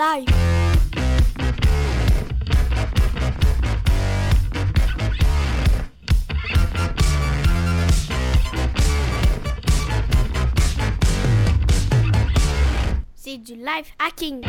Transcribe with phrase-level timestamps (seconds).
[0.00, 0.24] live.
[13.14, 13.66] C'est du live
[13.98, 14.40] hacking.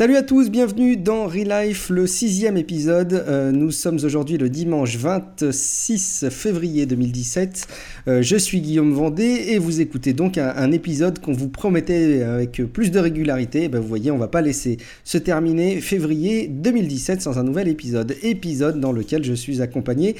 [0.00, 3.12] Salut à tous, bienvenue dans Relife, le sixième épisode.
[3.12, 7.68] Euh, nous sommes aujourd'hui le dimanche 26 février 2017.
[8.08, 12.62] Euh, je suis Guillaume Vendée et vous écoutez donc un, épisode qu'on vous promettait avec
[12.72, 13.68] plus de régularité.
[13.68, 18.16] Ben, vous voyez, on va pas laisser se terminer février 2017 sans un nouvel épisode.
[18.22, 20.16] Épisode dans lequel je suis accompagné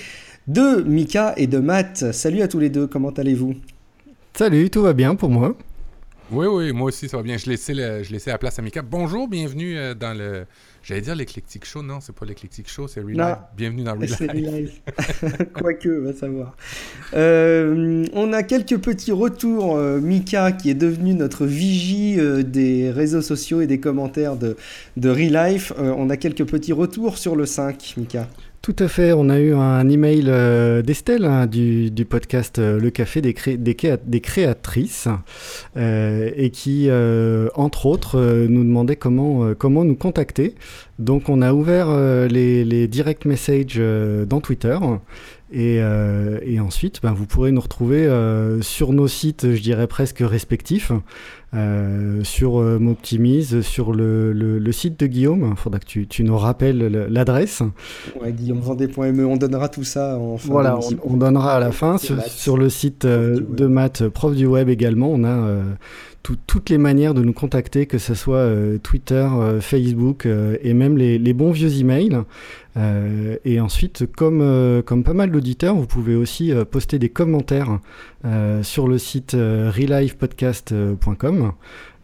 [0.46, 2.12] de Mika et de Matt.
[2.12, 3.54] Salut à tous les deux, comment allez-vous?
[4.34, 5.56] Salut, tout va bien pour moi.
[6.32, 7.36] Oui, oui, moi aussi, ça va bien.
[7.36, 8.82] Je laissais, le, je laissais la place à Mika.
[8.82, 10.44] Bonjour, bienvenue euh, dans le.
[10.82, 11.82] J'allais dire l'éclectique show.
[11.82, 13.36] Non, c'est pas l'éclectique show, c'est Relive.
[13.56, 14.48] Bienvenue dans C'est Relive.
[14.48, 15.46] Relive.
[15.52, 16.56] Quoique, va savoir.
[17.14, 19.76] Euh, on a quelques petits retours.
[19.76, 24.56] euh, Mika, qui est devenu notre vigie des réseaux sociaux et des commentaires de,
[24.96, 25.72] de Relife.
[25.78, 28.28] Euh, on a quelques petits retours sur le 5, Mika.
[28.62, 32.90] Tout à fait, on a eu un email euh, d'Estelle hein, du, podcast euh, Le
[32.90, 35.08] Café des, cré- des, créa- des créatrices
[35.78, 36.90] euh, et qui,
[37.54, 40.54] entre autres, nous demandait comment, nous contacter.
[40.98, 41.88] Donc on a ouvert
[42.28, 43.80] les, direct messages
[44.28, 44.76] dans Twitter
[45.52, 49.86] et, euh, et ensuite ben, vous pourrez nous retrouver euh, sur nos sites, je dirais
[49.86, 50.92] presque respectifs.
[51.52, 55.48] Euh, sur Moptimise, sur le, le- le site de Guillaume.
[55.50, 57.60] Il faudra que tu, tu nous rappelles le- l'adresse.
[58.22, 61.98] Ouais, GuillaumeVendée.me, on donnera tout ça en fin Voilà, on, on donnera à la fin.
[61.98, 65.58] Sur, sur le site de Matt, euh, prof du web également, on a
[66.22, 70.56] tout- toutes les manières de nous contacter, que ce soit euh, Twitter, euh, Facebook euh,
[70.62, 72.18] et même les, les bons vieux emails.
[73.44, 77.80] Et ensuite, comme, comme pas mal d'auditeurs, vous pouvez aussi poster des commentaires
[78.62, 79.34] sur le site
[80.30, 81.52] relivepodcast.com.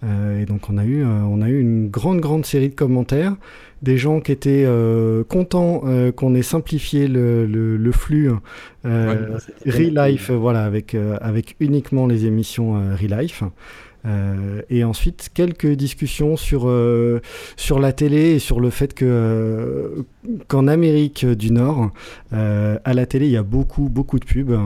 [0.05, 2.75] Euh, et donc on a, eu, euh, on a eu une grande, grande série de
[2.75, 3.35] commentaires
[3.83, 5.83] des gens qui étaient euh, contents
[6.17, 8.31] qu'on ait simplifié le, le- le flux
[8.85, 9.17] Ouais,
[9.67, 13.43] Relife, voilà, avec, avec uniquement les émissions Relife.
[14.07, 17.21] Euh, et ensuite, quelques discussions sur, euh,
[17.57, 20.03] sur la télé et sur le fait que euh,
[20.49, 21.91] qu'en Amérique du Nord,
[22.33, 24.59] à la télé, il y a beaucoup, beaucoup de pubs.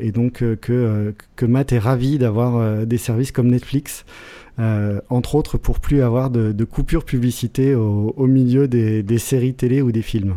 [0.00, 4.04] et donc que, que Matt est ravi d'avoir des services comme Netflix,
[4.58, 10.02] entre autres pour plus avoir de, coupures publicité au, milieu des séries télé ou des
[10.02, 10.36] films.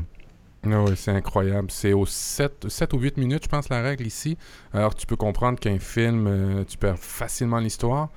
[0.69, 1.69] Ah oui, c'est incroyable.
[1.71, 4.37] C'est aux 7, 7 ou 8 minutes, je pense, la règle ici.
[4.73, 8.09] Alors, tu peux comprendre qu'un film, euh, tu perds facilement l'histoire.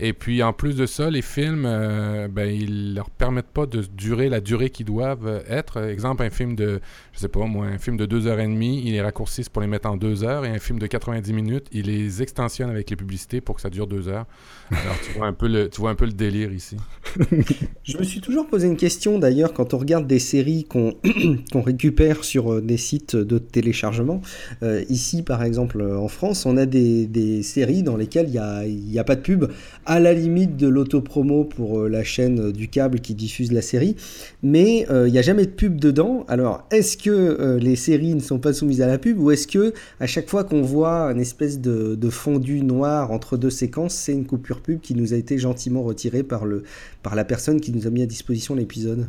[0.00, 3.82] Et puis, en plus de ça, les films, euh, ben, ils leur permettent pas de
[3.82, 5.78] durer la durée qu'ils doivent euh, être.
[5.82, 6.80] Exemple, un film de,
[7.12, 9.96] je sais pas moi, un film de 2h30, ils les raccourcissent pour les mettre en
[9.96, 10.44] 2 heures.
[10.44, 13.70] Et un film de 90 minutes, ils les extensionnent avec les publicités pour que ça
[13.70, 14.26] dure 2 heures.
[14.70, 16.76] Alors, tu vois un peu le, tu vois un peu le délire ici.
[17.84, 20.94] Je me suis toujours posé une question d'ailleurs quand on regarde des séries qu'on
[21.52, 24.20] qu'on récupère sur euh, des sites de téléchargement.
[24.62, 28.38] Euh, ici, par exemple, en France, on a des, des séries dans lesquelles il n'y
[28.38, 29.46] a, y a pas de pub,
[29.86, 33.62] à la limite de l'autopromo pour euh, la chaîne euh, du câble qui diffuse la
[33.62, 33.96] série,
[34.42, 36.24] mais euh, il n'y a jamais de pub dedans.
[36.28, 39.46] Alors, est-ce que euh, les séries ne sont pas soumises à la pub ou est-ce
[39.46, 43.94] que à chaque fois qu'on voit une espèce de, de fondu noir entre deux séquences,
[43.94, 46.62] c'est une coupure pub qui nous a été gentiment retirée par le
[47.02, 49.08] par la personne qui nous a mis à disposition l'épisode?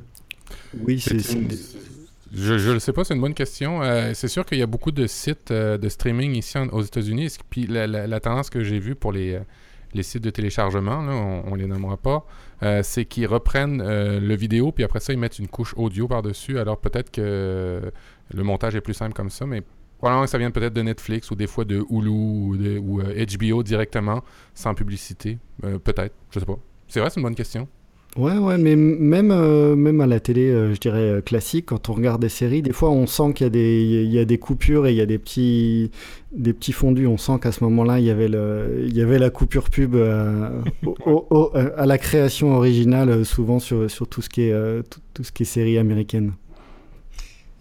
[0.83, 1.47] Oui, C'est une-
[2.35, 3.83] Je je ne sais pas, c'est une bonne question.
[3.83, 6.81] Euh, c'est sûr qu'il y a beaucoup de sites euh, de streaming ici en- aux
[6.81, 7.37] États-Unis.
[7.51, 9.39] Puis la, la- la tendance que j'ai vue pour les, euh,
[9.93, 12.25] les sites de téléchargement, on, on les nommera pas,
[12.63, 16.07] euh, c'est qu'ils reprennent euh, le vidéo, puis après ça, ils mettent une couche audio
[16.07, 16.59] par-dessus.
[16.59, 17.91] Alors peut-être que
[18.33, 19.61] le montage est plus simple comme ça, mais
[19.97, 23.25] probablement que ça vient peut-être de Netflix ou des fois de Hulu ou, ou, euh,
[23.37, 24.23] HBO directement,
[24.53, 25.37] sans publicité.
[25.61, 26.57] Peut-être, je sais pas.
[26.87, 27.67] C'est vrai, c'est une bonne question.
[28.15, 31.89] Ouais, ouais, mais même, euh, même à la télé, euh, je dirais euh, classique, quand
[31.89, 34.25] on regarde des séries, des fois on sent qu'il y a des, il y a
[34.25, 35.89] des coupures et il y a des petits,
[36.31, 37.07] des petits fondus.
[37.07, 39.95] On sent qu'à ce moment-là, il y avait le, il y avait la coupure pub
[39.95, 44.83] euh, au- au- au- à la création originale, souvent sur, sur tout ce qui est,
[44.91, 46.33] tout, tout ce qui est série américaine.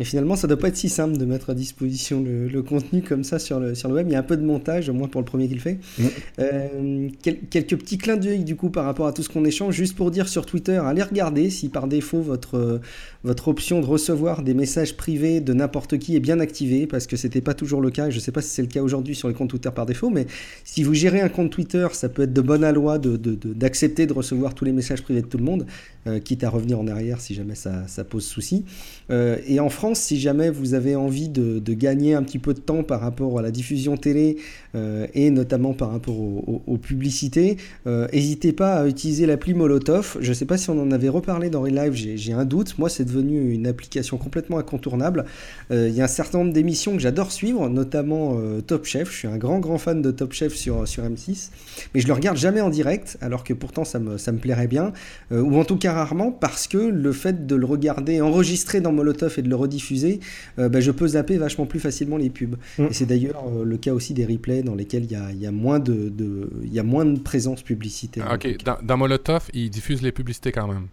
[0.02, 3.22] Et finalement, ça doit pas être si simple de mettre à disposition le, contenu comme
[3.22, 4.08] ça sur le, sur le web.
[4.08, 5.78] Il y a un peu de montage, au moins pour le premier qu'il fait.
[5.96, 6.04] Mm.
[6.40, 9.94] Euh, quelques petits clins d'œil du coup par rapport à tout ce qu'on échange, juste
[9.94, 12.81] pour dire sur Twitter, allez regarder si par défaut votre,
[13.22, 17.14] votre option de recevoir des messages privés de n'importe qui est bien activée, parce que
[17.16, 18.10] c'était pas toujours le cas.
[18.10, 20.26] Je sais pas si c'est le cas aujourd'hui sur les comptes Twitter par défaut, mais
[20.64, 24.19] si vous gérez un compte Twitter, ça peut être de bonne loi d'accepter de, de,
[24.19, 25.64] recevoir tous les messages privés de tout le monde,
[26.08, 28.64] euh, quitte à revenir en arrière si jamais ça, pose souci.
[29.10, 32.58] Euh, et en France, si jamais vous avez envie de, gagner un petit peu de
[32.58, 34.37] temps par rapport à la diffusion télé
[34.75, 37.56] euh, et notamment par rapport aux, publicités,
[37.87, 40.19] n'hésitez pas à utiliser l'appli Molotov.
[40.20, 42.76] Je ne sais pas si on en avait reparlé dans Relive, j'ai un doute.
[42.78, 45.25] Moi, c'est devenu une application complètement incontournable.
[45.70, 49.12] Il y a un certain nombre d'émissions que j'adore suivre, notamment Top Chef.
[49.12, 51.50] Je suis un grand, grand fan de Top Chef sur, sur M6,
[51.94, 54.66] mais je le regarde jamais en direct, alors que pourtant ça me, ça me plairait
[54.66, 54.93] bien,
[55.31, 59.35] ou en tout cas rarement parce que le fait de le regarder enregistré dans Molotov
[59.39, 60.21] et de le rediffuser,
[60.59, 62.56] euh, bah, je peux zapper vachement plus facilement les pubs.
[62.79, 62.87] Mm.
[62.87, 65.47] Et c'est d'ailleurs euh, le cas aussi des replays dans lesquels il y a, y
[65.47, 68.27] a, moins de, de, y a moins de présence publicitaire.
[68.29, 70.89] Ah, ok, dans, dans Molotov, ils diffusent les publicités quand même.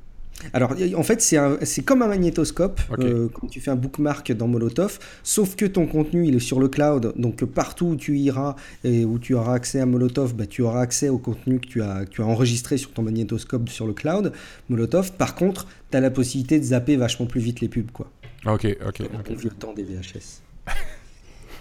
[0.54, 5.00] Alors, en fait, c'est comme un magnétoscope euh, quand tu fais un bookmark dans Molotov,
[5.24, 7.14] sauf que ton contenu, il est sur le cloud.
[7.18, 10.82] Donc, partout où tu iras et où tu auras accès à Molotov, bah, tu auras
[10.82, 14.32] accès au contenu que tu, as, tu as enregistré sur ton magnétoscope sur le cloud,
[14.70, 15.12] Molotov.
[15.14, 17.92] Par contre, tu as la possibilité de zapper vachement plus vite les pubs.
[17.92, 18.12] Quoi.
[18.46, 19.02] Ok, ok.
[19.20, 19.36] okay.
[19.44, 20.42] le temps des VHS.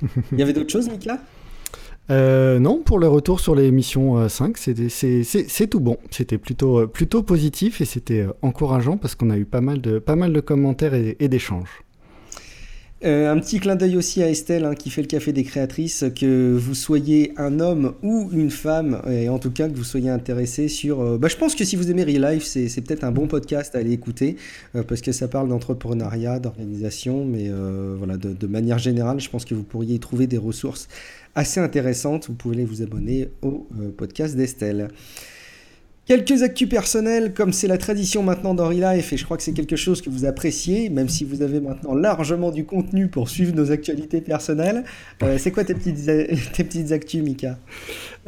[0.33, 1.21] il y avait d'autres choses, Nicolas?
[2.11, 5.99] Euh, non, pour le retour sur l'émission 5, euh, c'est tout bon.
[6.11, 9.99] C'était plutôt, euh, plutôt positif et c'était encourageant parce qu'on a eu pas mal de,
[9.99, 11.85] pas mal de commentaires et, d'échanges.
[13.05, 16.57] un petit clin d'œil aussi à Estelle hein, qui fait le café des créatrices, que
[16.57, 20.69] vous soyez un homme ou une femme, et en tout cas que vous soyez intéressé
[20.69, 21.19] sur...
[21.19, 23.81] bah, je pense que si vous aimez Real Life, c'est peut-être un bon podcast à
[23.81, 24.37] aller écouter,
[24.73, 27.51] parce que ça parle d'entrepreneuriat, d'organisation, mais
[27.99, 30.89] voilà, de, de, manière générale, je pense que vous pourriez y trouver des ressources
[31.35, 32.29] assez intéressante.
[32.29, 34.89] Vous pouvez vous abonner au euh, podcast d'Estelle.
[36.09, 39.53] Quelques actus personnels, comme c'est la tradition maintenant dans Life, et je crois que c'est
[39.53, 43.55] quelque chose que vous appréciez, même si vous avez maintenant largement du contenu pour suivre
[43.55, 44.85] nos actualités personnelles.
[45.23, 46.07] Euh, c'est quoi tes petites,
[46.55, 47.59] tes petites actus, Mika?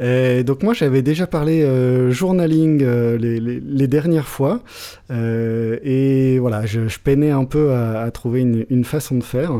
[0.01, 1.65] Euh, Donc moi, j'avais déjà parlé
[2.11, 2.83] journaling
[3.17, 4.61] les, dernières fois,
[5.09, 9.51] et voilà, je, peinais un peu à, trouver une, façon de faire.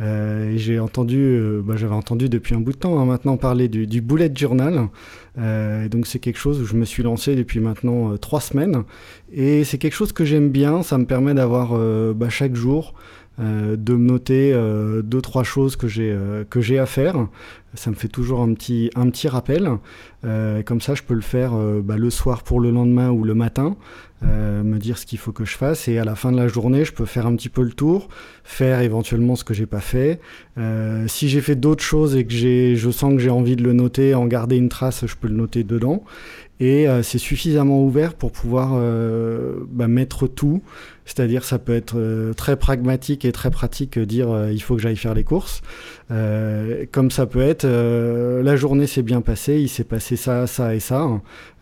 [0.00, 3.68] Euh, j'ai entendu, euh, bah, j'avais entendu depuis un bout de temps hein, maintenant parler
[3.68, 4.88] du, bullet journal.
[5.38, 8.84] Euh, donc c'est quelque chose où je me suis lancé depuis maintenant trois semaines.
[9.32, 10.82] Et c'est quelque chose que j'aime bien.
[10.82, 11.76] Ça me permet d'avoir
[12.14, 12.94] bah, chaque jour
[13.38, 14.52] de me noter
[15.04, 16.16] deux trois choses que j'ai
[16.50, 17.28] que j'ai à faire.
[17.74, 19.70] Ça me fait toujours un petit un petit rappel.
[20.22, 23.76] comme ça, je peux le faire bah, le soir pour le lendemain ou le matin.
[24.24, 26.48] Euh, me dire ce qu'il faut que je fasse et à la fin de la
[26.48, 28.08] journée je peux faire un petit peu le tour
[28.42, 30.18] faire éventuellement ce que j'ai pas fait
[30.58, 33.74] euh, si j'ai fait d'autres choses et que je sens que j'ai envie de le
[33.74, 36.02] noter en garder une trace je peux le noter dedans
[36.60, 40.62] et euh, c'est suffisamment ouvert pour pouvoir euh, bah, mettre tout.
[41.04, 44.96] C'est-à-dire ça peut être euh, très pragmatique et très pratique, dire il faut que j'aille
[44.96, 45.62] faire les courses.
[46.92, 50.80] comme ça peut être la journée s'est bien passée, il s'est passé ça, ça et
[50.80, 51.06] ça.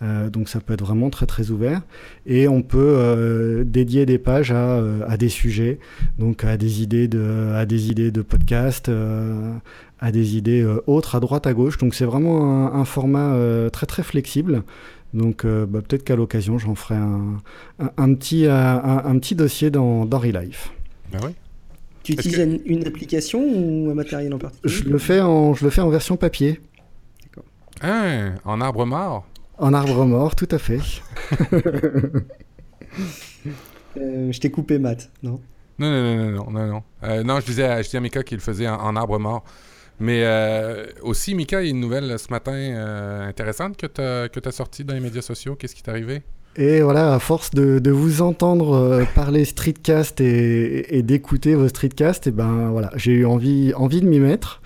[0.01, 1.83] donc ça peut être vraiment très très ouvert.
[2.27, 5.79] Et on peut dédier des pages à, des sujets,
[6.19, 8.91] donc à des idées de, à des idées de podcast
[9.99, 11.79] à des idées euh, autres à droite à gauche.
[11.79, 14.63] Donc c'est vraiment un, format euh, très très flexible.
[15.15, 20.19] Donc euh, bah, peut-être qu'à l'occasion j'en ferai un, petit, un, petit dossier dans, dans
[20.19, 20.73] Relife.
[21.15, 21.19] Ah
[22.07, 25.71] tu utilises une, application ou un matériel en particulier je le, fais en, je le
[25.71, 26.61] fais en version papier.
[27.81, 29.27] Ah, en arbre mort?
[29.59, 30.79] En arbre mort, tout à fait.
[33.97, 35.41] je t'ai coupé, Matt, non?
[35.79, 36.67] Non, non, non, non, non,
[37.03, 37.25] non.
[37.25, 39.43] non, je disais, à, je disais à Mika qu'il le faisait en, arbre mort.
[39.99, 44.01] Mais euh, aussi, Mika, il y a une nouvelle ce matin euh, intéressante que tu
[44.01, 45.57] as, que as sortie dans les médias sociaux.
[45.57, 46.23] Qu'est-ce qui t'est arrivé?
[46.59, 52.31] Et voilà, à force de, vous entendre euh, parler streetcast et, d'écouter vos streetcasts, et
[52.31, 54.63] ben voilà, j'ai eu envie, envie de m'y mettre.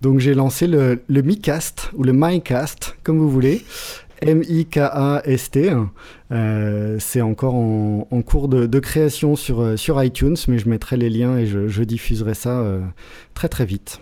[0.00, 3.64] Donc j'ai lancé le, MiCast ou le MyCast, comme vous voulez.
[4.22, 5.72] M-I-K-A-S-T.
[6.32, 11.36] Euh, c'est encore en, cours de, création sur, sur iTunes, mais je mettrai les liens
[11.36, 12.80] et je, diffuserai ça euh,
[13.34, 14.00] très très vite.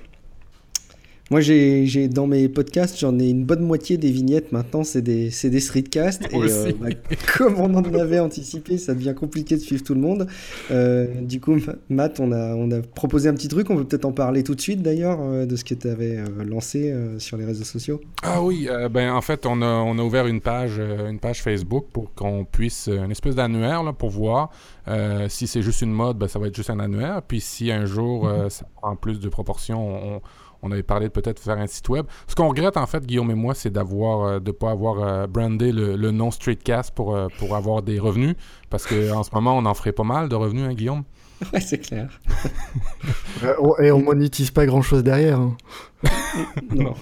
[1.30, 5.30] Moi, j'ai dans mes podcasts, j'en ai une bonne moitié des vignettes maintenant, c'est des,
[5.42, 6.22] des streetcasts.
[6.30, 6.88] et euh, bah,
[7.38, 10.26] comme on en avait anticipé, ça devient compliqué de suivre tout le monde.
[10.70, 11.56] Euh, du coup,
[11.88, 14.54] Matt, on a, on a proposé un petit truc, on peut peut-être en parler tout
[14.54, 18.02] de suite d'ailleurs, euh, de ce que tu avais lancé sur les réseaux sociaux.
[18.22, 21.86] Ah oui, ben en fait, on a, on a ouvert une page, une page Facebook
[21.92, 24.50] pour qu'on puisse, une espèce d'annuaire pour voir
[25.28, 27.22] si c'est juste une mode, ben, ça va être juste un annuaire.
[27.26, 28.50] Puis si un jour mm-hmm.
[28.50, 30.20] ça prend plus de proportions, on
[30.64, 32.06] on avait parlé de peut-être faire un site web.
[32.26, 35.26] Ce qu'on regrette, en fait, Guillaume et moi, c'est d'avoir, euh, de pas avoir euh,
[35.26, 38.34] brandé le, nom Streetcast pour, euh, pour avoir des revenus.
[38.70, 41.04] Parce qu'en ce moment, on en ferait pas mal de revenus, hein, Guillaume?
[41.52, 42.20] Ouais, c'est clair.
[43.80, 45.38] et on monétise pas grand chose derrière.
[45.38, 45.56] Hein.
[46.74, 46.94] non,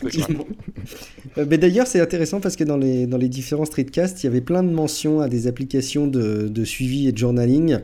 [1.48, 4.40] mais d'ailleurs, c'est intéressant parce que dans les, dans les différents streetcasts, il y avait
[4.40, 7.78] plein de mentions à des applications de, de suivi et de journaling.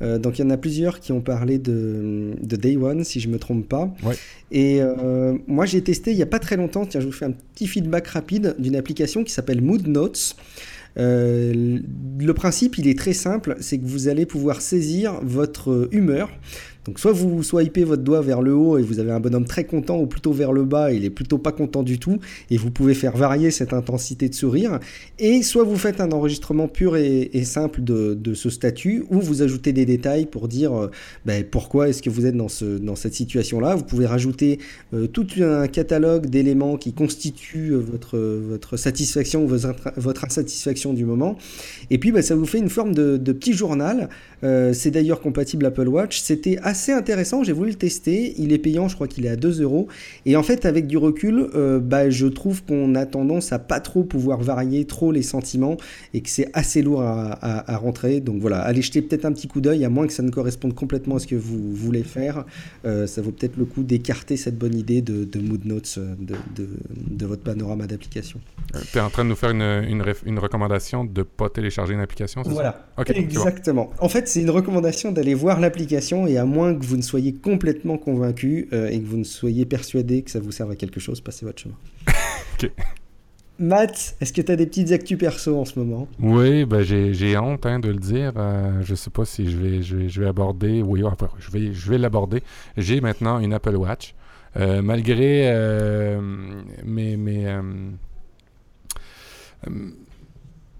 [0.00, 3.28] donc, il y en a plusieurs qui ont parlé de, de Day One, si je
[3.28, 3.94] me trompe pas.
[4.02, 4.16] Ouais.
[4.54, 7.24] Et euh, moi, j'ai testé il n'y a pas très longtemps, tiens, je vous fais
[7.24, 10.36] un petit feedback rapide d'une application qui s'appelle Mood Notes.
[10.98, 11.78] Euh,
[12.18, 16.30] le principe, il est très simple, c'est que vous allez pouvoir saisir votre humeur.
[16.84, 19.64] Donc soit vous swipez votre doigt vers le haut et vous avez un bonhomme très
[19.64, 22.18] content ou plutôt vers le bas, il est plutôt pas content du tout
[22.50, 24.78] et vous pouvez faire varier cette intensité de sourire.
[25.18, 29.72] Et soit vous faites un enregistrement pur et, simple de, ce statut ou vous ajoutez
[29.72, 30.90] des détails pour dire euh,
[31.24, 33.74] ben, pourquoi est-ce que vous êtes dans, ce, dans cette situation-là.
[33.74, 34.58] Vous pouvez rajouter
[34.92, 41.04] euh, tout un catalogue d'éléments qui constituent euh, votre, votre satisfaction ou votre, insatisfaction du
[41.04, 41.36] moment.
[41.90, 44.08] Et puis ben, ça vous fait une forme de, petit journal.
[44.42, 46.20] C'est d'ailleurs compatible Apple Watch.
[46.20, 46.58] C'était
[46.92, 48.34] intéressant, j'ai voulu le tester.
[48.38, 49.88] Il est payant, je crois qu'il est à 2 euros.
[50.26, 53.80] Et en fait, avec du recul, euh, bah, je trouve qu'on a tendance à pas
[53.80, 55.76] trop pouvoir varier trop les sentiments
[56.12, 58.20] et que c'est assez lourd à, rentrer.
[58.20, 60.74] Donc voilà, allez jeter peut-être un petit coup d'œil, à moins que ça ne corresponde
[60.74, 62.44] complètement à ce que vous voulez faire.
[62.84, 66.14] Euh, ça vaut peut-être le coup d'écarter cette bonne idée de, Mood Notes euh,
[66.56, 68.40] de, votre panorama d'application.
[68.92, 69.62] tu es en train de nous faire une,
[70.24, 73.90] une, recommandation de ne pas télécharger une application, Voilà, exactement.
[73.98, 77.34] En fait, c'est une recommandation d'aller voir l'application et à moins que vous ne soyez
[77.34, 81.00] complètement convaincu euh, et que vous ne soyez persuadé que ça vous serve à quelque
[81.00, 81.76] chose, passez votre chemin.
[82.62, 82.70] ok.
[83.58, 86.08] Matt, est-ce que tu as des petites actus perso en ce moment?
[86.18, 88.32] Oui, ben j'ai honte hein, de le dire.
[88.36, 90.82] Euh, je sais pas si je vais, je vais, aborder.
[90.82, 91.02] Oui,
[91.38, 92.42] je vais, je vais l'aborder.
[92.76, 94.14] J'ai maintenant une Apple Watch.
[94.56, 96.20] Euh, malgré euh,
[96.84, 97.46] mes, mes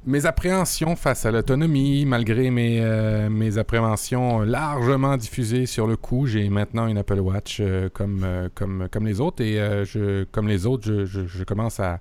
[0.07, 6.27] mes appréhensions face à l'autonomie, malgré mes, euh, mes appréhensions largement diffusées sur le coup,
[6.27, 9.43] j'ai maintenant une Apple Watch euh, comme, euh, comme, comme les autres.
[9.43, 12.01] Et je, comme les autres, je, je, je commence à,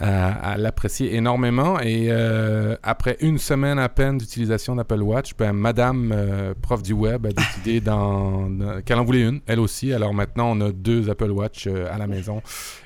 [0.00, 1.80] à, l'apprécier énormément.
[1.80, 6.92] Et euh, après une semaine à peine d'utilisation d'Apple Watch, ben, Madame euh, prof du
[6.92, 7.80] web a décidé
[8.84, 9.92] qu'elle en voulait une, elle aussi.
[9.92, 12.42] Alors maintenant, on a deux Apple Watch euh, à la maison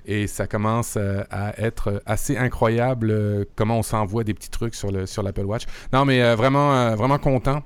[0.07, 5.07] et ça commence à être assez incroyable comment on s'envoie des petits trucs sur le
[5.07, 5.64] sur l'Apple Watch.
[5.92, 7.62] Non, mais vraiment vraiment content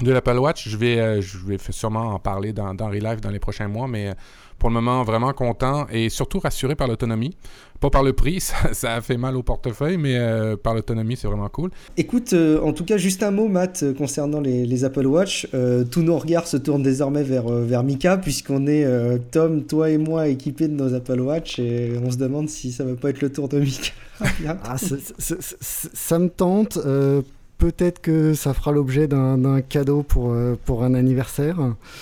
[0.00, 0.68] de l'Apple Watch.
[0.68, 4.14] Je vais, je vais sûrement en parler dans, dans Relive dans les prochains mois, mais
[4.60, 7.36] pour le moment, vraiment content et surtout rassuré par l'autonomie.
[7.80, 8.40] Pas par le prix,
[8.72, 11.70] ça, a fait mal au portefeuille, mais euh, par l'autonomie, c'est vraiment cool.
[11.96, 15.48] Écoute, euh, en tout cas, juste un mot, Matt, euh, concernant les, Apple Watch.
[15.90, 18.86] tous nos regards se tournent désormais vers, vers Mika, puisqu'on est,
[19.30, 22.84] Tom, toi et moi, équipés de nos Apple Watch, et on se demande si ça
[22.84, 23.92] va pas être le tour de Mika.
[24.64, 26.78] ah, ça me tente
[27.60, 31.58] peut-être que ça fera l'objet d'un cadeau pour, euh, pour un anniversaire.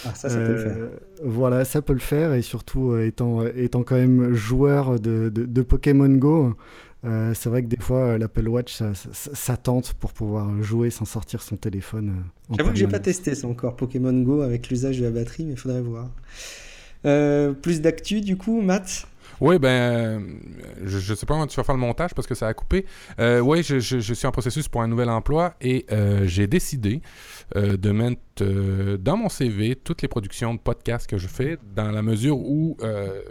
[0.06, 0.76] Ah, ça, ça peut le faire.
[0.78, 0.88] Euh,
[1.22, 2.32] voilà, ça peut le faire.
[2.32, 6.54] Et surtout, euh, étant, étant quand même joueur de, de, Pokémon Go,
[7.02, 11.42] c'est vrai que des fois, l'Apple Watch, ça, ça, tente pour pouvoir jouer sans sortir
[11.42, 12.24] son téléphone.
[12.56, 15.52] J'avoue que j'ai pas testé ça encore, Pokémon Go, avec l'usage de la batterie, mais
[15.52, 16.08] il faudrait voir.
[17.60, 19.06] plus d'actu, du coup, Matt?
[19.40, 20.23] Oui, ben,
[20.83, 22.87] je ne sais pas comment tu vas faire le montage parce que ça a coupé.
[23.21, 27.02] Euh, oui, je, suis en processus pour un nouvel emploi et euh, j'ai décidé
[27.57, 28.21] euh, de mettre
[29.00, 32.76] dans mon CV toutes les productions de podcasts que je fais dans la mesure où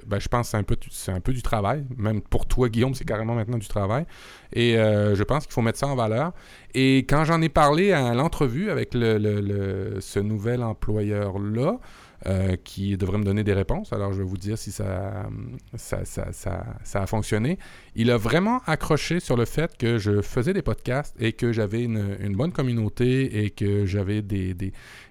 [0.05, 1.85] ben, je pense que c'est un, peu, c'est un peu du travail.
[1.97, 4.05] Même pour toi, Guillaume, c'est carrément maintenant du travail.
[4.51, 6.33] Et je pense qu'il faut mettre ça en valeur.
[6.73, 11.79] Et quand j'en ai parlé à l'entrevue avec le, ce nouvel employeur-là,
[12.25, 13.93] euh, qui devrait me donner des réponses.
[13.93, 15.27] Alors, je vais vous dire si ça,
[15.75, 17.59] ça, ça, ça, a fonctionné.
[17.99, 21.83] Il a vraiment accroché sur le fait que je faisais des podcasts et que j'avais
[21.83, 24.55] une, bonne communauté et que j'avais des,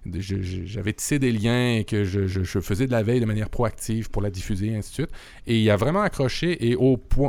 [0.09, 4.23] j'avais tissé des liens et que je, faisais de la veille de manière proactive pour
[4.23, 5.11] la diffuser, et ainsi de suite.
[5.49, 6.77] Et il a vraiment accroché et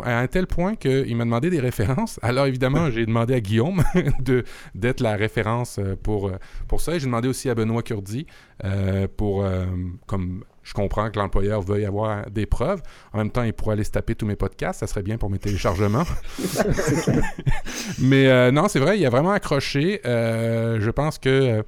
[0.03, 2.19] à un tel point qu'il m'a demandé des références.
[2.21, 3.83] Alors, évidemment, j'ai demandé à Guillaume
[4.19, 4.43] de,
[4.75, 6.37] d'être la référence euh, pour, euh,
[6.67, 6.93] pour ça.
[6.93, 8.27] Et j'ai demandé aussi à Benoît Curdi
[9.17, 9.43] pour,
[10.05, 12.81] comme je comprends que l'employeur veuille avoir des preuves.
[13.13, 14.81] En même temps, il pourrait aller se taper tous mes podcasts.
[14.81, 16.03] Ça serait bien pour mes téléchargements.
[17.99, 20.01] Mais non, c'est vrai, il a vraiment accroché.
[20.03, 21.63] je pense que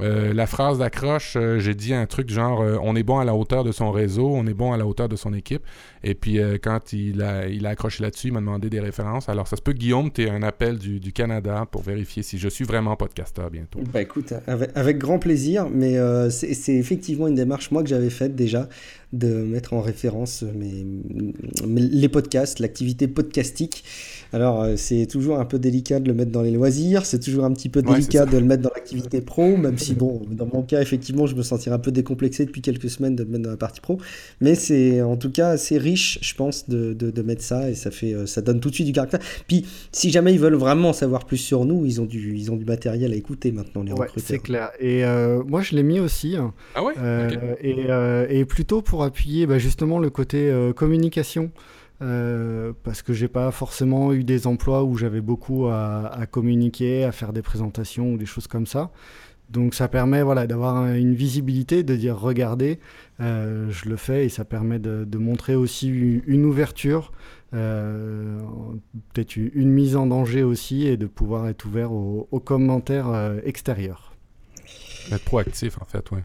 [0.00, 3.24] euh, la phrase d'accroche, euh, j'ai dit un truc genre euh, on est bon à
[3.24, 5.62] la hauteur de son réseau, on est bon à la hauteur de son équipe.
[6.02, 9.30] Et puis quand il a, il a accroché là-dessus, il m'a demandé des références.
[9.30, 12.48] Alors ça se peut, Guillaume, tu es un appel du, Canada pour vérifier si je
[12.48, 13.78] suis vraiment podcasteur bientôt.
[13.90, 15.96] Bah écoute, avec, grand plaisir, mais
[16.28, 18.68] c'est effectivement une démarche moi que j'avais faite déjà
[19.14, 20.84] de mettre en référence mes,
[21.66, 23.84] les podcasts, l'activité podcastique.
[24.32, 27.44] Alors, euh, c'est toujours un peu délicat de le mettre dans les loisirs, c'est toujours
[27.44, 30.62] un petit peu délicat de le mettre dans l'activité pro, même si, bon, dans mon
[30.62, 33.50] cas, effectivement, je me sentirais un peu décomplexé depuis quelques semaines de le mettre dans
[33.50, 33.98] la partie pro.
[34.40, 37.92] Mais c'est en tout cas assez riche, je pense, de, de, mettre ça et ça,
[37.92, 39.20] fait, euh, ça donne tout de suite du caractère.
[39.46, 42.56] Puis, si jamais ils veulent vraiment savoir plus sur nous, ils ont du, ils ont
[42.56, 44.70] du matériel à écouter maintenant, les ouais, C'est clair.
[44.80, 46.36] Et euh, moi, je l'ai mis aussi.
[46.36, 46.52] Hein.
[46.74, 46.94] Ah ouais?
[47.62, 47.86] Et,
[48.30, 51.52] et, plutôt pour appuyer bah, justement le côté communication.
[52.02, 57.12] Euh, parce que j'ai pas forcément eu des emplois où j'avais beaucoup à, communiquer, à
[57.12, 58.90] faire des présentations ou des choses comme ça.
[59.50, 62.80] Donc ça permet voilà, d'avoir une visibilité, de dire regardez,
[63.20, 67.12] euh, je le fais et ça permet de, montrer aussi une ouverture,
[67.52, 68.40] euh,
[69.12, 74.14] peut-être une mise en danger aussi et de pouvoir être ouvert aux, aux commentaires extérieurs.
[75.12, 76.20] Être proactif en fait, oui.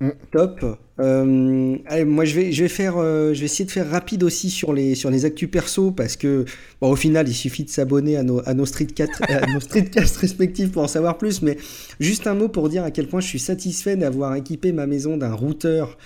[0.00, 0.10] Mm.
[0.30, 0.78] Top.
[0.98, 4.22] Euh, allez, moi je vais, je vais faire, euh, je vais essayer de faire rapide
[4.22, 6.44] aussi sur les, sur les actus perso parce que
[6.80, 9.22] bon, au final il suffit de s'abonner à nos, à nos streetcasts,
[9.60, 11.42] streetcasts respectifs pour en savoir plus.
[11.42, 11.56] Mais
[12.00, 15.16] juste un mot pour dire à quel point je suis satisfait d'avoir équipé ma maison
[15.16, 15.96] d'un routeur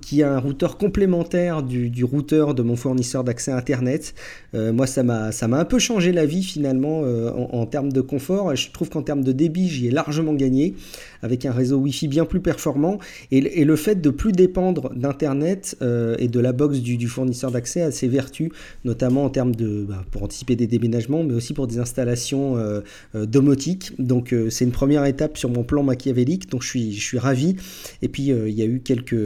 [0.00, 4.14] qui a un routeur complémentaire du, routeur de mon fournisseur d'accès Internet.
[4.54, 8.54] Euh, moi ça m'a, un peu changé la vie finalement euh, en, termes de confort.
[8.56, 10.74] Je trouve qu'en termes de débit j'y ai largement gagné
[11.22, 12.98] avec un réseau Wi-Fi bien plus performant
[13.30, 17.82] et, le fait de plus dépendre d'Internet euh, et de la box du, fournisseur d'accès
[17.82, 18.50] a ses vertus,
[18.84, 22.80] notamment en termes de bah, pour anticiper des déménagements, mais aussi pour des installations euh,
[23.14, 23.92] euh, domotiques.
[23.98, 27.56] Donc c'est une première étape sur mon plan machiavélique, donc je suis, je suis ravi.
[28.02, 29.17] Et puis il y a eu quelques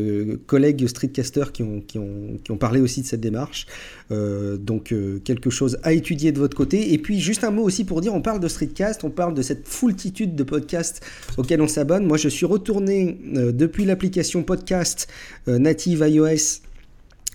[0.46, 3.66] collègues streetcasters qui ont, qui ont, qui ont parlé aussi de cette démarche.
[4.10, 4.94] donc
[5.24, 6.92] quelque chose à étudier de votre côté.
[6.92, 9.42] Et puis juste un mot aussi pour dire, on parle de streetcast, on parle de
[9.42, 11.00] cette foultitude de podcasts
[11.36, 12.06] auxquels on s'abonne.
[12.06, 15.08] Moi je suis retourné depuis l'application podcast
[15.48, 16.62] euh, native iOS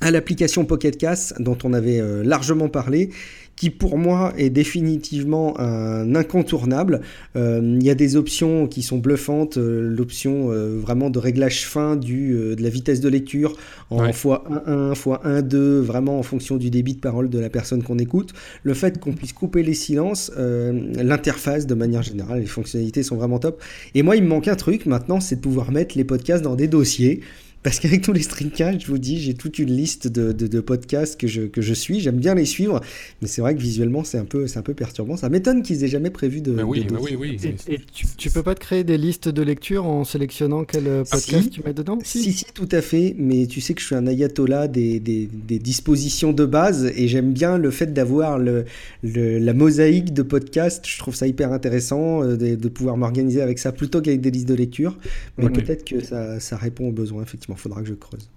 [0.02, 3.10] à l'application Pocket Cast dont on avait euh, largement parlé
[3.56, 7.02] qui pour moi est définitivement un incontournable.
[7.36, 10.50] Euh, il y a des options qui sont bluffantes, l'option
[10.80, 13.58] vraiment de réglage fin du, de la vitesse de lecture
[13.90, 18.34] en x1, x1.2, vraiment en fonction du débit de parole de la personne qu'on écoute.
[18.62, 23.40] Le fait qu'on puisse couper les silences, l'interface de manière générale, les fonctionnalités sont vraiment
[23.40, 23.60] top.
[23.96, 26.56] Et moi, il me manque un truc maintenant, c'est de pouvoir mettre les podcasts dans
[26.56, 27.22] des dossiers.
[27.68, 31.20] Parce qu'avec tous les streamcasts, je vous dis, j'ai toute une liste de, de, podcasts
[31.20, 32.00] que je, que je suis.
[32.00, 32.80] J'aime bien les suivre,
[33.22, 35.18] mais c'est vrai que visuellement, c'est un peu, c'est un peu perturbant.
[35.18, 36.64] Ça m'étonne qu'ils aient jamais prévu de.
[36.64, 37.80] oui, oui, oui, Et,
[38.18, 41.62] tu, peux pas te créer des listes de lecture en sélectionnant quel euh, podcast tu
[41.62, 42.00] mets dedans?
[42.06, 42.32] Si.
[42.32, 42.46] si.
[42.54, 43.14] tout à fait.
[43.18, 47.10] Mais tu sais que je suis un ayatollah des, des, des dispositions de base et
[47.10, 48.64] j'aime bien le fait d'avoir le,
[49.04, 50.88] la mosaïque de podcasts.
[50.88, 54.32] Je trouve ça hyper intéressant euh, de, de pouvoir m'organiser avec ça plutôt qu'avec des
[54.32, 54.98] listes de lecture.
[55.38, 58.30] Mais peut-être que ça, ça répond aux besoins, effectivement il faudra que je creuse.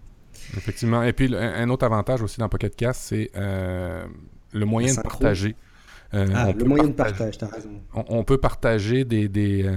[0.56, 1.02] Effectivement.
[1.02, 4.04] Et puis, un autre avantage aussi dans Pocket Cast, c'est euh,
[4.52, 5.54] le moyen de partager.
[6.12, 7.70] Euh, ah, le moyen de partage, tu as raison.
[7.94, 9.76] On, peut partager des, des euh,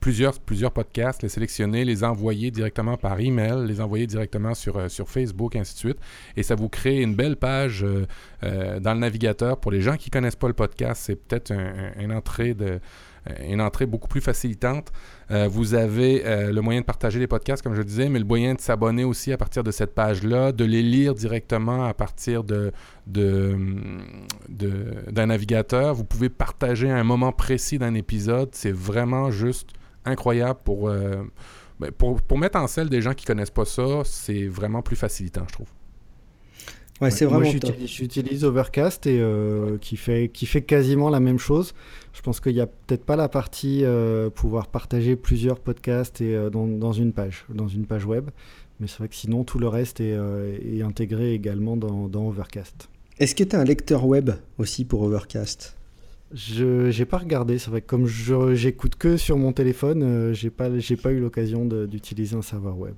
[0.00, 5.10] plusieurs, plusieurs podcasts, les sélectionner, les envoyer directement par email, les envoyer directement sur, sur
[5.10, 5.98] Facebook, ainsi de suite.
[6.38, 7.84] Et ça vous crée une belle page
[8.42, 9.58] dans le navigateur.
[9.60, 11.52] Pour les gens qui ne connaissent pas le podcast, c'est peut-être
[11.98, 12.80] une entrée de
[13.46, 14.92] une entrée beaucoup plus facilitante.
[15.30, 18.24] Euh, vous avez euh, le moyen de partager les podcasts, comme je disais, mais le
[18.24, 22.44] moyen de s'abonner aussi à partir de cette page-là, de les lire directement à partir
[22.44, 22.72] de,
[23.06, 23.56] d'un
[25.26, 25.94] navigateur.
[25.94, 28.50] Vous pouvez partager un moment précis d'un épisode.
[28.52, 29.70] C'est vraiment juste
[30.04, 31.22] incroyable pour, euh,
[31.80, 31.90] ben,
[32.36, 34.02] mettre en selle des gens qui connaissent pas ça.
[34.04, 35.68] C'est vraiment plus facilitant, je trouve.
[37.00, 37.50] Ouais, c'est vraiment
[37.84, 41.74] J'utilise Overcast et euh, qui fait qui fait quasiment la même chose.
[42.12, 46.34] Je pense qu'il n'y a peut-être pas la partie euh, pouvoir partager plusieurs podcasts et
[46.34, 48.30] euh, dans, dans, une page, dans une page web,
[48.80, 50.16] mais c'est vrai que sinon tout le reste est,
[50.64, 52.88] est intégré également dans, dans Overcast.
[53.20, 55.76] Est-ce que tu as un lecteur web aussi pour Overcast?
[56.34, 60.76] Je n'ai pas regardé, c'est vrai que comme j'écoute que sur mon téléphone, j'ai pas
[60.78, 62.96] j'ai pas eu l'occasion d'utiliser un serveur web.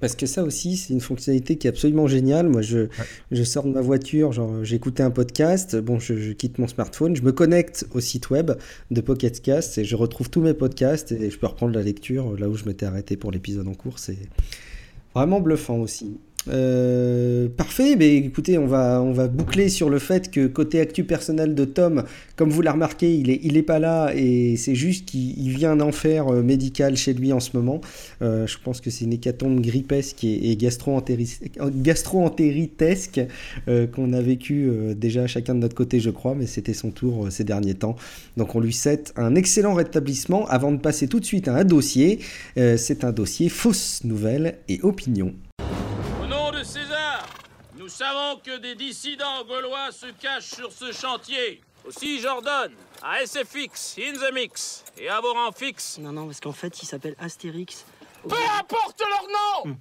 [0.00, 2.48] Parce que ça aussi, c'est une fonctionnalité qui est absolument géniale.
[2.48, 2.88] Moi, je,
[3.30, 7.22] je sors de ma voiture, genre j'écoutais un podcast, bon, je, quitte mon smartphone, je
[7.22, 8.52] me connecte au site web
[8.90, 12.38] de Pocket Cast et je retrouve tous mes podcasts et je peux reprendre la lecture
[12.38, 13.98] là où je m'étais arrêté pour l'épisode en cours.
[13.98, 14.18] C'est
[15.14, 16.18] vraiment bluffant aussi.
[16.48, 21.04] Euh, parfait, mais écoutez, on va, on va boucler sur le fait que côté actu
[21.04, 22.04] personnel de Tom,
[22.36, 25.76] comme vous l'avez remarqué, il est, il est pas là et c'est juste qu'il vient
[25.76, 27.80] d'un enfer euh, médical chez lui en ce moment.
[28.22, 33.20] Euh, je pense que c'est une hécatombe grippesque et, et gastro-entéritesque
[33.92, 37.44] qu'on a vécu déjà chacun de notre côté, je crois, mais c'était son tour ces
[37.44, 37.96] derniers temps.
[38.36, 41.64] Donc on lui souhaite un excellent rétablissement avant de passer tout de suite à un
[41.64, 42.20] dossier.
[42.56, 45.32] c'est un dossier fausses nouvelles et opinions.
[47.98, 51.62] Nous savons que des dissidents gaulois se cachent sur ce chantier.
[51.86, 55.22] Aussi, j'ordonne à SFX, In the Mix et à
[55.56, 55.96] fixes.
[55.98, 57.86] Non, non, parce qu'en fait, il s'appelle Astérix.
[58.28, 59.76] Peu importe leur nom hmm.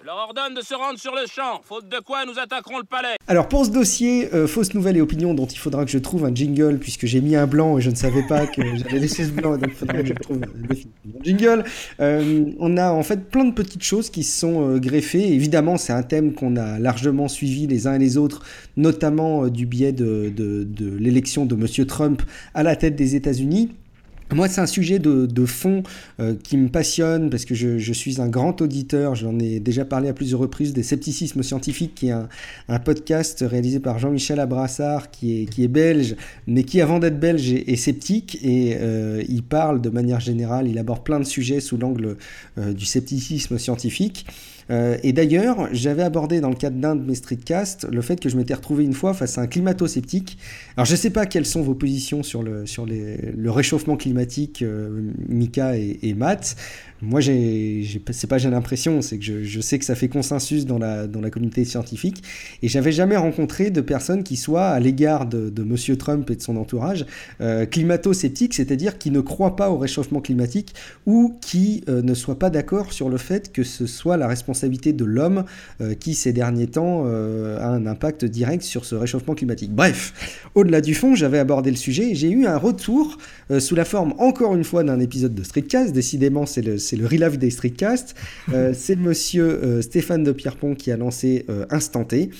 [0.00, 2.84] Je leur ordonne de se rendre sur le champ, faute de quoi nous attaquerons le
[2.84, 3.16] palais.
[3.28, 6.24] Alors pour ce dossier, euh, fausse nouvelle et opinion dont il faudra que je trouve
[6.24, 9.26] un jingle, puisque j'ai mis un blanc et je ne savais pas que j'avais laissé
[9.26, 11.64] ce blanc, donc il faudra que je trouve un jingle.
[12.00, 15.34] Euh, on a en fait plein de petites choses qui se sont euh, greffées.
[15.34, 18.42] Évidemment, c'est un thème qu'on a largement suivi les uns et les autres,
[18.78, 22.22] notamment du biais de, de, de l'élection de Monsieur Trump
[22.54, 23.70] à la tête des États-Unis.
[24.32, 25.82] Moi, c'est un sujet de, fond
[26.20, 29.14] euh, qui me passionne parce que je, je suis un grand auditeur.
[29.16, 32.28] J'en ai déjà parlé à plusieurs reprises des Scepticismes scientifiques, qui est un,
[32.68, 36.14] un podcast réalisé par Jean-Michel Abrassard, qui est, qui est belge,
[36.46, 38.38] mais qui, avant d'être belge, est, sceptique.
[38.42, 42.16] Et euh, il parle de manière générale, il aborde plein de sujets sous l'angle
[42.58, 44.26] euh, du scepticisme scientifique.
[44.70, 48.28] Euh, et d'ailleurs, j'avais abordé dans le cadre d'un de mes streetcasts le fait que
[48.28, 50.38] je m'étais retrouvé une fois face à un climato-sceptique.
[50.76, 54.62] Alors je ne sais pas quelles sont vos positions sur le, sur le réchauffement climatique,
[54.62, 56.56] euh, Mika et, et Matt.
[57.02, 61.06] Moi, c'est pas j'ai l'impression, c'est que je, sais que ça fait consensus dans la,
[61.06, 62.22] dans la communauté scientifique.
[62.62, 66.36] Et j'avais jamais rencontré de personnes qui soient, à l'égard de, de Monsieur Trump et
[66.36, 67.06] de son entourage,
[67.40, 70.74] euh, climato-sceptiques, c'est-à-dire qui ne croient pas au réchauffement climatique
[71.06, 74.92] ou qui euh, ne soient pas d'accord sur le fait que ce soit la responsabilité
[74.92, 75.44] de l'homme
[75.80, 79.72] euh, qui, ces derniers temps, euh, a un impact direct sur ce réchauffement climatique.
[79.72, 80.12] Bref,
[80.54, 83.18] au-delà du fond, j'avais abordé le sujet et j'ai eu un retour
[83.50, 85.92] euh, sous la forme, encore une fois, d'un épisode de Streetcast.
[85.92, 88.14] Décidément, c'est le c'est le relive des Streetcast.
[88.52, 92.30] Euh, c'est monsieur euh, Stéphane de Pierrepont qui a lancé Instanté.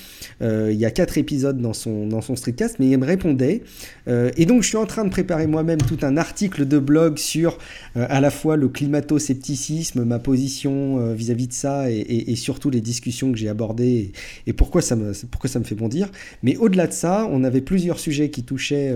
[0.41, 3.63] il y a quatre épisodes dans son, dans son Streetcast, mais il me répondait.
[4.07, 7.57] Et donc, je suis en train de préparer moi-même tout un article de blog sur
[7.95, 13.37] à la fois le climato-scepticisme, ma position vis-à-vis de ça, et, surtout les discussions que
[13.37, 14.11] j'ai abordées
[14.47, 16.09] et, pourquoi, ça me, pourquoi ça me fait bondir.
[16.43, 18.93] Mais au-delà de ça, on avait plusieurs sujets qui touchaient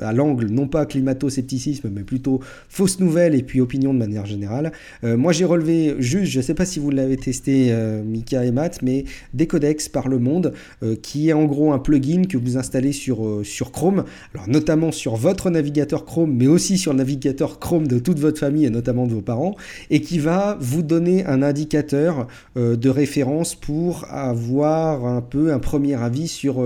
[0.00, 4.72] à l'angle, non pas climato-scepticisme, mais plutôt fausses nouvelles et puis opinion de manière générale.
[5.04, 8.44] Euh, moi, j'ai relevé juste, je ne sais pas si vous l'avez testé, euh, Mika
[8.44, 12.36] et Matt, mais Decodex par le monde, euh, qui est en gros un plugin que
[12.36, 16.92] vous installez sur, euh, sur Chrome, alors notamment sur votre navigateur Chrome, mais aussi sur
[16.92, 19.56] le navigateur Chrome de toute votre famille et notamment de vos parents,
[19.90, 25.58] et qui va vous donner un indicateur euh, de référence pour avoir un peu un
[25.58, 26.62] premier avis sur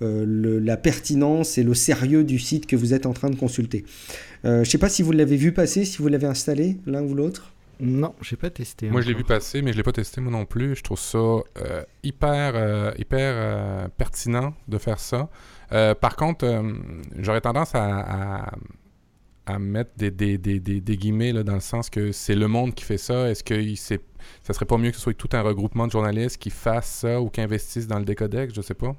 [0.00, 3.84] le, la pertinence et le sérieux du site que vous êtes en train de consulter.
[4.44, 7.02] Euh, je ne sais pas si vous l'avez vu passer, si vous l'avez installé, l'un
[7.02, 7.54] ou l'autre.
[7.80, 8.88] Non, j'ai pas testé.
[8.88, 10.76] Moi, je l'ai vu passer, mais je l'ai pas testé moi non plus.
[10.76, 15.28] Je trouve ça euh, hyper, euh, hyper euh, pertinent de faire ça.
[15.72, 16.72] Euh, par contre, euh,
[17.16, 18.50] j'aurais tendance à,
[19.58, 20.38] mettre des,
[20.96, 23.30] guillemets dans le sens que c'est le monde qui fait ça.
[23.30, 23.74] Est-ce que
[24.42, 27.20] ça serait pas mieux que ce soit tout un regroupement de journalistes qui fassent ça
[27.20, 28.54] ou qui investissent dans le décodex?
[28.54, 28.96] Je sais pas.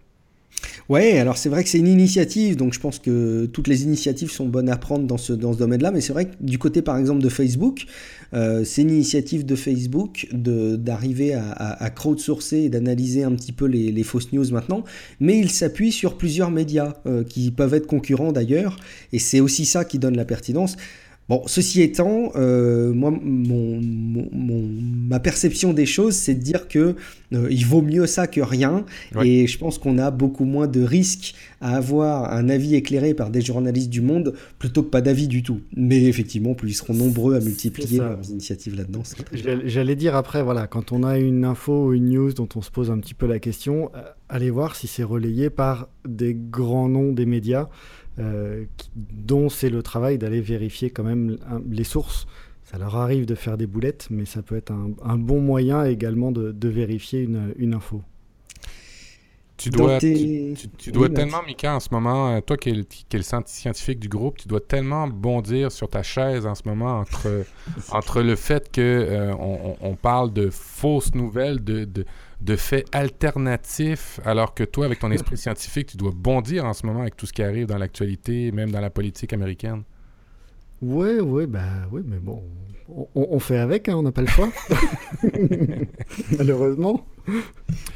[0.87, 4.29] Ouais, alors c'est vrai que c'est une initiative, donc je pense que toutes les initiatives
[4.29, 6.83] sont bonnes à prendre dans ce, dans ce domaine-là, mais c'est vrai que du côté
[6.83, 7.87] par exemple de Facebook,
[8.35, 13.51] euh, c'est une initiative de Facebook d'arriver à, à, à, crowdsourcer et d'analyser un petit
[13.51, 14.83] peu les, les, fausses news maintenant,
[15.19, 18.77] mais il s'appuie sur plusieurs médias euh, qui peuvent être concurrents d'ailleurs,
[19.11, 20.77] et c'est aussi ça qui donne la pertinence.
[21.27, 24.63] Bon, ceci étant, euh, moi, mon, mon, mon,
[25.07, 26.95] ma perception des choses, c'est de dire que
[27.33, 28.85] euh, il vaut mieux ça que rien.
[29.15, 29.27] Ouais.
[29.27, 33.31] Et je pense qu'on a beaucoup moins de risques à avoir un avis éclairé par
[33.31, 35.61] des journalistes du monde plutôt que pas d'avis du tout.
[35.75, 39.01] Mais effectivement, plus ils seront nombreux à multiplier leurs initiatives là-dedans.
[39.65, 42.69] J'allais dire après, voilà, quand on a une info ou une news dont on se
[42.69, 46.88] pose un petit peu la question, euh, allez voir si c'est relayé par des grands
[46.88, 47.67] noms des médias
[48.19, 51.38] euh, dont c'est le travail d'aller vérifier quand même
[51.69, 52.28] les sources.
[52.63, 55.86] Ça leur arrive de faire des boulettes, mais ça peut être un, un bon moyen
[55.86, 58.01] également de, de vérifier une, une info.
[59.58, 62.58] Tu dois, tes- tu, tu- tu dois Oui, tellement, Mika, en ce moment, euh, toi
[62.58, 65.88] qui es, le, qui es le scien- scientifique du groupe, tu dois tellement bondir sur
[65.89, 67.45] ta chaise en ce moment entre,
[67.91, 72.06] entre le fait que euh, on, on- on parle de fausses nouvelles, de, de,
[72.41, 76.85] de faits alternatifs, alors que toi, avec ton esprit scientifique, tu dois bondir en ce
[76.85, 79.83] moment avec tout ce qui arrive dans l'actualité, même dans la politique américaine?
[80.81, 82.43] Ouais, ouais, bah oui, mais bon,
[82.87, 84.49] on, fait avec, hein, on n'a pas le choix.
[86.37, 87.05] Malheureusement.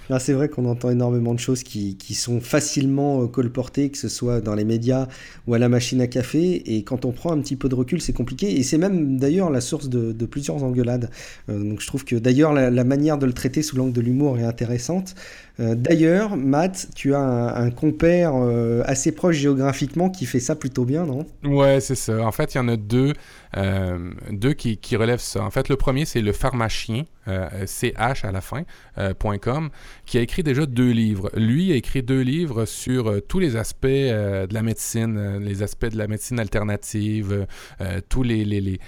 [0.10, 3.98] Ah, c'est vrai qu'on entend énormément de choses qui, qui sont facilement euh, colportées, que
[4.00, 5.08] ce soit dans les médias
[5.46, 6.76] ou à la machine à café.
[6.76, 8.58] Et quand on prend un petit peu de recul, c'est compliqué.
[8.58, 11.12] Et c'est même d'ailleurs la source de, de plusieurs engueulades.
[11.50, 14.02] Euh, donc je trouve que d'ailleurs la, la manière de le traiter sous l'angle de
[14.02, 15.14] l'humour est intéressante.
[15.60, 20.56] Euh, d'ailleurs, Matt, tu as un, un compère euh, assez proche géographiquement qui fait ça
[20.56, 21.26] plutôt bien, non?
[21.44, 22.26] Ouais, c'est ça.
[22.26, 23.14] En fait, il y en a deux,
[23.58, 25.44] euh, deux qui, qui relèvent ça.
[25.44, 28.64] En fait, le premier, c'est le pharmacien, euh, CH à la fin,
[28.98, 29.70] euh, .com,
[30.06, 31.30] qui a écrit déjà deux livres.
[31.36, 35.40] Lui a écrit deux livres sur euh, tous les aspects euh, de la médecine, euh,
[35.40, 37.46] les aspects de la médecine alternative,
[37.82, 38.80] euh, tous les, les, les,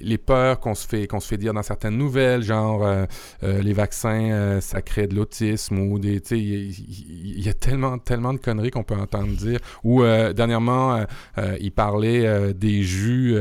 [0.00, 2.86] les, peurs qu'on se, fait, se fait dire dans certaines nouvelles, genre
[3.42, 6.22] les vaccins, ça crée de l'autisme, ou des...
[6.32, 9.58] Il y, y a tellement, tellement de conneries qu'on peut entendre dire.
[9.82, 11.04] Ou dernièrement,
[11.60, 13.36] il parlait des jus,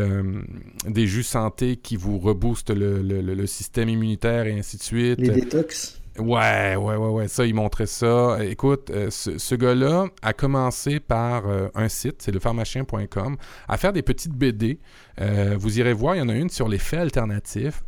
[0.88, 4.84] des jus santé qui vous reboostent le, le- le- le système immunitaire et ainsi de
[4.84, 5.19] suite.
[5.19, 6.00] Les détox?
[6.19, 7.28] Ouais, ouais, ouais, ouais.
[7.28, 8.38] Ça, il montrait ça.
[8.46, 13.36] Écoute, euh, ce, ce gars-là a commencé par euh, un site, c'est lepharmacien.com,
[13.67, 14.78] à faire des petites BD.
[15.22, 17.84] Euh, vous irez voir, il y en a une sur les faits alternatifs.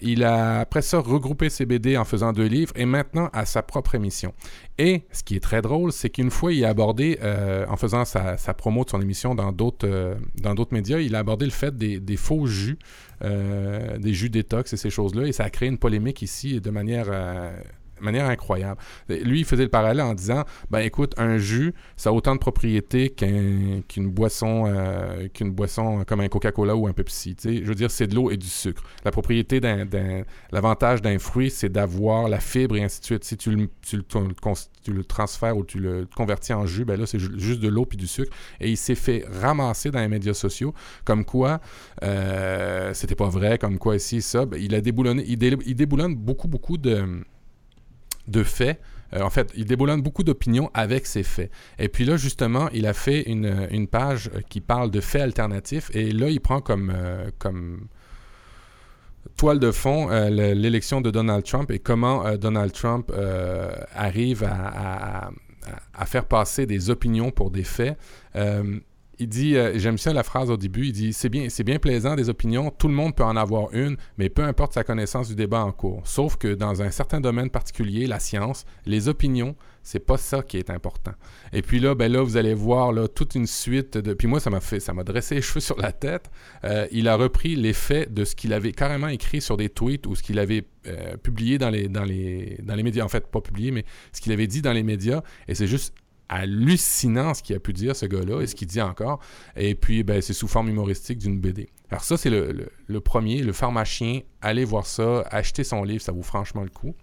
[0.00, 3.62] Il a après ça regroupé ses BD en faisant deux livres et maintenant à sa
[3.62, 4.32] propre émission.
[4.82, 8.06] Et ce qui est très drôle, c'est qu'une fois, il a abordé, euh, en faisant
[8.06, 11.50] sa, promo de son émission dans d'autres euh, dans d'autres médias, il a abordé le
[11.50, 12.78] fait des, faux jus,
[13.22, 15.26] euh, des jus détox et ces choses-là.
[15.26, 17.08] Et ça a créé une polémique ici de manière,
[18.00, 18.80] manière incroyable.
[19.08, 22.40] Lui, il faisait le parallèle en disant ben écoute, un jus, ça a autant de
[22.40, 27.36] propriétés qu'un- qu'une boisson, euh, qu'une boisson comme un Coca-Cola ou un Pepsi.
[27.44, 28.82] Je veux dire, c'est de l'eau et du sucre.
[29.04, 29.86] La propriété d'un.
[30.52, 33.24] L'avantage d'un fruit, c'est d'avoir la fibre et ainsi de suite.
[33.24, 34.02] Si tu le, tu
[35.06, 37.98] transfères ou tu le convertis en jus, ben là, c'est ju- juste de l'eau puis
[37.98, 38.32] du sucre.
[38.60, 41.60] Et il s'est fait ramasser dans les médias sociaux comme quoi
[42.02, 44.46] euh, c'était pas vrai, comme quoi ici, ça.
[44.46, 45.24] Ben, il a déboulonné.
[45.26, 47.22] Il, dé- il déboulonne beaucoup, beaucoup de
[48.30, 48.80] de faits.
[49.12, 51.50] Euh, en fait, il déboulonne beaucoup d'opinions avec ces faits.
[51.78, 55.90] Et puis là, justement, il a fait une, une page qui parle de faits alternatifs.
[55.94, 57.88] Et là, il prend comme, euh, comme
[59.36, 63.12] toile de fond euh, le- l'élection de Donald Trump et comment Donald Trump
[63.94, 65.30] arrive à-
[65.94, 67.98] à faire passer des opinions pour des faits.
[69.20, 71.78] Il dit, euh, j'aime ça la phrase au début, il dit, c'est bien, c'est bien
[71.78, 75.28] plaisant des opinions, tout le monde peut en avoir une, mais peu importe sa connaissance
[75.28, 76.00] du débat en cours.
[76.04, 80.56] Sauf que dans un certain domaine particulier, la science, les opinions, c'est pas ça qui
[80.56, 81.12] est important.
[81.52, 84.14] Et puis là, ben là, vous allez voir là, toute une suite de.
[84.14, 86.30] Puis moi, ça m'a fait, ça m'a dressé les cheveux sur la tête.
[86.64, 90.14] Euh, il a repris l'effet de ce qu'il avait carrément écrit sur des tweets ou
[90.14, 93.04] ce qu'il avait euh, publié dans les, dans les, dans les médias.
[93.04, 95.22] En fait, pas publié, mais ce qu'il avait dit dans les médias.
[95.48, 95.94] Et c'est juste
[96.30, 99.20] hallucinant ce qu'il a pu dire, ce gars-là, et ce qu'il dit encore.
[99.56, 101.68] Et puis, ben, c'est sous forme humoristique d'une BD.
[101.90, 104.20] Alors ça, c'est le, le- le premier, le pharmacien.
[104.40, 106.94] Allez voir ça, achetez son livre, ça vaut franchement le coup.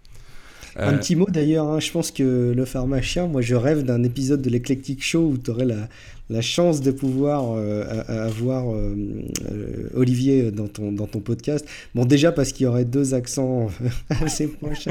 [0.77, 4.03] Un Euh, petit mot d'ailleurs, hein, je pense que le pharmacien, moi je rêve d'un
[4.03, 5.89] épisode de l'Eclectic Show où tu aurais la,
[6.29, 8.95] la chance de pouvoir euh, avoir euh,
[9.51, 11.65] euh, Olivier dans ton, dans ton podcast.
[11.95, 13.69] Bon, déjà parce qu'il y aurait deux accents
[14.09, 14.87] assez proches.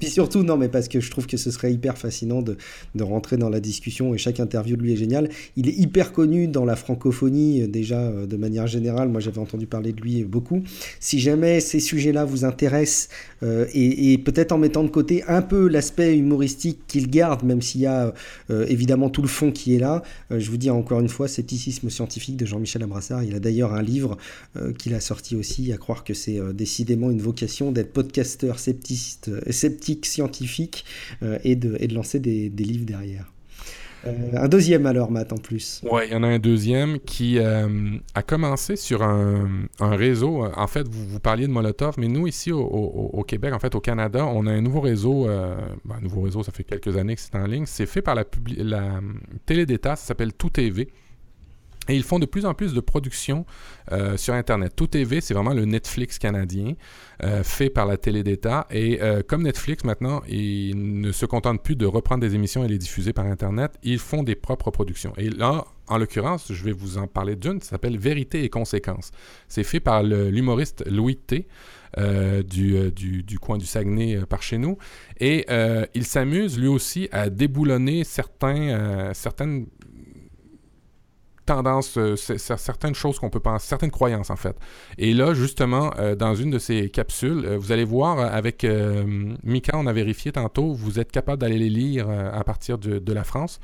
[0.00, 2.56] Puis surtout, non, mais parce que je trouve que ce serait hyper fascinant de,
[2.94, 5.28] de rentrer dans la discussion et chaque interview de lui est génial.
[5.56, 9.08] Il est hyper connu dans la francophonie, déjà de manière générale.
[9.08, 10.62] Moi j'avais entendu parler de lui beaucoup.
[11.00, 13.08] Si jamais ces sujets-là vous intéressent,
[13.42, 17.86] et, peut-être en mettant de côté un peu l'aspect humoristique qu'il garde, même s'il y
[17.86, 18.14] a
[18.68, 20.02] évidemment tout le fond qui est là.
[20.30, 23.24] Je vous dis encore une fois, Scepticisme scientifique de Jean-Michel Abrassard.
[23.24, 24.18] Il a d'ailleurs un livre
[24.56, 28.58] euh, qu'il a sorti aussi, à croire que c'est euh, décidément une vocation d'être podcasteur
[28.58, 30.84] scepticiste, euh, sceptique scientifique
[31.22, 33.32] euh, et, de, lancer des livres derrière.
[34.06, 35.80] Euh, un deuxième alors, Matt, en plus.
[35.90, 37.68] Ouais, il y en a un deuxième qui euh,
[38.14, 40.44] a commencé sur un, réseau.
[40.56, 44.26] En fait, vous, parliez de Molotov, mais nous, ici au, Québec, en fait, au Canada,
[44.26, 45.28] on a un nouveau réseau.
[45.28, 47.64] euh, ben, un nouveau réseau, ça fait quelques années que c'est en ligne.
[47.66, 48.24] C'est fait par la,
[48.56, 49.00] la
[49.46, 50.88] télé d'État, ça s'appelle Tout TV.
[51.88, 53.44] Et ils font de plus en plus de productions
[53.90, 54.74] euh, sur Internet.
[54.76, 56.74] Tout TV, c'est vraiment le Netflix canadien,
[57.24, 58.66] euh, fait par la télé d'État.
[58.70, 62.68] Et euh, comme Netflix, maintenant, ils ne se contentent plus de reprendre des émissions et
[62.68, 63.72] les diffuser par Internet.
[63.82, 65.12] Ils font des propres productions.
[65.16, 69.10] Et là, en l'occurrence, je vais vous en parler d'une, ça s'appelle Vérité et conséquences.
[69.48, 71.48] C'est fait par l'humoriste Louis T.
[71.98, 74.78] du, coin du Saguenay par chez nous.
[75.18, 75.44] Et
[75.94, 79.66] il s'amuse lui aussi à déboulonner certains, certaines
[81.46, 84.56] tendance, euh, certaines choses qu'on peut penser, certaines croyances en fait.
[84.98, 88.66] Et là, justement, euh, dans une de ces capsules, euh, vous allez voir avec
[89.42, 93.24] Mika, on a vérifié tantôt, vous êtes capable d'aller les lire à partir de, la
[93.24, 93.60] France.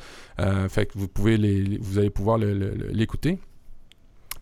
[0.68, 3.38] fait que vous pouvez vous allez pouvoir l'écouter.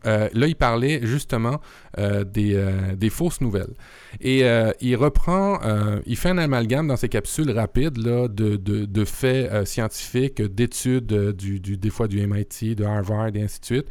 [0.06, 1.60] Euh, là, il parlait justement
[1.98, 3.74] euh, euh, des, fausses nouvelles.
[4.20, 4.42] Et
[4.80, 5.60] il reprend,
[6.06, 11.90] il fait un amalgame dans ses capsules rapides là, de, faits scientifiques, d'études du, des
[11.90, 13.86] fois du MIT, de Harvard et ainsi de suite.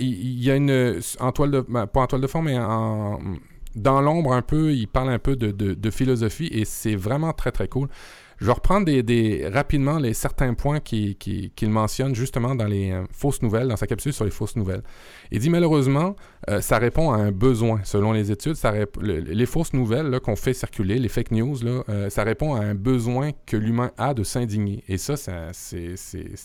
[0.00, 2.56] Il, y a une, en toile de, ben, pas en toile de fond, mais
[3.74, 7.52] dans l'ombre un peu, il parle un peu de, de philosophie et c'est vraiment très
[7.52, 7.88] très cool.
[8.44, 8.92] Je vais reprendre
[9.54, 14.12] rapidement les certains points qu'il mentionne justement dans les euh, fausses nouvelles, dans sa capsule
[14.12, 14.82] sur les fausses nouvelles.
[15.30, 16.14] Il dit malheureusement,
[16.50, 17.80] euh, ça répond à un besoin.
[17.84, 18.56] Selon les études,
[19.00, 23.30] les fausses nouvelles qu'on fait circuler, les fake news, euh, ça répond à un besoin
[23.46, 24.84] que l'humain a de s'indigner.
[24.88, 25.14] Et ça,
[25.54, 25.94] c'est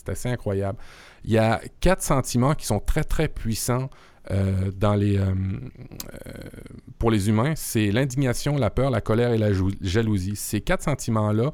[0.08, 0.78] assez incroyable.
[1.26, 3.90] Il y a quatre sentiments qui sont très, très puissants
[4.96, 5.32] les, euh, euh,
[6.98, 10.36] pour les humains, c'est l'indignation, la peur, la colère et la jalousie.
[10.36, 11.52] Ces quatre sentiments-là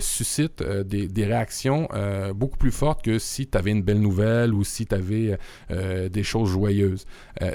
[0.00, 1.88] suscitent des, réactions
[2.34, 6.22] beaucoup plus fortes que si tu avais une belle nouvelle ou si tu avais des
[6.22, 7.04] choses joyeuses.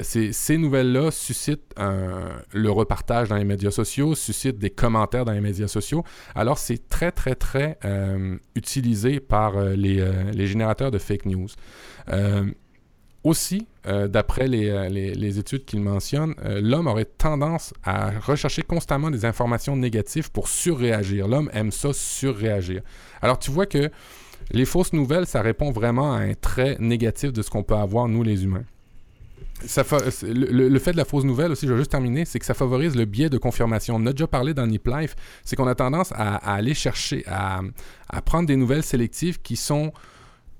[0.02, 5.68] ces, nouvelles-là suscitent le repartage dans les médias sociaux, suscitent des commentaires dans les médias
[5.68, 6.04] sociaux.
[6.36, 7.80] Alors, c'est très, très, très
[8.56, 11.50] utilisé par les, générateurs de fake news.
[13.24, 19.12] Aussi, euh, d'après euh, les, études qu'il mentionne, euh, l'homme aurait tendance à rechercher constamment
[19.12, 21.28] des informations négatives pour surréagir.
[21.28, 22.82] L'homme aime ça, surréagir.
[23.22, 23.92] Alors tu vois que
[24.50, 28.08] les fausses nouvelles, ça répond vraiment à un trait négatif de ce qu'on peut avoir,
[28.08, 28.64] nous les humains.
[29.62, 32.96] le, fait de la fausse nouvelle aussi, je vais juste terminer, c'est que ça favorise
[32.96, 33.98] le biais de confirmation.
[33.98, 37.62] On a déjà parlé dans Nip Life, c'est qu'on a tendance à, aller chercher, à,
[38.26, 39.94] prendre des nouvelles sélectives qui sont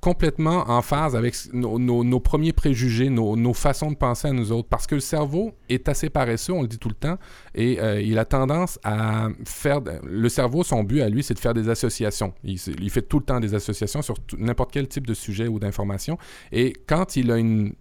[0.02, 4.68] complètement en phase avec nos, premiers préjugés, nos, façons de penser à nous autres.
[4.68, 7.18] Parce que le cerveau est assez paresseux, on le dit tout le temps,
[7.54, 9.80] et euh, il a tendance à faire...
[10.04, 12.34] Le cerveau, son but à lui, c'est de faire des associations.
[12.44, 12.58] Il,
[12.90, 16.18] fait tout le temps des associations sur n'importe quel type de sujet ou d'information.
[16.52, 17.74] Et quand il a une,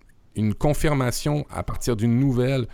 [0.58, 2.66] confirmation à partir d'une nouvelle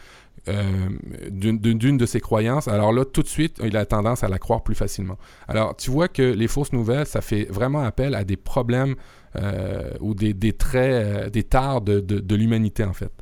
[0.49, 0.89] euh,
[1.31, 4.63] d'une de ses croyances, alors là, tout de suite, il a tendance à la croire
[4.63, 5.19] plus facilement.
[5.49, 8.95] Alors, tu vois que les fausses nouvelles, ça fait vraiment appel à des problèmes
[9.35, 13.13] euh, ou des, traits, euh, des tares de, l'humanité, en fait.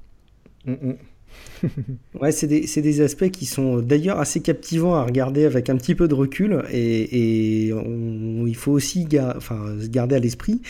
[0.66, 0.94] Mm, mm.
[2.20, 5.94] ouais, c'est des, des, aspects qui sont d'ailleurs assez captivants à regarder avec un petit
[5.94, 10.60] peu de recul et, il faut aussi enfin, garder à l'esprit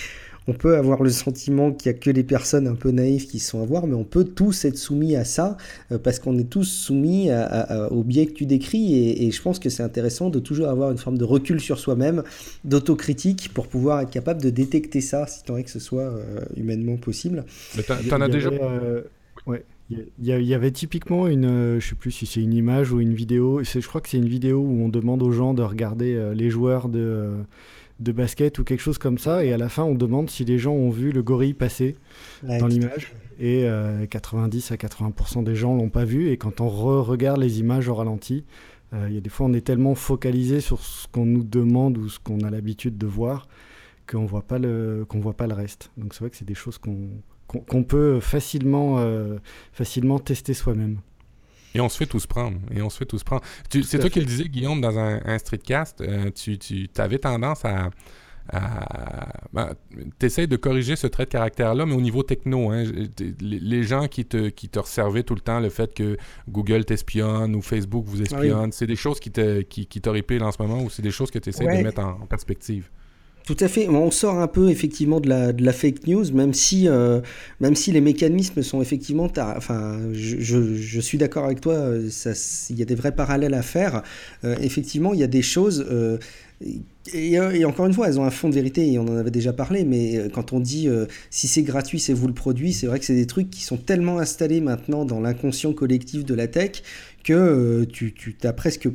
[0.47, 3.39] on peut avoir le sentiment qu'il n'y a que les personnes un peu naïves qui
[3.39, 5.57] sont à voir, mais on peut tous être soumis à ça,
[5.91, 7.31] euh, parce qu'on est tous soumis
[7.91, 10.99] au biais que tu décris, et, je pense que c'est intéressant de toujours avoir une
[10.99, 12.23] forme de recul sur soi-même,
[12.65, 16.41] d'autocritique, pour pouvoir être capable de détecter ça, si tant est que ce soit euh,
[16.57, 17.45] humainement possible.
[17.77, 18.51] Mais t'en as déjà...
[18.51, 19.03] Euh,
[19.47, 19.65] ouais.
[19.91, 23.63] Il y, avait typiquement une, je sais plus si c'est une image ou une vidéo,
[23.63, 26.89] je crois que c'est une vidéo où on demande aux gens de regarder les joueurs
[26.89, 27.45] de,
[28.01, 29.45] de basket ou quelque chose comme ça.
[29.45, 31.97] Et à la fin, on demande si les gens ont vu le gorille passer
[32.43, 33.13] dans l'image.
[33.41, 33.67] Et
[34.11, 36.31] 90 euh, à 80% des gens l'ont pas vu.
[36.31, 38.45] Et quand on re-regarde les images au ralenti,
[38.93, 41.99] euh, il y a des fois, on est tellement focalisé sur ce qu'on nous demande
[41.99, 43.49] ou ce qu'on a l'habitude de voir
[44.07, 45.91] qu'on voit pas le qu'on voit pas le reste.
[45.97, 47.09] Donc c'est vrai que c'est des choses qu'on
[47.47, 49.37] qu'on peut facilement euh,
[49.73, 50.99] facilement tester soi-même.
[51.75, 52.59] Et on se fait tous prendre.
[52.75, 53.43] Et on se fait tous prendre.
[53.69, 56.01] C'est toi qui le disais, Guillaume, dans un, streetcast.
[56.01, 57.91] Euh, tu, tu avais tendance à.
[59.53, 59.75] Ben,
[60.19, 62.85] tu essaies de corriger ce trait de caractère-là, mais au niveau techno, hein,
[63.41, 67.55] les, gens qui te, qui te resservaient tout le temps le fait que Google t'espionne
[67.55, 70.91] ou Facebook vous espionne, c'est des choses qui t'horripilent qui, qui en ce moment ou
[70.91, 72.91] c'est des choses que tu essaies de mettre en perspective?
[73.45, 73.89] Tout à fait.
[73.91, 77.21] On sort un peu effectivement de la, fake news, même si, euh,
[77.61, 79.29] même si les mécanismes sont effectivement.
[79.37, 82.09] Enfin, je, suis d'accord avec toi, euh,
[82.71, 84.03] il y a des vrais parallèles à faire.
[84.45, 85.87] Euh, effectivement, il y a des choses.
[87.13, 89.31] et, et, encore une fois, elles ont un fond de vérité et on en avait
[89.31, 90.89] déjà parlé, mais quand on dit
[91.29, 93.77] si c'est gratuit, c'est vous le produit, c'est vrai que c'est des trucs qui sont
[93.77, 96.83] tellement installés maintenant dans l'inconscient collectif de la tech
[97.25, 98.89] que tu, tu as presque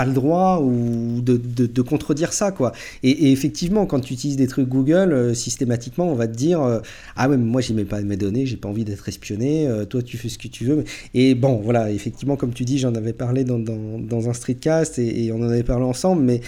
[0.00, 2.72] pas le droit ou de, de, contredire ça quoi.
[3.02, 6.80] Et, effectivement, quand tu utilises des trucs Google, euh, systématiquement, on va te dire euh,
[7.16, 9.66] ah ouais, mais moi mets pas mes données, j'ai pas envie d'être espionné.
[9.66, 10.84] euh, toi, tu fais ce que tu veux.
[11.12, 15.30] Et bon, voilà, effectivement, comme tu dis, j'en avais parlé dans, dans, un streetcast et,
[15.32, 16.40] on en avait parlé ensemble, mais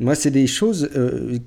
[0.00, 0.88] moi, c'est des choses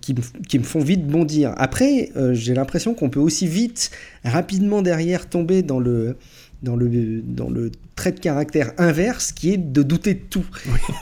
[0.02, 0.14] qui,
[0.48, 1.54] qui, me font vite bondir.
[1.58, 3.90] Après, j'ai l'impression qu'on peut aussi vite,
[4.24, 6.18] rapidement derrière, tomber dans le,
[6.64, 10.46] dans le, dans le trait de caractère inverse qui est de douter de tout.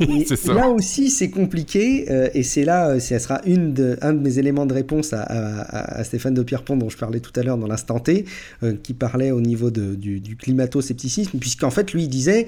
[0.02, 2.12] Oui, et là aussi, c'est compliqué.
[2.12, 5.22] Euh, et c'est là, ça sera une de, un de mes éléments de réponse à,
[5.22, 8.26] à, à Stéphane de Pierrepont, dont je parlais tout à l'heure dans l'instant T,
[8.64, 12.48] euh, qui parlait au niveau de, du, du climato-scepticisme, puisqu'en fait, lui, il disait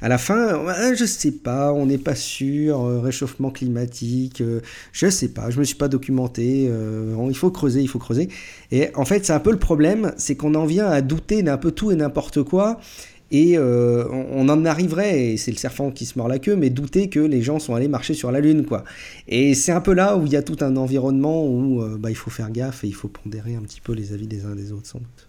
[0.00, 4.60] à la fin, ouais, je sais pas, on n'est pas sûr, euh, réchauffement climatique, euh,
[4.92, 8.28] je sais pas, je me suis pas documenté, euh, il faut creuser, il faut creuser.
[8.70, 11.56] Et en fait, c'est un peu le problème, c'est qu'on en vient à douter d'un
[11.58, 12.78] peu tout et n'importe quoi.
[13.30, 16.70] Et euh, on en arriverait, et c'est le serpent qui se mord la queue, mais
[16.70, 18.84] douter que les gens sont allés marcher sur la Lune, quoi.
[19.26, 22.10] Et c'est un peu là où il y a tout un environnement où euh, bah,
[22.10, 24.54] il faut faire gaffe et il faut pondérer un petit peu les avis des uns
[24.54, 25.28] des autres, sans doute.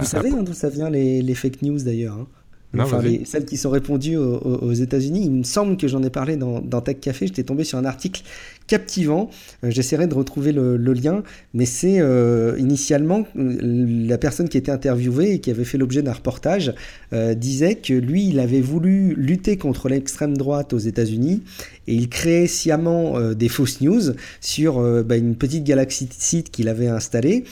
[0.00, 2.26] Vous savez hein, d'où ça vient les, les fake news d'ailleurs hein?
[2.72, 5.22] Non, enfin, les, celles qui sont répondues aux, aux États-Unis.
[5.24, 7.26] Il me semble que j'en ai parlé dans, dans Tech Café.
[7.26, 8.22] J'étais tombé sur un article
[8.70, 9.28] captivant.
[9.64, 14.70] Euh, J'essaierai de retrouver le, le, lien, mais c'est euh, initialement la personne qui était
[14.70, 16.72] interviewée et qui avait fait l'objet d'un reportage
[17.12, 21.42] euh, disait que lui, il avait voulu lutter contre l'extrême droite aux États-Unis
[21.86, 26.14] et il créait sciemment euh, des fausses news sur euh, bah, une petite galaxie de
[26.16, 27.44] sites qu'il avait installée,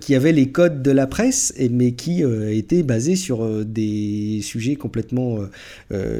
[0.00, 5.38] qui avait les codes de la presse, mais qui était basé sur des sujets complètement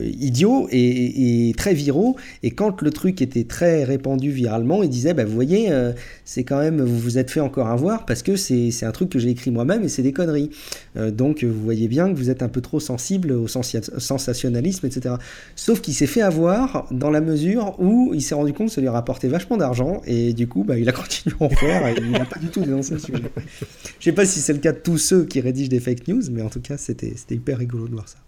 [0.03, 2.17] idiots et, très viraux.
[2.43, 5.93] Et quand le truc était très répandu viralement, il disait, bah, vous voyez, euh,
[6.25, 9.19] c'est quand même, vous vous êtes fait encore avoir parce que c'est un truc que
[9.19, 10.51] j'ai écrit moi-même et c'est des conneries.
[10.97, 15.17] Euh, donc vous voyez bien que vous êtes un peu trop sensible au sensationnalisme, etc.
[15.57, 18.81] Sauf qu'il s'est fait avoir dans la mesure où il s'est rendu compte que ça
[18.81, 21.95] lui rapportait vachement d'argent et du coup, bah, il a continué à en faire et
[21.99, 23.23] il n'a pas du tout dénoncé le sujet.
[23.99, 26.23] Je sais pas si c'est le cas de tous ceux qui rédigent des fake news,
[26.31, 28.19] mais en tout cas, c'était hyper rigolo de voir ça.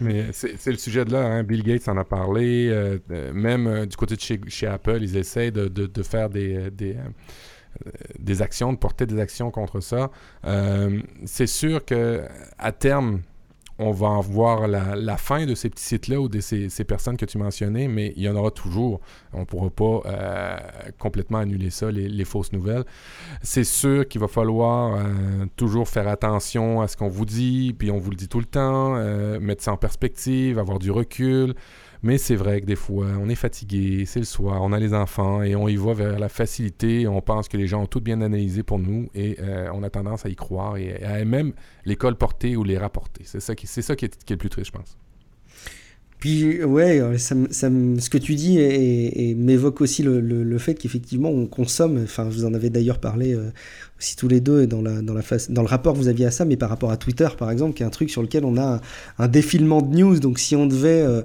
[0.00, 1.42] Mais c'est le sujet de là, hein.
[1.42, 2.98] Bill Gates en a parlé, euh,
[3.32, 6.70] même euh, du côté de chez, Apple, ils essayent de, faire des, euh,
[8.18, 10.10] des, actions, de porter des actions contre ça.
[11.24, 12.22] c'est sûr que
[12.58, 13.22] à terme,
[13.78, 17.24] on va en voir la, fin de ces petits sites-là ou de ces, personnes que
[17.24, 19.00] tu mentionnais, mais il y en aura toujours.
[19.32, 20.56] On ne pourra pas euh,
[20.98, 22.84] complètement annuler ça, les, les fausses nouvelles.
[23.42, 27.90] C'est sûr qu'il va falloir euh, toujours faire attention à ce qu'on vous dit, puis
[27.90, 31.54] on vous le dit tout le temps, euh, mettre ça en perspective, avoir du recul.
[32.04, 34.92] Mais c'est vrai que des fois, on est fatigué, c'est le soir, on a les
[34.92, 37.06] enfants et on y va vers la facilité.
[37.06, 39.90] On pense que les gens ont tout bien analysé pour nous et euh, on a
[39.90, 41.52] tendance à y croire et à même
[41.84, 43.22] les colporter ou les rapporter.
[43.24, 44.96] C'est ça qui, c'est ça qui est, le plus triste, je pense.
[46.22, 48.56] Puis, ouais, ça, ce que tu dis
[49.36, 53.50] m'évoque aussi le, fait qu'effectivement, on consomme, enfin, vous en avez d'ailleurs parlé euh,
[53.98, 56.68] aussi tous les deux dans, dans, le rapport que vous aviez à ça, mais par
[56.68, 58.80] rapport à Twitter, par exemple, qui est un truc sur lequel on a
[59.18, 60.20] un, défilement de news.
[60.20, 61.22] Donc, si on devait euh,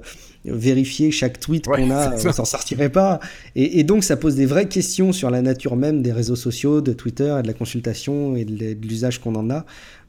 [0.50, 3.20] vérifier chaque tweet ouais, qu'on a, on s'en sortirait pas.
[3.56, 6.80] Et, et, donc, ça pose des vraies questions sur la nature même des réseaux sociaux,
[6.80, 9.64] de Twitter et de la consultation et de l'usage qu'on en a.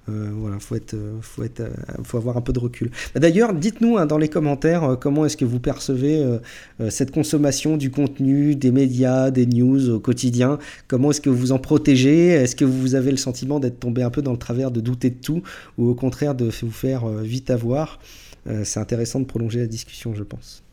[0.09, 1.69] Euh, voilà, faut être, faut être, euh,
[2.03, 2.89] faut avoir un peu de recul.
[3.15, 7.77] D'ailleurs, dites-nous hein, dans les commentaires euh, comment est-ce que vous percevez euh, cette consommation
[7.77, 10.57] du contenu, des médias, des news au quotidien?
[10.87, 12.29] Comment est-ce que vous en protégez?
[12.29, 15.09] Est-ce que vous avez le sentiment d'être tombé un peu dans le travers de douter
[15.09, 15.43] de tout,
[15.77, 17.99] ou au contraire de vous faire vite avoir?
[18.63, 20.63] C'est intéressant de prolonger la discussion, je pense.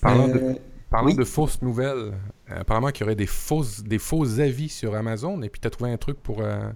[0.00, 0.56] Parlant de...
[0.90, 1.16] Parlant oui.
[1.16, 2.12] de fausses nouvelles,
[2.46, 5.70] apparemment qu'il y aurait des, fausses, des faux avis sur Amazon, et puis tu as
[5.70, 6.70] trouvé un truc pour, euh,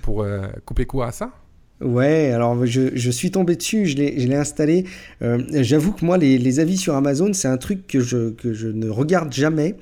[0.00, 1.30] pour euh, couper quoi à ça?
[1.80, 4.84] Ouais, alors je, je, suis tombé dessus, je l'ai installé.
[5.22, 8.52] Euh, J'avoue que moi, les, les, avis sur Amazon, c'est un truc que je, que
[8.52, 9.76] je ne regarde jamais,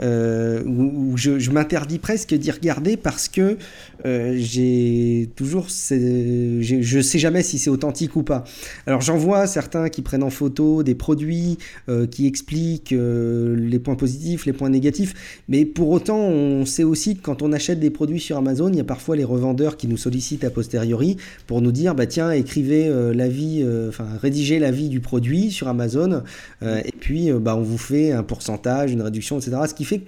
[0.00, 3.58] euh, où, où, je, je m'interdis presque d'y regarder parce que
[4.06, 8.44] euh, j'ai toujours, je sais jamais si c'est authentique ou pas.
[8.86, 13.78] Alors j'en vois certains qui prennent en photo des produits, euh, qui expliquent euh, les
[13.78, 17.80] points positifs, les points négatifs, mais pour autant, on sait aussi que quand on achète
[17.80, 21.16] des produits sur Amazon, il y a parfois les revendeurs qui nous sollicitent a posteriori
[21.46, 26.22] pour nous dire bah tiens écrivez l'avis enfin rédigez l'avis du produit sur Amazon
[26.62, 30.02] et puis bah on vous fait un pourcentage une réduction etc ce qui fait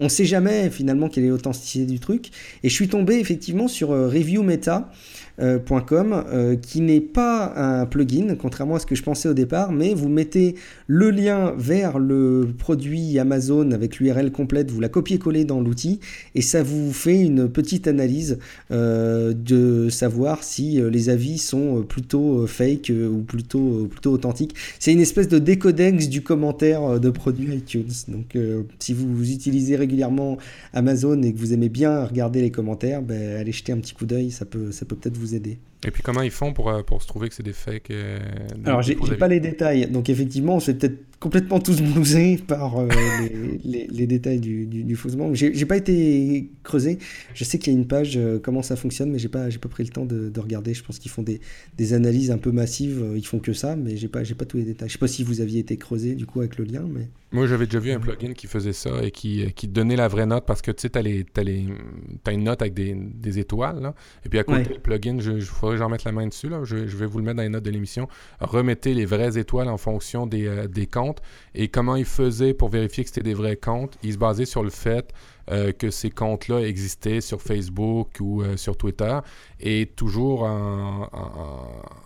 [0.00, 2.30] on sait jamais finalement quelle est l'authenticité du truc.
[2.62, 4.90] Et je suis tombé effectivement sur Review Meta.
[5.38, 9.70] Euh, euh, qui n'est pas un plugin, contrairement à ce que je pensais au départ,
[9.70, 10.54] mais vous mettez
[10.86, 16.00] le lien vers le produit Amazon avec l'URL complète, vous la copiez-collez dans l'outil,
[16.34, 18.38] et ça vous fait une petite analyse
[18.70, 24.54] euh, de savoir si les avis sont plutôt fake ou plutôt, plutôt authentiques.
[24.78, 27.92] C'est une espèce de décodex du commentaire de produit iTunes.
[28.08, 28.38] Donc
[28.78, 30.36] si vous utilisez régulièrement
[30.72, 34.06] Amazon et que vous aimez bien regarder les commentaires, ben, allez jeter un petit coup
[34.06, 35.58] d'œil, ça peut, ça peut peut-être vous aider.
[35.86, 38.18] Et puis comment ils font pour, euh, pour se trouver que c'est des fakes euh,
[38.64, 42.88] Alors j'ai pas les détails, donc effectivement on s'est peut-être complètement tous blousés par euh,
[43.64, 45.32] les, les, détails du, du, du faussement.
[45.32, 46.98] J'ai pas été creusé,
[47.34, 49.84] je sais qu'il y a une page comment ça fonctionne, mais j'ai pas, pas pris
[49.84, 50.74] le temps de, de regarder.
[50.74, 51.40] Je pense qu'ils font des,
[51.78, 54.64] des, analyses un peu massives, ils font que ça, mais j'ai pas, pas tous les
[54.64, 54.88] détails.
[54.88, 57.08] Je sais pas si vous aviez été creusé du coup avec le lien, mais...
[57.32, 60.26] Moi j'avais déjà vu un plugin qui faisait ça et qui, qui donnait la vraie
[60.26, 64.28] note parce que tu sais, t'as, as, une note avec des, des étoiles, là, et
[64.28, 66.60] puis à côté le plugin, je, je j'en mette la main dessus, là.
[66.64, 68.08] Je, vais vous le mettre dans les notes de l'émission.
[68.40, 71.20] Remettez les vraies étoiles en fonction des, euh, des comptes.
[71.54, 73.98] Et comment ils faisaient pour vérifier que c'était des vrais comptes?
[74.02, 75.12] Ils se basaient sur le fait
[75.50, 79.16] euh, que ces comptes-là existaient sur Facebook ou euh, sur Twitter,
[79.60, 81.08] et toujours en,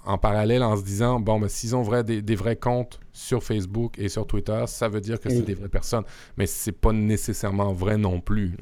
[0.05, 3.43] en, parallèle en se disant, bon, ben, s'ils ont vrai, des, des, vrais comptes sur
[3.43, 6.05] Facebook et sur Twitter, ça veut dire que c'est des vraies personnes.
[6.37, 8.57] Mais c'est pas nécessairement vrai non plus.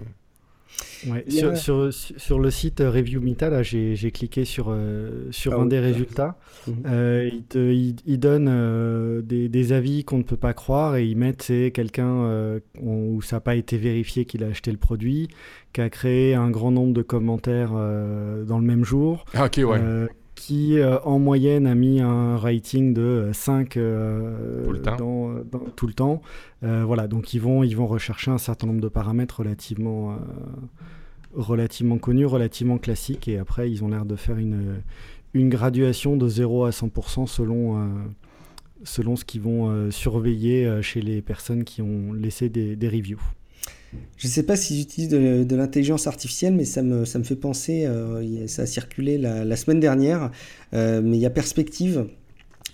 [1.07, 5.63] Ouais, sur, sur, sur, le site euh, Review Mita, j'ai cliqué sur, euh, sur ah
[5.63, 6.37] un des résultats.
[6.67, 6.75] Mhm.
[6.87, 7.73] Euh, il, te,
[8.05, 12.61] il, donne des, des, avis qu'on ne peut pas croire et ils mettent c'est quelqu'un
[12.81, 15.29] où ça n'a pas été vérifié qu'il a acheté le produit,
[15.73, 19.25] qui a créé un grand nombre de commentaires dans le même jour.
[19.35, 19.81] Ah, ok, ouais
[20.39, 24.97] qui en moyenne a mis un rating de 5 tout le temps.
[24.97, 26.23] Dans, tout le temps.
[26.63, 30.17] voilà, donc ils vont, ils vont rechercher un certain nombre de paramètres relativement,
[31.35, 34.81] relativement connu, relativement classique, et après ils ont l'air de faire une,
[35.35, 37.87] une graduation de 0 à 100% selon, euh,
[38.85, 42.89] selon ce qu'ils vont euh, surveiller euh, chez les personnes qui ont laissé des, des
[42.89, 43.21] reviews.
[44.17, 47.37] Je ne sais pas s'ils utilisent de, l'intelligence artificielle, mais ça me, ça me fait
[47.37, 47.89] penser,
[48.47, 50.31] ça a circulé la, semaine dernière,
[50.73, 52.07] mais il y a Perspective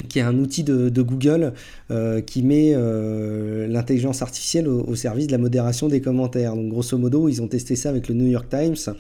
[0.08, 1.52] qui est un outil de, Google
[1.90, 6.54] euh, qui met euh, l'intelligence artificielle au, service de la modération des commentaires.
[6.54, 8.94] Donc grosso modo, ils ont testé ça avec le New York Times.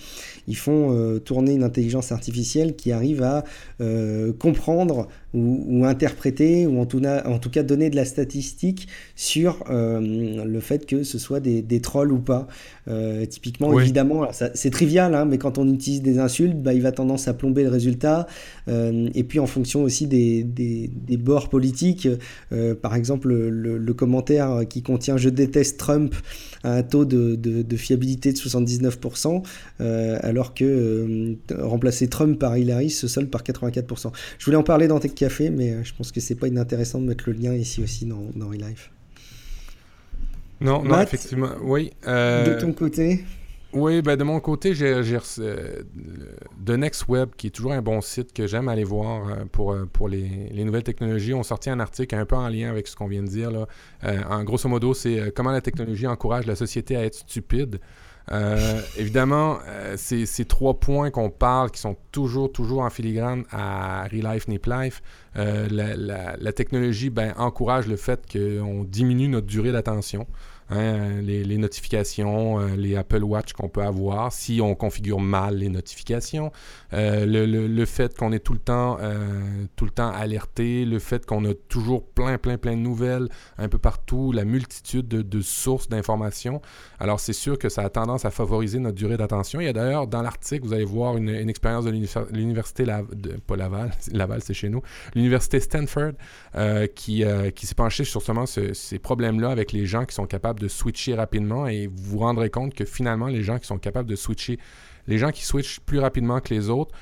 [0.48, 3.44] Ils font euh, tourner une intelligence artificielle qui arrive à
[4.38, 8.86] comprendre ou, interpréter, ou en tout, en tout, cas donner de la statistique
[9.16, 12.46] sur le fait que ce soit des, trolls ou pas.
[13.28, 17.26] typiquement, évidemment, c'est trivial, hein, mais quand on utilise des insultes, bah, il va tendance
[17.26, 18.26] à plomber le résultat.
[18.68, 22.08] et puis en fonction aussi des des, bords politiques.
[22.52, 26.14] Euh, par exemple, le, commentaire qui contient Je déteste Trump
[26.64, 29.42] a un taux de, fiabilité de 79%,
[29.80, 31.34] euh, alors que euh,
[31.64, 34.12] remplacer Trump par Hillary se solde par 84%.
[34.38, 37.06] Je voulais en parler dans Tech Café, mais je pense que c'est pas inintéressant de
[37.06, 38.50] mettre le lien ici aussi dans, dans.
[40.60, 41.92] Non, non, effectivement, oui.
[42.04, 43.24] De ton côté
[43.74, 45.82] oui, ben de mon côté, j'ai euh,
[46.64, 49.72] The Next Web, qui est toujours un bon site que j'aime aller voir euh, pour,
[49.72, 51.34] euh, pour les, les, nouvelles technologies.
[51.34, 53.50] On sorti un article un peu en lien avec ce qu'on vient de dire.
[53.50, 53.66] Là.
[54.30, 57.80] en grosso modo, c'est comment la technologie encourage la société à être stupide.
[58.96, 59.58] évidemment,
[59.96, 65.02] ces trois points qu'on parle qui sont toujours, toujours en filigrane à Relife Nip Life.
[65.34, 70.26] La, la, la, technologie ben, encourage le fait qu'on diminue notre durée d'attention.
[70.74, 75.68] Hein, les, notifications, euh, les Apple Watch qu'on peut avoir, si on configure mal les
[75.68, 76.50] notifications,
[76.92, 81.26] euh, le, fait qu'on est tout le temps, euh, tout le temps alerté, le fait
[81.26, 85.88] qu'on a toujours plein, plein, plein de nouvelles un peu partout, la multitude de, sources
[85.88, 86.60] d'informations.
[86.98, 89.60] Alors c'est sûr que ça a tendance à favoriser notre durée d'attention.
[89.60, 92.84] Il y a d'ailleurs dans l'article, vous allez voir une, expérience de l'université,
[94.12, 94.82] Laval, c'est chez nous,
[95.14, 96.12] l'université Stanford,
[96.94, 98.22] qui, qui s'est penchée sur
[98.74, 102.50] ces problèmes-là avec les gens qui sont capables de switcher rapidement et vous vous rendrez
[102.50, 104.58] compte que finalement, les gens qui sont capables de switcher,
[105.06, 106.94] les gens qui switchent plus rapidement que les autres,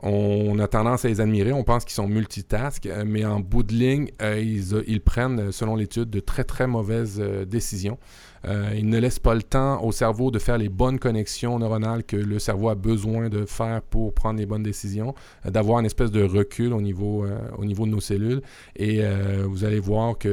[0.00, 3.64] on a tendance à les admirer, on pense qu'ils sont multitask, euh, mais en bout
[3.64, 7.98] de ligne, euh, ils, ils, prennent, selon l'étude, de très très mauvaises euh, décisions.
[8.44, 12.04] Euh, il ne laisse pas le temps au cerveau de faire les bonnes connexions neuronales
[12.04, 15.14] que le cerveau a besoin de faire pour prendre les bonnes décisions,
[15.46, 18.42] euh, d'avoir une espèce de recul au niveau, euh, au niveau de nos cellules.
[18.76, 19.02] Et
[19.44, 20.30] vous allez voir qu'il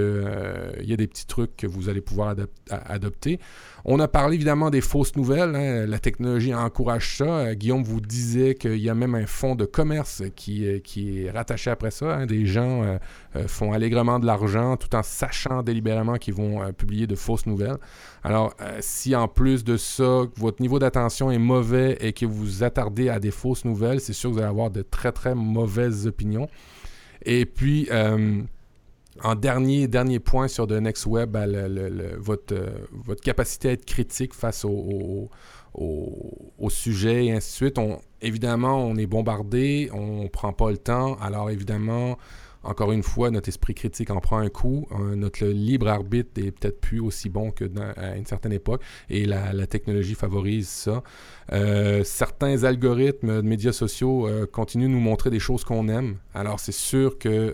[0.82, 2.36] il y a des petits trucs que vous allez pouvoir
[2.70, 3.40] adopter.
[3.86, 5.56] On a parlé évidemment des fausses nouvelles.
[5.56, 5.86] Hein.
[5.86, 7.54] La technologie encourage ça.
[7.54, 11.70] Guillaume vous disait qu'il y a même un fonds de commerce qui, qui est rattaché
[11.70, 12.16] après ça.
[12.16, 12.26] Hein.
[12.26, 12.98] Des gens
[13.48, 17.78] font allègrement de l'argent tout en sachant délibérément qu'ils vont publier de fausses nouvelles.
[18.26, 22.34] Alors, euh, si en plus de ça, votre niveau d'attention est mauvais et que vous
[22.34, 25.36] vous attardez à des fausses nouvelles, c'est sûr que vous allez avoir de très, très
[25.36, 26.50] mauvaises opinions.
[27.24, 28.42] Et puis, euh,
[29.24, 32.56] en dernier, point sur The Next Web, ben, votre,
[32.92, 35.30] votre capacité à être critique face au,
[35.74, 37.78] au, sujet et ainsi de suite.
[37.78, 41.18] On, évidemment, on est bombardé, on ne prend pas le temps.
[41.22, 42.18] Alors évidemment,
[42.66, 44.88] encore une fois, notre esprit critique en prend un coup.
[44.92, 47.66] Euh, notre libre arbitre est peut-être plus aussi bon que
[47.98, 51.04] à une certaine époque et la, technologie favorise ça.
[51.52, 56.18] Euh, certains algorithmes de médias sociaux euh, continuent de nous montrer des choses qu'on aime.
[56.34, 57.54] Alors c'est sûr que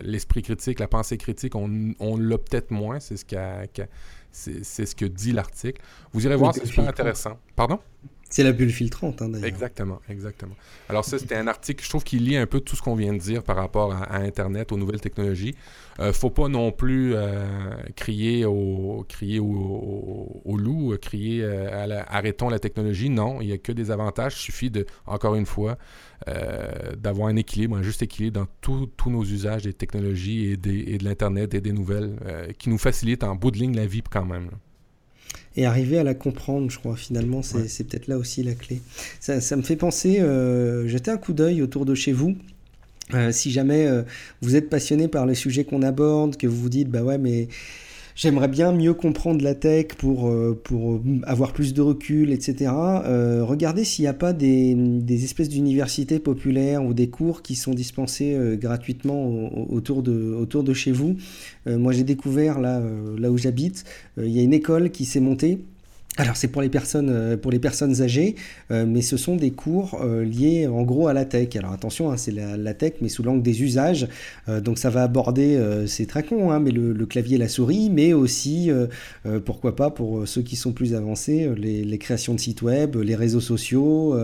[0.00, 3.00] l'esprit critique, la pensée critique, on, on l'a peut-être moins.
[3.00, 3.66] C'est ce qu'a
[4.32, 5.80] c'est ce que dit l'article.
[6.12, 7.38] Vous irez voir, c'est super intéressant.
[7.54, 7.78] Pardon?
[8.32, 9.46] C'est la bulle filtrante, hein, d'ailleurs.
[9.46, 10.54] Exactement, exactement.
[10.88, 13.12] Alors ça, c'était un article, je trouve qu'il lit un peu tout ce qu'on vient
[13.12, 15.54] de dire par rapport à, Internet, aux nouvelles technologies.
[16.00, 17.44] Euh, faut pas non plus euh,
[17.94, 23.10] crier, au, crier au, loup, crier euh, arrêtons la technologie.
[23.10, 24.36] Non, il n'y a que des avantages.
[24.36, 25.76] Il suffit, de, encore une fois,
[26.96, 31.52] d'avoir un équilibre, un juste équilibre dans tous nos usages des technologies et de l'Internet
[31.52, 32.16] et des nouvelles
[32.58, 34.48] qui nous facilitent en bout de ligne la vie quand même
[35.56, 38.80] et arriver à la comprendre, je crois, finalement, c'est peut-être là aussi la clé.
[39.20, 42.36] Ça, ça me fait penser, euh, jeter un coup d'œil autour de chez vous.
[43.14, 44.02] Euh, si jamais euh,
[44.40, 47.48] vous êtes passionné par les sujets qu'on aborde, que vous vous dites, bah ouais, mais
[48.14, 52.72] j'aimerais bien mieux comprendre la tech pour, euh, pour avoir plus de recul, etc.
[53.04, 57.54] Euh, regardez s'il n'y a pas des, des espèces d'universités populaires ou des cours qui
[57.54, 61.16] sont dispensés euh, gratuitement autour, de, autour de chez vous.
[61.66, 62.82] moi, j'ai découvert là,
[63.18, 63.84] là où j'habite,
[64.16, 65.64] il y a une école qui s'est montée
[66.18, 68.34] alors c'est pour les personnes euh, pour les personnes âgées,
[68.70, 71.56] euh, mais ce sont des cours euh, liés en gros à la tech.
[71.56, 74.08] Alors attention, hein, c'est la, tech, mais sous l'angle des usages.
[74.46, 78.12] donc ça va aborder, c'est très con, hein, mais le, clavier et la souris, mais
[78.12, 78.70] aussi
[79.44, 83.40] pourquoi pas pour ceux qui sont plus avancés, les, créations de sites web, les réseaux
[83.40, 84.16] sociaux,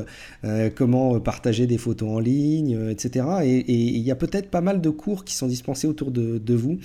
[0.75, 3.27] comment partager des photos en ligne, etc.
[3.45, 6.55] Et il y a peut-être pas mal de cours qui sont dispensés autour de, de
[6.55, 6.79] vous.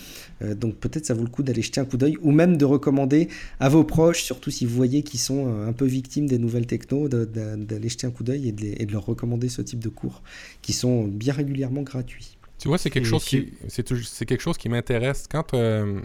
[0.55, 3.29] donc peut-être ça vaut le coup d'aller jeter un coup d'œil ou même de recommander
[3.59, 6.67] à vos proches, surtout si vous voyez qui sont euh, un peu victimes des nouvelles
[6.67, 8.51] techno, d'aller jeter un coup d'œil et,
[8.85, 10.21] de leur recommander ce type de cours,
[10.61, 12.37] qui sont bien régulièrement gratuits.
[12.59, 15.99] Tu vois, c'est quelque, chose qui, c'est quelque chose qui m'intéresse quand, euh,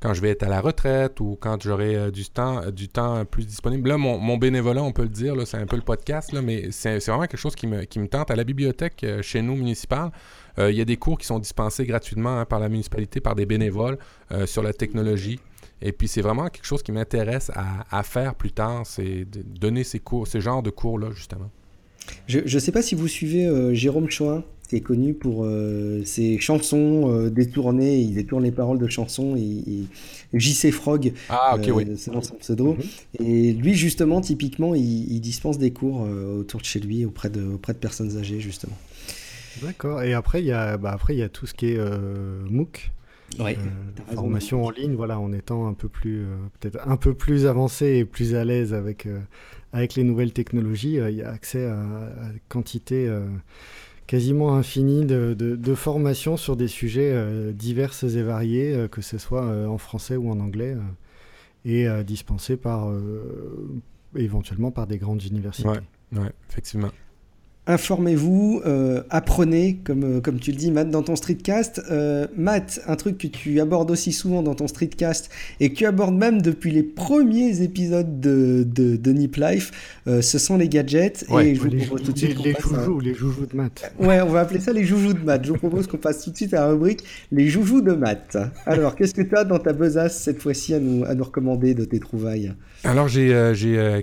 [0.00, 3.24] quand je vais être à la retraite ou quand j'aurai euh, du, temps, du temps
[3.24, 3.88] plus disponible.
[3.88, 6.70] Là, mon, mon bénévolat, on peut le dire, c'est un peu le podcast, là, mais
[6.70, 8.30] c'est vraiment quelque chose qui me, qui me tente.
[8.30, 10.10] À la bibliothèque chez nous, municipale,
[10.58, 13.46] il y a des cours qui sont dispensés gratuitement hein, par la municipalité, par des
[13.46, 13.96] bénévoles
[14.44, 15.40] sur la technologie.
[15.80, 19.84] Et puis, c'est vraiment quelque chose qui m'intéresse à, faire plus tard, c'est de donner
[19.84, 21.50] ces cours, ce genre de cours-là, justement.
[22.26, 26.02] Je ne sais pas si vous suivez euh, Jérôme Choin, qui est connu pour euh,
[26.04, 27.98] ses chansons euh, détournées.
[27.98, 29.36] Il détourne les paroles de chansons.
[29.36, 29.84] Et,
[30.34, 31.86] JC Frog, ah, ok, oui.
[31.96, 32.74] c'est son pseudo.
[32.74, 33.26] Mhm.
[33.26, 36.00] Et lui, justement, typiquement, il, dispense des cours
[36.38, 38.76] autour de chez lui, auprès de, auprès de personnes âgées, justement.
[39.62, 40.02] D'accord.
[40.02, 41.78] Et après, il y, a, bah, après, il y a tout ce qui est
[42.50, 42.90] MOOC.
[43.38, 47.14] Ouais, euh, formation en ligne, voilà, en étant un peu plus, euh, peut-être un peu
[47.14, 49.20] plus avancé et plus à l'aise avec, euh,
[49.72, 53.08] avec les nouvelles technologies, il y a accès à, une quantité
[54.06, 59.76] quasiment infinie de, de, formations sur des sujets divers et variés, que ce soit en
[59.76, 60.74] français ou en anglais,
[61.66, 62.90] et dispensés par,
[64.16, 65.68] éventuellement par des grandes universités.
[65.68, 66.90] ouais effectivement
[67.68, 71.82] informez-vous, euh, apprenez, comme, euh, comme tu le dis, Matt, dans ton streetcast.
[71.90, 75.86] Euh, Matt, un truc que tu abordes aussi souvent dans ton streetcast et que tu
[75.86, 81.26] abordes même depuis les premiers épisodes de, de, Nip Life, ce sont les gadgets.
[81.40, 82.42] et je vous les, propose tout de suite.
[82.42, 83.92] Les, joujoux, les joujoux de Matt.
[83.98, 85.44] Ouais, on va appeler ça les joujoux de Matt.
[85.44, 88.38] Je vous propose qu'on passe tout de suite à la rubrique les joujoux de Matt.
[88.64, 91.74] Alors, qu'est-ce que tu as dans ta besace cette fois-ci à nous, à nous recommander
[91.74, 92.54] de tes trouvailles?
[92.84, 93.28] Alors, j'ai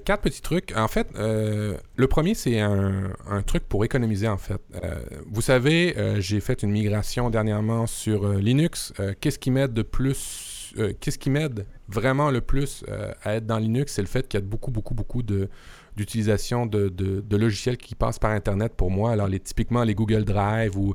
[0.05, 0.71] quatre petits trucs.
[0.77, 4.61] En fait, le premier, c'est un, un truc pour économiser en fait.
[4.83, 4.95] Euh,
[5.27, 8.93] vous savez, euh, j'ai fait une migration dernièrement sur euh, Linux.
[9.19, 10.51] qu'est-ce qui m'aide de plus
[10.99, 12.83] Qu'est-ce qui m'aide vraiment le plus
[13.23, 15.47] à être dans Linux C'est le fait qu'il y a beaucoup, beaucoup, beaucoup de
[15.95, 19.13] d'utilisation de, de, logiciels qui passent par Internet pour moi.
[19.13, 20.93] Alors, les, typiquement, les Google Drive ou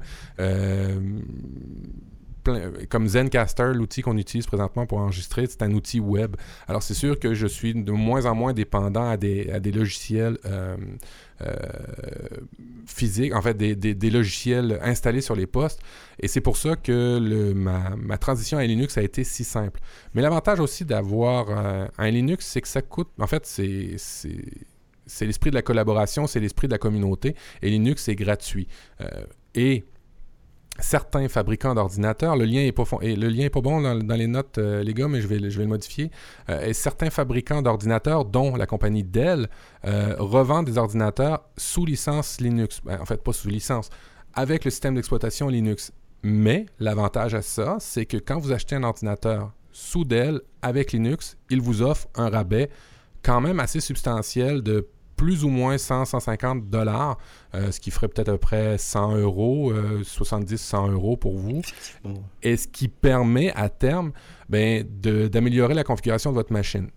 [2.89, 6.37] comme Zencaster, l'outil qu'on utilise présentement pour enregistrer, c'est un outil web.
[6.69, 9.73] Alors c'est sûr que je suis de moins en moins dépendant à des, à des
[9.73, 10.39] logiciels
[12.87, 15.81] physiques, en fait des, logiciels installés sur les postes.
[16.19, 19.81] Et c'est pour ça que ma, transition à Linux a été si simple.
[20.15, 23.97] Mais l'avantage aussi d'avoir euh, un Linux, c'est que ça coûte, en fait, c'est
[25.21, 27.35] l'esprit de la collaboration, c'est l'esprit de la communauté.
[27.63, 28.69] Et Linux, c'est gratuit.
[29.55, 29.85] et
[30.79, 32.73] certains fabricants d'ordinateurs, le lien est
[33.51, 36.11] pas bon dans, les notes, euh, les gars, mais je vais, le modifier.
[36.49, 39.49] Euh, certains fabricants d'ordinateurs, dont la compagnie Dell,
[39.85, 42.81] euh, revendent des ordinateurs sous licence Linux.
[42.85, 43.91] Ben, en fait, pas sous licence,
[44.35, 45.93] avec le système d'exploitation Linux.
[46.23, 51.39] Mais l'avantage à ça, c'est que quand vous achetez un ordinateur sous Dell avec Linux,
[51.49, 52.69] il vous offre un rabais
[53.23, 54.87] quand même assez substantiel de
[55.21, 57.19] plus ou moins 100-150 dollars,
[57.55, 61.61] euh, ce qui ferait peut-être à peu près 100 euros, 70-100 euh, euros pour vous.
[62.43, 64.13] Et ce qui permet à terme
[64.49, 66.89] ben, d'améliorer la configuration de votre machine.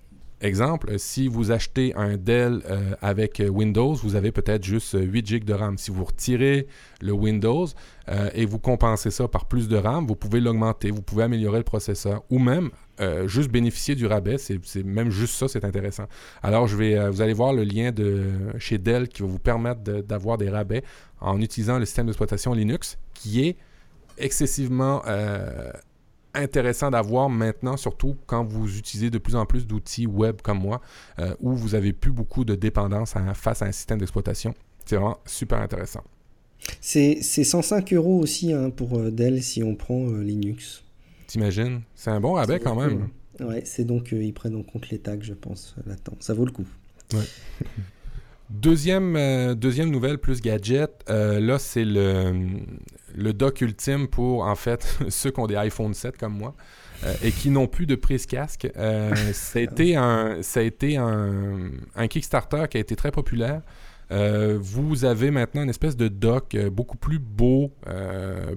[0.43, 5.45] Exemple, si vous achetez un Dell euh, avec Windows, vous avez peut-être juste 8 GB
[5.45, 5.77] de RAM.
[5.77, 6.67] Si vous retirez
[6.99, 7.65] le Windows
[8.09, 11.59] euh, et vous compensez ça par plus de RAM, vous pouvez l'augmenter, vous pouvez améliorer
[11.59, 14.37] le processeur ou même euh, juste bénéficier du rabais.
[14.37, 16.07] C'est même juste ça, c'est intéressant.
[16.41, 19.81] Alors, je vais, vous allez voir le lien de chez Dell qui va vous permettre
[19.81, 20.83] d'avoir des rabais
[21.21, 23.55] en utilisant le système d'exploitation Linux qui est
[24.17, 25.03] excessivement
[26.33, 30.81] intéressant d'avoir maintenant, surtout quand vous utilisez de plus en plus d'outils web comme moi,
[31.19, 34.53] euh, où vous avez plus beaucoup de dépendance face à un système d'exploitation.
[34.85, 36.03] C'est vraiment super intéressant.
[36.79, 40.83] C'est 105 euros aussi hein, pour euh, Dell si on prend euh, Linux.
[41.27, 41.81] T'imagines?
[41.95, 43.09] C'est un bon rabais quand même.
[43.39, 46.15] Ouais, c'est donc ils prennent en compte les tags, je pense, là-dedans.
[46.19, 46.67] Ça vaut le coup.
[47.13, 47.25] Ouais.
[48.49, 52.59] Deuxième, deuxième nouvelle plus gadget, là c'est le,
[53.15, 56.55] le dock ultime pour en fait ceux qui ont des iPhone 7 comme moi
[57.03, 58.67] euh, et qui n'ont plus de prise casque.
[59.33, 63.61] ça a été, un, ça a été un, un, Kickstarter qui a été très populaire.
[64.09, 68.55] vous avez maintenant une espèce de dock beaucoup plus beau, euh,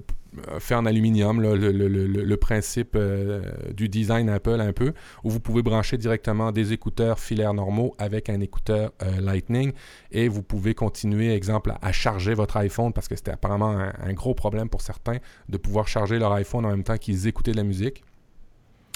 [0.58, 4.92] fait en aluminium, le, principe euh, du design Apple un peu,
[5.24, 9.72] où vous pouvez brancher directement des écouteurs filaires normaux avec un écouteur euh, Lightning
[10.12, 14.34] et vous pouvez continuer, exemple, à, charger votre iPhone parce que c'était apparemment un, gros
[14.34, 15.18] problème pour certains
[15.48, 18.04] de pouvoir charger leur iPhone en même temps qu'ils écoutaient de la musique.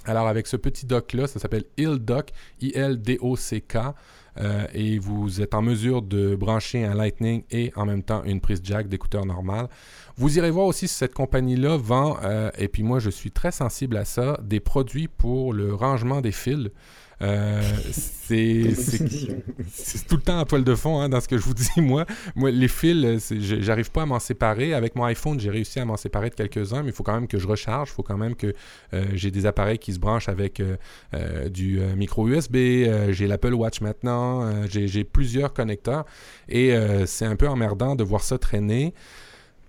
[0.06, 2.30] Alors avec ce petit dock-là, ça s'appelle ILDOC,
[2.60, 3.76] I-L-D-O-C-K.
[4.38, 8.40] Euh, et vous êtes en mesure de brancher un Lightning et en même temps une
[8.40, 9.68] prise jack d'écouteur normal.
[10.20, 13.52] Vous irez voir aussi si cette compagnie-là vend, euh, et puis moi je suis très
[13.52, 16.68] sensible à ça, des produits pour le rangement des fils.
[17.22, 17.60] Euh,
[17.90, 18.74] c'est
[20.08, 21.80] tout le temps à poil de fond hein, dans ce que je vous dis.
[21.80, 22.04] Moi,
[22.34, 24.74] moi les fils, j'arrive pas à m'en séparer.
[24.74, 27.26] Avec mon iPhone, j'ai réussi à m'en séparer de quelques-uns, mais il faut quand même
[27.26, 27.88] que je recharge.
[27.88, 28.54] Il faut quand même que
[28.92, 32.56] euh, j'ai des appareils qui se branchent avec euh, du micro USB.
[33.10, 34.66] j'ai l'Apple Watch maintenant.
[34.66, 36.04] j'ai plusieurs connecteurs.
[36.50, 36.74] Et
[37.06, 38.92] c'est un peu emmerdant de voir ça traîner.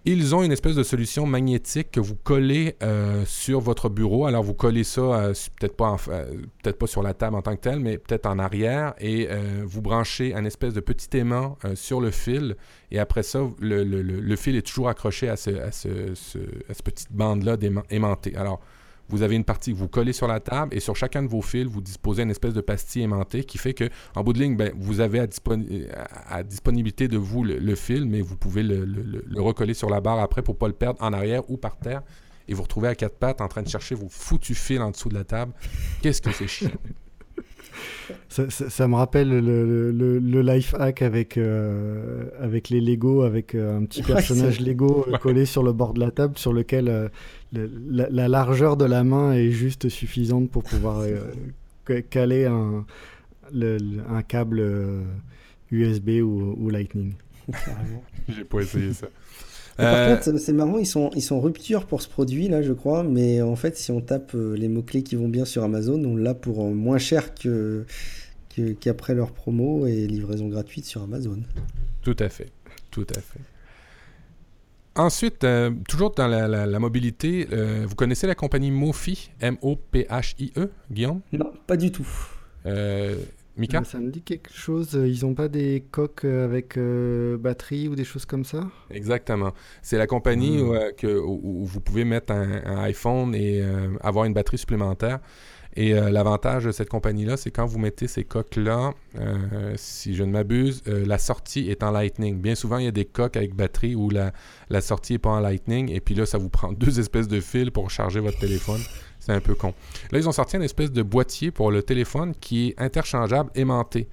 [0.04, 4.26] Ils ont une espèce de solution magnétique que vous collez euh, sur votre bureau.
[4.26, 7.56] Alors vous collez ça, euh, peut-être pas, euh, peut pas sur la table en tant
[7.56, 9.28] que tel, mais peut-être en arrière, et
[9.64, 12.56] vous branchez un espèce de petit aimant sur le fil.
[12.90, 17.58] Et après ça, le, fil est toujours accroché à, ce, à, ce, cette petite bande-là
[17.92, 18.36] aimantée.
[18.36, 18.60] Alors
[19.12, 21.42] vous avez une partie que vous collez sur la table et sur chacun de vos
[21.42, 24.56] fils, vous disposez une espèce de pastille aimantée qui fait que, en bout de ligne,
[24.56, 29.90] ben, vous avez à, disponibilité de vous le, fil, mais vous pouvez le, recoller sur
[29.90, 32.02] la barre après pour ne pas le perdre en arrière ou par terre.
[32.48, 35.10] Et vous retrouvez à quatre pattes en train de chercher vos foutus fils en dessous
[35.10, 35.54] de la table.
[36.02, 36.72] Qu'est-ce que c'est chiant!
[38.30, 44.04] Ça, me rappelle le, life hack avec, euh, avec les Lego, avec euh, un petit
[44.04, 47.12] personnage Lego euh, collé sur le bord de la table, sur lequel
[47.52, 51.06] la, largeur de la main est juste suffisante pour pouvoir
[52.10, 52.86] caler un,
[53.54, 54.64] un câble
[55.72, 57.14] USB ou, Lightning.
[58.30, 59.08] J'ai pas essayé ça.
[59.78, 63.04] Par contre, c'est marrant, ils sont, ils sont rupture pour ce produit là, je crois,
[63.04, 66.34] mais en fait, si on tape les mots-clés qui vont bien sur Amazon, on l'a
[66.34, 67.86] pour moins cher que,
[68.80, 71.40] qu'après leur promo et livraison gratuite sur Amazon.
[72.02, 72.50] Tout à fait,
[72.92, 73.40] tout à fait.
[74.96, 81.22] Ensuite, euh, toujours dans la, mobilité, euh, vous connaissez la compagnie Mofi, M-O-P-H-I-E, Guillaume?
[81.32, 82.08] Non, pas du tout.
[82.66, 83.16] Euh,
[83.62, 84.92] Mika Ça me dit quelque chose.
[84.94, 86.78] Ils n'ont pas des coques avec
[87.40, 88.68] batterie ou des choses comme ça?
[88.90, 89.54] Exactement.
[89.82, 90.62] C'est la compagnie
[90.98, 93.64] que, où, vous pouvez mettre un iPhone et
[94.02, 95.20] avoir une batterie supplémentaire.
[95.76, 100.24] Et euh, l'avantage de cette compagnie-là, c'est quand vous mettez ces coques-là, euh, si je
[100.24, 102.42] ne m'abuse, euh, la sortie est en Lightning.
[102.42, 104.34] Bien souvent, il y a des coques avec batterie où la,
[104.70, 105.90] la sortie n'est pas en Lightning.
[105.90, 108.82] Et puis là, ça vous prend deux espèces de fils pour charger votre téléphone.
[109.32, 109.74] Un peu con.
[110.12, 114.10] Là, ils ont sorti une espèce de boîtier pour le téléphone qui est interchangeable aimanté.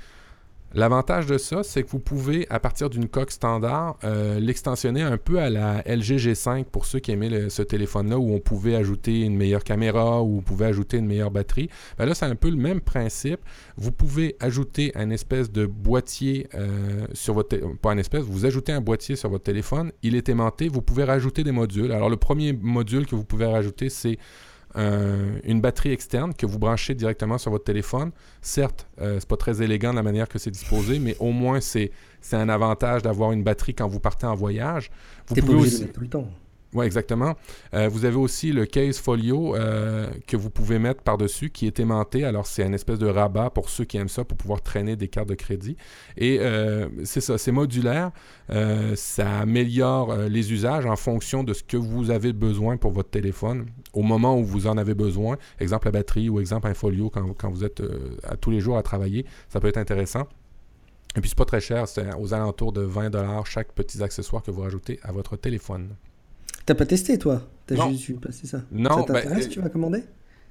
[0.74, 5.16] L'avantage de ça, c'est que vous pouvez, à partir d'une coque standard, euh, l'extensionner un
[5.16, 9.22] peu à la LG G5 pour ceux qui aimaient ce téléphone-là, où on pouvait ajouter
[9.22, 11.70] une meilleure caméra, où on pouvait ajouter une meilleure batterie.
[11.96, 13.40] Ben là, c'est un peu le même principe.
[13.78, 17.56] Vous pouvez ajouter un espèce de boîtier euh, sur votre...
[17.76, 21.04] Pas un espèce, vous ajoutez un boîtier sur votre téléphone, il est aimanté, vous pouvez
[21.04, 21.92] rajouter des modules.
[21.92, 24.18] Alors, le premier module que vous pouvez rajouter, c'est
[24.74, 28.10] un- une batterie externe que vous branchez directement sur votre téléphone.
[28.42, 31.60] Certes, euh, c'est pas très élégant de la manière que c'est disposé, mais au moins
[31.60, 31.90] c'est
[32.20, 34.90] c'est un avantage d'avoir une batterie quand vous partez en voyage.
[35.28, 36.28] Vous T'es pouvez aussi, tout le temps.
[36.74, 37.34] Oui, exactement.
[37.72, 41.80] Euh, vous avez aussi le case folio euh, que vous pouvez mettre par-dessus qui est
[41.80, 42.24] aimanté.
[42.24, 45.08] Alors, c'est un espèce de rabat pour ceux qui aiment ça pour pouvoir traîner des
[45.08, 45.76] cartes de crédit.
[46.18, 48.10] Et euh, c'est ça, c'est modulaire.
[48.96, 53.66] Ça améliore les usages en fonction de ce que vous avez besoin pour votre téléphone
[53.92, 55.38] au moment où vous en avez besoin.
[55.60, 57.82] Exemple la batterie ou exemple un folio quand, quand vous êtes
[58.24, 59.24] à tous les jours à travailler.
[59.48, 60.28] Ça peut être intéressant.
[61.16, 61.88] Et puis, c'est pas très cher.
[61.88, 65.94] C'est aux alentours de 20 chaque petit accessoire que vous rajoutez à votre téléphone.
[66.68, 67.40] T'as pas testé, toi?
[67.66, 67.90] T'as Non.
[67.90, 70.02] juste vu passer ça Non, Ça ben, t'intéresse euh, Tu vas commander?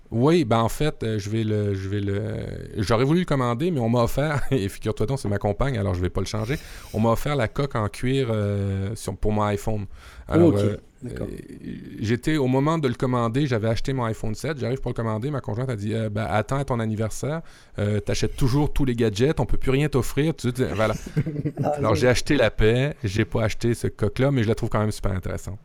[0.10, 2.46] Oui, ben en fait, euh, je vais le, je vais le,
[2.78, 5.94] j'aurais voulu le commander, mais on m'a offert, et figure-toi donc, c'est ma compagne, alors
[5.96, 6.58] je vais pas le changer.
[6.94, 9.86] On m'a offert la coque en cuir euh, sur- pour mon iPhone.
[10.30, 11.28] Alors, euh, d'accord.
[11.28, 11.36] euh,
[12.00, 15.30] j'étais au moment de le commander, j'avais acheté mon iPhone 7, j'arrive pour le commander,
[15.30, 17.42] ma conjointe a dit, euh, ben, attends à ton anniversaire,
[17.78, 20.96] euh, t'achètes toujours tous les gadgets, on peut plus rien t'offrir, tu voilà.
[21.64, 24.70] Ah, Alors j'ai acheté la paix, j'ai pas acheté ce coque-là, mais je la trouve
[24.70, 25.60] quand même super intéressante.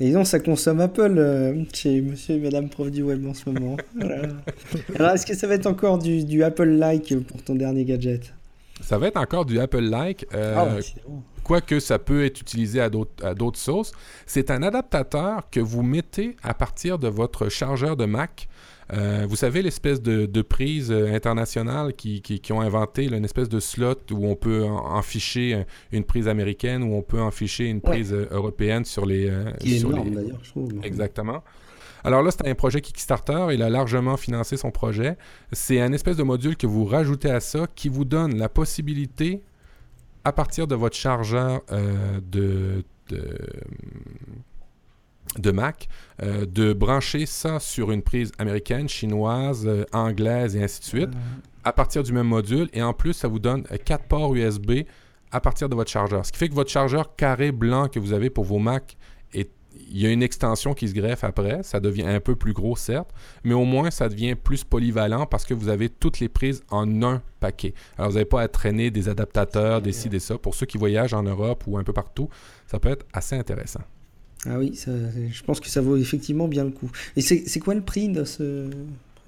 [0.00, 3.50] Et disons, ça consomme Apple euh, chez monsieur et madame prof du web en ce
[3.50, 3.76] moment.
[3.94, 4.28] Voilà.
[4.96, 8.32] Alors, est-ce que ça va être encore du, du Apple-like pour ton dernier gadget?
[8.80, 10.26] Ça va être encore du Apple-like.
[10.34, 10.78] euh, Ah,
[11.42, 13.92] quoique ça peut être utilisé à d'autres sauces,
[14.26, 18.48] c'est un adaptateur que vous mettez à partir de votre chargeur de Mac.
[18.92, 23.18] Euh, vous savez, l'espèce de, de prise euh, internationale qui, qui- qui ont inventé, là,
[23.18, 27.02] une espèce de slot où on peut en, en ficher une prise américaine, où on
[27.02, 29.28] peut en ficher une prise euh, européenne sur les...
[29.28, 30.70] euh, Qui est sur énorme les- d'ailleurs, je trouve.
[30.82, 31.42] Exactement.
[32.04, 33.48] Alors là, c'est un projet Kickstarter.
[33.52, 35.16] Il a largement financé son projet.
[35.52, 39.42] C'est un espèce de module que vous rajoutez à ça qui vous donne la possibilité,
[40.24, 43.36] à partir de votre chargeur euh, de, de,
[45.36, 45.88] de Mac,
[46.22, 51.10] euh, de brancher ça sur une prise américaine, chinoise, euh, anglaise et ainsi de suite,
[51.64, 52.68] à partir du même module.
[52.72, 54.82] Et en plus, ça vous donne euh, quatre ports USB
[55.30, 56.24] à partir de votre chargeur.
[56.24, 58.96] Ce qui fait que votre chargeur carré blanc que vous avez pour vos Mac
[59.90, 62.76] il y a une extension qui se greffe après, ça devient un peu plus gros
[62.76, 63.10] certes,
[63.44, 67.02] mais au moins ça devient plus polyvalent parce que vous avez toutes les prises en
[67.02, 67.74] un paquet.
[67.96, 70.38] Alors vous n'avez pas à traîner des adaptateurs, des ci, des ça.
[70.38, 72.28] Pour ceux qui voyagent en Europe ou un peu partout,
[72.66, 73.80] ça peut être assez intéressant.
[74.46, 74.92] Ah oui, ça-
[75.30, 76.90] je pense que ça vaut effectivement bien le coup.
[77.16, 78.70] Et c'est quoi le prix de ce...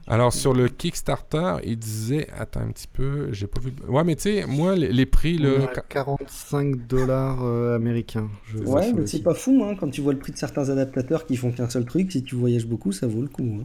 [0.06, 3.72] Alors sur le Kickstarter, il disait, attends un petit peu, j'ai pas vu.
[3.88, 8.28] Ouais, mais tu sais, moi les, les prix à 45 dollars euh, américains.
[8.48, 10.68] je Ouais, mais le c'est pas fou, hein, quand tu vois le prix de certains
[10.68, 13.60] adaptateurs qui font qu'un seul truc, si tu voyages beaucoup, ça vaut le coup.
[13.60, 13.64] hein.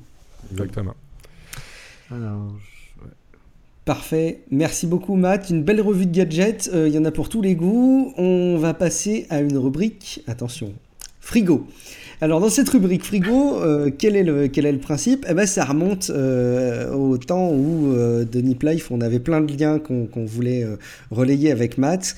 [0.52, 0.94] exactement.
[2.12, 2.54] Alors,
[3.86, 7.30] Parfait, merci beaucoup Matt, une belle revue de gadgets, Euh, il y en a pour
[7.30, 8.14] tous les goûts.
[8.18, 10.74] On va passer à une rubrique, attention,
[11.26, 11.68] frigo.
[12.22, 15.26] Alors dans cette rubrique frigo, euh, quel, est le, quel est le principe?
[15.30, 19.42] Eh ben ça remonte euh, au temps où euh, de Nip Life, on avait plein
[19.42, 20.66] de liens qu'on voulait
[21.12, 22.16] relayer avec Matt,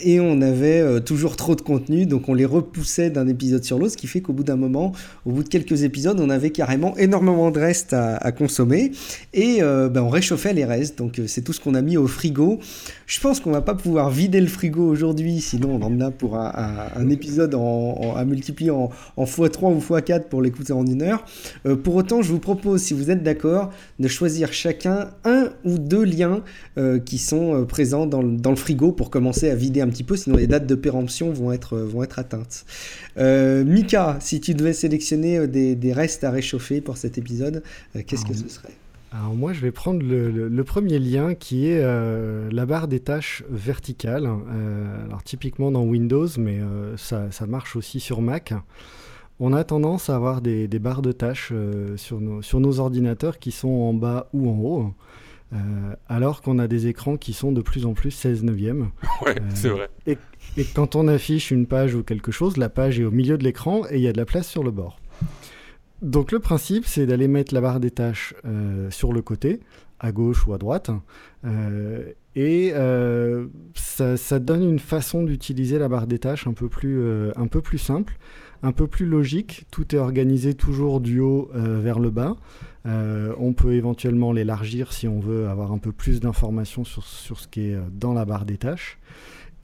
[0.00, 3.92] et on avait toujours trop de contenu, donc on les repoussait d'un épisode sur l'autre,
[3.92, 4.92] ce qui fait qu'au bout d'un moment,
[5.24, 8.90] au bout de quelques épisodes, on avait carrément énormément de restes à, consommer,
[9.34, 12.58] et ben, on réchauffait les restes, donc c'est tout ce qu'on a mis au frigo.
[13.06, 16.36] Je pense qu'on va pas pouvoir vider le frigo aujourd'hui, sinon on en a pour
[16.36, 21.24] un, épisode en- à multiplier en, en x3 ou x4 pour l'écouter en une heure.
[21.66, 25.78] Euh, pour autant, je vous propose, si vous êtes d'accord, de choisir chacun un ou
[25.78, 26.42] deux liens
[26.78, 29.88] euh, qui sont euh, présents dans le, dans le frigo pour commencer à vider un
[29.88, 32.64] petit peu, sinon les dates de péremption vont être, vont être atteintes.
[33.16, 37.62] Mika, si tu devais sélectionner des, des restes à réchauffer pour cet épisode,
[38.06, 38.72] qu'est-ce que ce serait?
[39.10, 42.88] Alors moi, je vais prendre le, le- le premier lien qui est euh, la barre
[42.88, 44.26] des tâches verticale.
[44.26, 48.52] Euh, alors typiquement dans Windows, mais euh, ça, ça marche aussi sur Mac.
[49.40, 52.80] On a tendance à avoir des, des barres de tâches euh, sur, nos, sur nos
[52.80, 54.94] ordinateurs qui sont en bas ou en haut,
[55.52, 55.56] euh,
[56.08, 58.90] alors qu'on a des écrans qui sont de plus en plus 16 neuvième.
[59.24, 59.88] Ouais, Euh, c'est vrai.
[60.06, 63.44] Et quand on affiche une page ou quelque chose, la page est au milieu de
[63.44, 64.98] l'écran et il y a de la place sur le bord.
[66.02, 68.34] Donc le principe, c'est d'aller mettre la barre des tâches
[68.90, 69.58] sur le côté,
[69.98, 70.92] à gauche ou à droite,
[72.36, 72.72] et
[73.74, 77.02] ça, ça donne une façon d'utiliser la barre des tâches un peu plus,
[77.34, 78.16] un peu plus simple.
[78.62, 79.64] Un peu plus logique.
[79.70, 82.36] Tout est organisé toujours du haut euh, vers le bas.
[82.86, 87.48] Euh, on peut éventuellement l'élargir si on veut avoir un peu plus d'informations sur, ce
[87.48, 88.98] qui est dans la barre des tâches.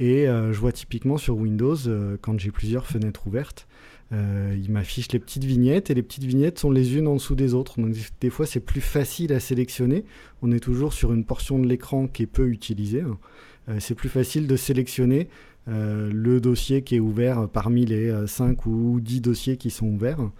[0.00, 1.76] Et je vois typiquement sur Windows,
[2.20, 3.68] quand j'ai plusieurs fenêtres ouvertes,
[4.10, 7.54] il m'affiche les petites vignettes et les petites vignettes sont les unes en dessous des
[7.54, 7.80] autres.
[7.80, 10.04] Donc des fois c'est plus facile à sélectionner.
[10.42, 13.02] On est toujours sur une portion de l'écran qui est peu utilisée.
[13.02, 13.76] Hein.
[13.78, 15.28] c'est plus facile de sélectionner euh,
[15.66, 20.30] le dossier qui est ouvert parmi les 5 euh, ou 10 dossiers qui sont ouverts.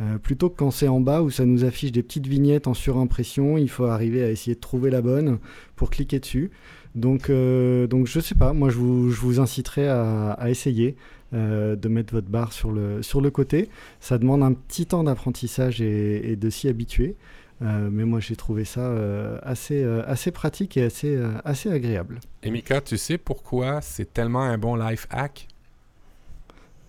[0.00, 2.74] Euh, plutôt que quand c'est en bas où ça nous affiche des petites vignettes en
[2.74, 5.38] surimpression, il faut arriver à essayer de trouver la bonne
[5.76, 6.50] pour cliquer dessus.
[6.94, 10.96] Donc, donc je sais pas, moi je vous, je vous inciterai à, essayer
[11.32, 13.70] de mettre votre barre sur le, sur le côté.
[14.00, 17.16] Ça demande un petit temps d'apprentissage et, de s'y habituer.
[17.62, 22.20] Euh, mais moi, j'ai trouvé ça euh, assez, euh, assez pratique et assez, assez agréable.
[22.42, 25.48] Et Mika, tu sais pourquoi c'est tellement un bon life hack?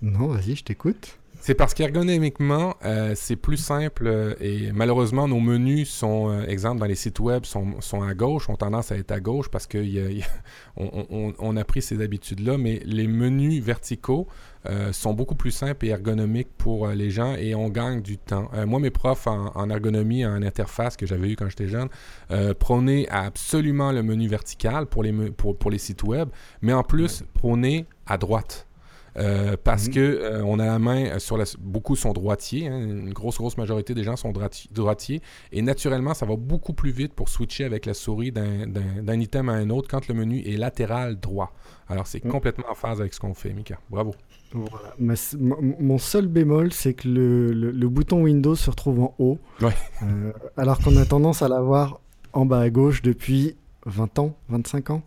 [0.01, 1.17] Non, vas-y, je t'écoute.
[1.45, 2.75] C'est parce qu'ergonomiquement,
[3.15, 8.01] c'est plus simple et malheureusement, nos menus sont, exemple, dans les sites web, sont, sont,
[8.01, 9.83] à gauche, ont tendance à être à gauche parce qu'on
[10.77, 14.27] on, on, a pris ces habitudes-là, mais les menus verticaux
[14.65, 18.17] euh, sont beaucoup plus simples et ergonomiques pour euh, les gens et on gagne du
[18.17, 18.49] temps.
[18.53, 21.89] Euh, moi, mes profs en, ergonomie, en interface que j'avais eu quand j'étais jeune,
[22.59, 26.29] prônaient absolument le menu vertical pour les, pour, pour les sites web,
[26.61, 28.67] mais en plus, prônaient à droite.
[29.63, 29.93] Parce mhm.
[29.93, 33.93] que on a la main sur la, beaucoup sont droitiers, hein, une grosse grosse majorité
[33.93, 34.33] des gens sont
[34.71, 39.49] droitiers et naturellement ça va beaucoup plus vite pour switcher avec la souris d'un item
[39.49, 41.53] à un autre quand le menu est latéral droit.
[41.87, 42.31] Alors c'est mhm.
[42.31, 43.79] complètement en phase avec ce qu'on fait, Mika.
[43.89, 44.13] Bravo
[44.99, 50.95] mon seul bémol, c'est que le, bouton Windows se retrouve en haut, euh, alors qu'on
[50.97, 51.99] a tendance à l'avoir
[52.33, 53.55] en bas à gauche depuis
[53.85, 55.03] 20 ans, 25 ans.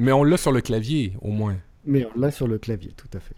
[0.00, 1.56] mais, on l'a sur le clavier, au moins.
[1.84, 3.34] Mais on l'a sur le clavier, tout à fait.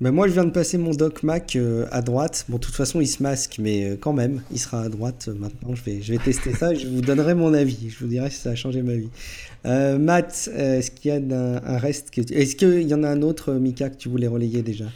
[0.00, 2.46] Mais moi, je viens de passer mon doc Mac euh, à droite.
[2.48, 5.28] Bon, de toute façon, il se masque, mais euh, quand même, il sera à droite
[5.28, 5.76] maintenant.
[5.76, 7.88] Je vais, je vais tester ça et je vous donnerai mon avis.
[7.88, 9.10] Je vous dirai si ça a changé ma vie.
[9.64, 12.20] Euh, Matt, euh, est-ce qu'il y a un, reste que...
[12.20, 14.86] Est-ce qu'il y en a un autre, Mika, que tu voulais relayer déjà?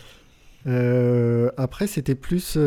[0.66, 2.58] Euh, après, c'était plus,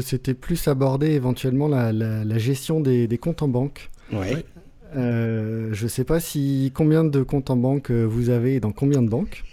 [0.00, 3.90] c'était plus aborder éventuellement la, la, gestion des, des, comptes en banque.
[4.10, 4.46] Ouais.
[4.94, 9.02] Je ne sais pas si combien de comptes en banque vous avez et dans combien
[9.02, 9.44] de banques?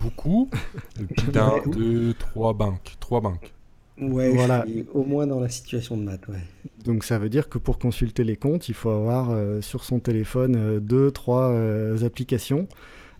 [0.00, 0.48] beaucoup.
[1.32, 2.96] dans deux, trois banques.
[3.00, 3.52] Trois banques.
[4.00, 4.64] Ouais, voilà.
[4.94, 6.44] au moins dans la situation de maths, ouais.
[6.84, 9.98] Donc ça veut dire que pour consulter les comptes, il faut avoir euh, sur son
[9.98, 12.04] téléphone euh, deux, trois euh,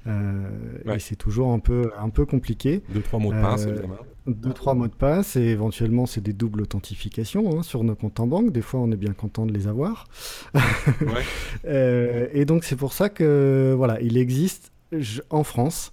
[0.09, 0.95] applications.
[0.95, 2.83] Et c'est toujours un peu, un peu compliqué.
[2.93, 3.97] Deux, trois mots de passe, évidemment.
[4.27, 8.21] Deux, trois mots de passe, et éventuellement c'est des doubles authentifications hein, sur nos comptes
[8.21, 8.53] en banque.
[8.53, 10.07] Des fois, on est bien content de les avoir.
[10.55, 12.31] ouais.
[12.33, 14.73] et donc c'est pour ça que voilà, il existe
[15.31, 15.93] en France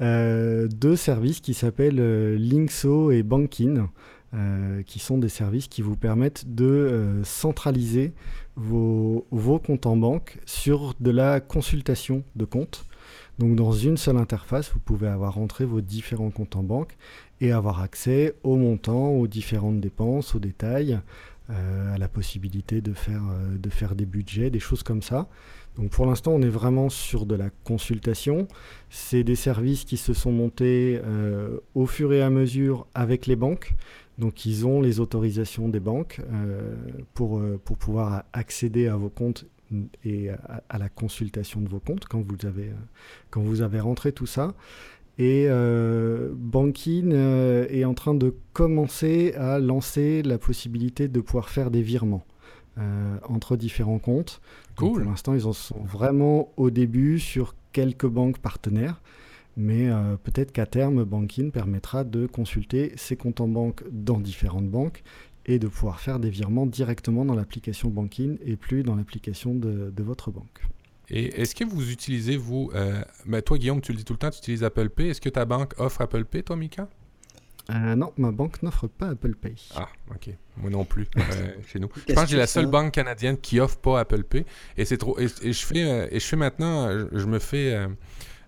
[0.00, 3.88] deux services qui s'appellent Linkso et Bankin.
[4.34, 8.12] Euh, qui sont des services qui vous permettent de euh, centraliser
[8.56, 9.24] vos,
[9.64, 12.84] comptes en banque sur de la consultation de comptes.
[13.38, 16.96] Donc dans une seule interface, vous pouvez avoir rentré vos différents comptes en banque
[17.40, 20.98] et avoir accès aux montants, aux différentes dépenses, aux détails,
[21.50, 23.22] euh, à la possibilité de faire,
[23.52, 25.28] de faire des budgets, des choses comme ça.
[25.76, 28.48] Donc pour l'instant, on est vraiment sur de la consultation.
[28.88, 30.98] C'est des services qui se sont montés
[31.74, 33.74] au fur et à mesure avec les banques.
[34.18, 36.74] Donc ils ont les autorisations des banques euh,
[37.20, 39.44] euh, pour pouvoir accéder à vos comptes
[40.04, 42.84] et à, la consultation de vos comptes quand vous avez, euh,
[43.30, 44.54] quand vous avez rentré tout ça.
[45.18, 51.80] Et Banking est en train de commencer à lancer la possibilité de pouvoir faire des
[51.80, 52.26] virements
[53.26, 54.42] entre différents comptes.
[54.76, 55.00] Cool.
[55.00, 59.00] pour l'instant, ils en sont vraiment au début sur quelques banques partenaires.
[59.56, 64.68] Mais euh, peut-être qu'à terme, Banking permettra de consulter ses comptes en banque dans différentes
[64.68, 65.02] banques
[65.46, 70.02] et de pouvoir faire des virements directement dans l'application Banking et plus dans l'application de,
[70.02, 70.60] votre banque.
[71.08, 74.18] Et est-ce que vous utilisez, vous, euh, ben, toi Guillaume, tu le dis tout le
[74.18, 75.10] temps, tu utilises Apple Pay.
[75.10, 76.88] Est-ce que ta banque offre Apple Pay, toi Mika?
[77.70, 79.54] Euh, Non, ma banque n'offre pas Apple Pay.
[79.76, 80.30] Ah, ok.
[80.56, 81.06] Moi non plus,
[81.68, 81.88] chez nous.
[82.08, 84.44] Je pense que j'ai la seule banque canadienne qui offre pas Apple Pay.
[84.76, 85.16] Et c'est trop.
[85.18, 87.86] Et, je fais, et je fais maintenant, je me fais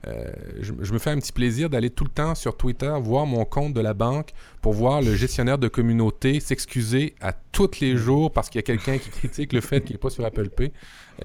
[0.06, 0.30] euh,
[0.60, 3.74] je, me fais un petit plaisir d'aller tout le temps sur Twitter voir mon compte
[3.74, 4.30] de la banque
[4.62, 8.62] pour voir le gestionnaire de communauté s'excuser à tous les jours parce qu'il y a
[8.62, 10.72] quelqu'un qui critique le fait qu'il n'est pas sur Apple Pay.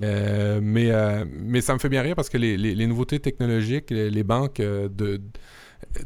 [0.02, 4.24] Euh, mais, euh, mais ça me fait bien rire parce que les, nouveautés technologiques, les,
[4.24, 5.22] banques de,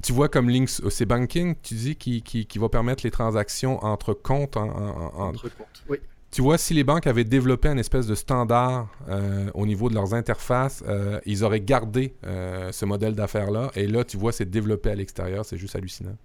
[0.03, 4.13] tu vois comme Links, c'est Banking, tu dis, qui, qui, va permettre les transactions entre
[4.13, 4.57] comptes.
[4.57, 5.99] entre comptes, oui.
[6.31, 9.95] Tu vois, si les banques avaient développé un espèce de standard euh, au niveau de
[9.95, 13.71] leurs interfaces, euh, ils auraient gardé euh, ce modèle d'affaires-là.
[13.75, 15.45] Et là, tu vois, c'est développé à l'extérieur.
[15.45, 16.17] C'est juste hallucinant.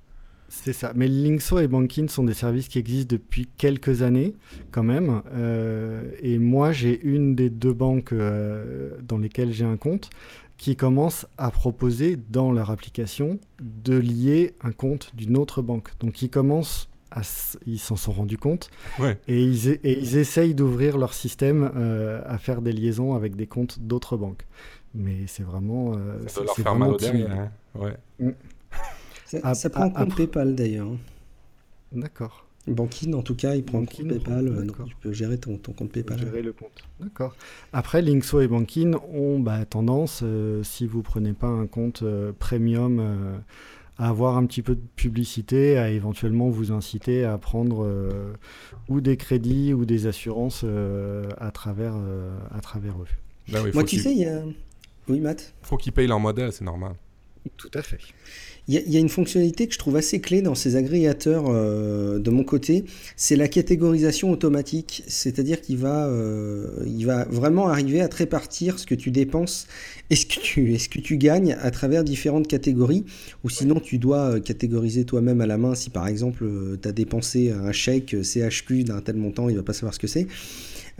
[0.49, 0.93] C'est ça.
[0.95, 4.35] Mais Linkso et Banking sont des services qui existent depuis quelques années,
[4.71, 5.23] quand même.
[6.23, 10.11] Et moi, j'ai une des deux banques dans lesquelles j'ai un compte
[10.59, 15.89] qui commence à proposer dans leur application de lier un compte d'une autre banque.
[16.01, 16.91] Donc, ils commencent
[17.67, 19.19] ils s'en sont rendus compte Ouais.
[19.29, 23.47] et ils, et ils essayent d'ouvrir leur système euh, à faire des liaisons avec des
[23.47, 24.47] comptes d'autres banques.
[24.95, 27.31] Mais c'est vraiment, euh, Ça c'est doit leur faire mal au derrière.
[27.33, 27.51] hein.
[27.75, 27.97] Ouais.
[29.27, 30.91] Ça, Ah, ça prend en ah, compte après- PayPal d'ailleurs.
[31.93, 32.47] D'accord.
[32.69, 34.49] Banking, en tout cas, il prend en compte Banking, PayPal.
[34.49, 36.19] euh, donc tu peux gérer ton, ton compte PayPal.
[36.19, 36.85] gérer le compte.
[37.01, 37.35] D'accord.
[37.73, 42.33] Après, Linkso et Bankin ont bah, tendance, euh, si vous prenez pas un compte euh,
[42.39, 43.37] premium, euh,
[44.03, 48.33] à avoir un petit peu de publicité, à éventuellement vous inciter à prendre euh,
[48.89, 53.07] ou des crédits ou des assurances euh, à travers euh, à travers eux.
[53.53, 54.43] Ben oui, Moi, tu sais, il y a.
[55.09, 56.95] Oui, Matt faut qu'ils payent leur modèle, c'est normal.
[57.57, 57.99] Tout à fait.
[58.68, 62.30] Il y, a- une fonctionnalité que je trouve assez clé dans ces agrégateurs euh, de
[62.30, 62.84] mon côté,
[63.16, 65.03] c'est la catégorisation automatique.
[65.09, 66.68] C'est-à-dire qu'il va, euh,
[67.05, 69.66] va vraiment arriver à répartir ce que tu dépenses
[70.11, 73.05] et ce que tu, ce que tu gagnes à travers différentes catégories.
[73.43, 75.74] Ou sinon, tu dois euh, catégoriser toi-même à la main.
[75.74, 76.45] Si par exemple,
[76.80, 80.07] tu as dépensé un chèque CHQ d'un tel montant, il va pas savoir ce que
[80.07, 80.28] c'est.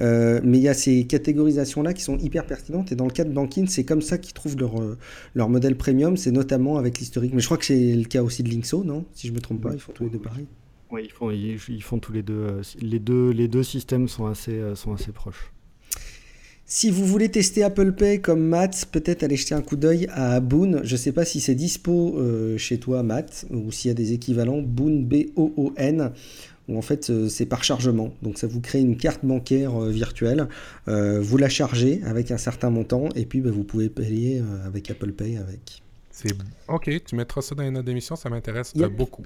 [0.01, 3.25] Euh, mais il y a ces catégorisations-là qui sont hyper pertinentes et dans le cas
[3.25, 4.99] de Banking, c'est comme ça qu'ils trouvent leur, euh,
[5.35, 7.35] leur modèle premium, c'est notamment avec l'historique.
[7.35, 9.61] Mais je crois que c'est le cas aussi de Linkso, non Si je me trompe
[9.61, 10.47] pas, ils font tous les deux pareil.
[10.91, 14.09] Oui, ils font ils, ils font tous les deux euh, les deux les deux systèmes
[14.09, 15.53] sont assez sont assez proches.
[16.75, 20.41] Si vous voulez tester Apple Pay comme Matt, peut-être aller jeter un coup d'œil à
[20.41, 20.81] Boon.
[20.85, 24.15] Je sais pas si c'est dispo euh, chez toi, Matt, ou s'il y a des
[24.15, 24.63] équivalents.
[24.63, 26.13] Boon, B-O-O-N,
[26.69, 28.13] où en fait euh, c'est par chargement.
[28.23, 30.49] Donc ça vous crée une carte bancaire euh, virtuelle.
[30.89, 34.91] Euh, vous la chargez avec un certain montant, et puis bah, vous pouvez payer avec
[34.91, 35.83] Apple Pay avec.
[36.11, 36.35] C'est
[36.69, 38.93] OK, tu mettras ça dans les notes d'émission, ça m'intéresse Yep.
[38.95, 39.23] beaucoup.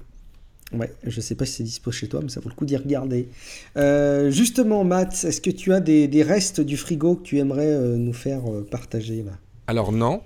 [0.73, 2.75] Ouais, je sais pas si c'est dispo chez toi, mais ça vaut le coup d'y
[2.75, 3.29] regarder.
[3.77, 7.67] Euh, justement, Matt, est-ce que tu as des, des restes du frigo que tu aimerais
[7.71, 9.31] euh, nous faire euh, partager là?
[9.67, 10.21] Alors non.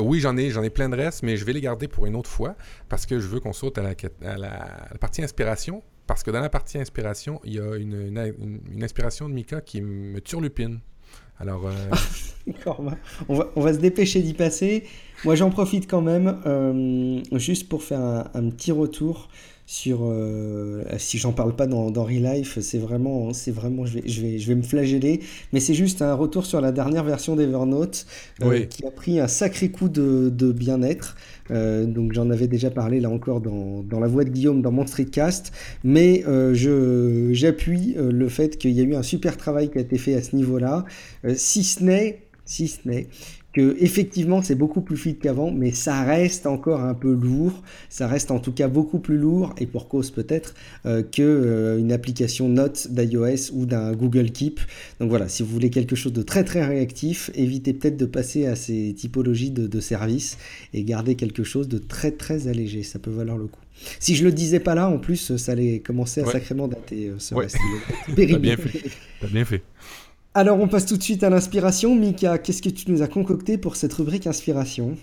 [0.00, 2.16] Oui, j'en ai, j'en ai plein de restes, mais je vais les garder pour une
[2.16, 2.56] autre fois
[2.88, 5.82] parce que je veux qu'on saute à la, cat- à la- à la partie inspiration.
[6.10, 9.34] Parce que dans la partie inspiration, il y a une, une- une- une inspiration de
[9.34, 10.80] Mika qui me turlupine.
[11.38, 12.52] Alors, euh,
[13.28, 14.82] on va- on va, se dépêcher d'y passer.
[15.24, 19.28] Moi, j'en profite quand même, euh, juste pour faire un, un petit retour
[19.66, 20.00] sur.
[20.02, 24.02] euh, si j'en parle pas dans, dans Real Life, c'est vraiment, c'est vraiment, je vais,
[24.08, 25.20] je vais, je vais me flageller.
[25.52, 28.04] Mais c'est juste un retour sur la dernière version d'Evernote,
[28.42, 28.68] euh, Oui.
[28.68, 31.14] qui a pris un sacré coup de, de bien-être.
[31.50, 34.72] Euh, donc j'en avais déjà parlé là encore dans, dans la voix de Guillaume dans
[34.72, 35.52] mon streetcast,
[35.84, 39.78] mais euh, je j'appuie euh, le fait qu'il y a eu un super travail qui
[39.78, 40.84] a été fait à ce niveau-là,
[41.24, 43.06] euh, si ce n'est si ce n'est
[43.52, 48.06] que effectivement c'est beaucoup plus fluide qu'avant, mais ça reste encore un peu lourd, ça
[48.06, 50.54] reste en tout cas beaucoup plus lourd et pour cause peut-être
[50.86, 54.60] euh, que euh, une application Note d'iOS ou d'un Google Keep.
[55.00, 58.46] Donc voilà, si vous voulez quelque chose de très très réactif, évitez peut-être de passer
[58.46, 60.38] à ces typologies de, de services
[60.72, 63.60] et gardez quelque chose de très très allégé, ça peut valoir le coup.
[63.98, 66.32] Si je le disais pas là, en plus, ça allait commencer à Ouais.
[66.32, 67.44] sacrément dater euh, ce Ouais.
[67.44, 67.56] reste.
[68.06, 68.38] T'as périmé.
[68.38, 68.90] bien fait.
[69.20, 69.62] T'as bien fait.
[70.34, 71.94] Alors on passe tout de suite à l'inspiration.
[71.94, 74.96] Mika, qu'est-ce que tu nous as concocté pour cette rubrique inspiration?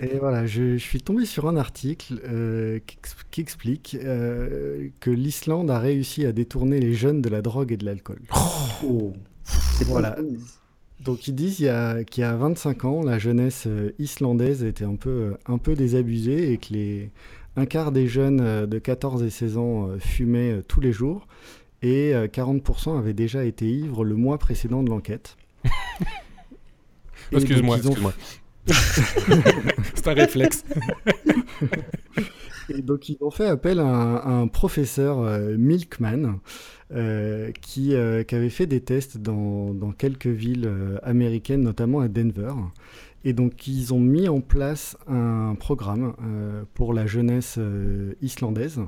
[0.00, 4.88] Et voilà, je, je suis tombé sur un article euh, qui, ex- qui explique euh,
[5.00, 8.20] que l'Islande a réussi à détourner les jeunes de la drogue et de l'alcool.
[8.86, 9.14] Oh,
[9.86, 10.16] Voilà.
[11.00, 14.62] Donc ils disent il y a- qu'il y a 25 ans, la jeunesse euh, islandaise
[14.62, 17.10] était un peu, un peu désabusée et que les,
[17.56, 21.26] un quart des jeunes de 14 et 16 ans fumaient tous les jours
[21.82, 25.36] et euh, 40% avaient déjà été ivres le mois précédent de l'enquête.
[27.32, 27.78] Et Excuse-moi.
[29.94, 30.64] C'est un réflexe.
[32.68, 36.40] Et donc ils ont fait appel à un, à un professeur euh, Milkman
[36.92, 42.00] euh, qui, euh, qui avait fait des tests dans, dans quelques villes euh, américaines, notamment
[42.00, 42.52] à Denver.
[43.24, 48.80] Et donc ils ont mis en place un programme euh, pour la jeunesse euh, islandaise.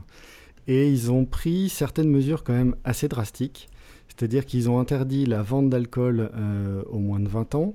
[0.68, 3.68] Et ils ont pris certaines mesures quand même assez drastiques.
[4.08, 7.74] C'est-à-dire qu'ils ont interdit la vente d'alcool euh, aux moins de 20 ans.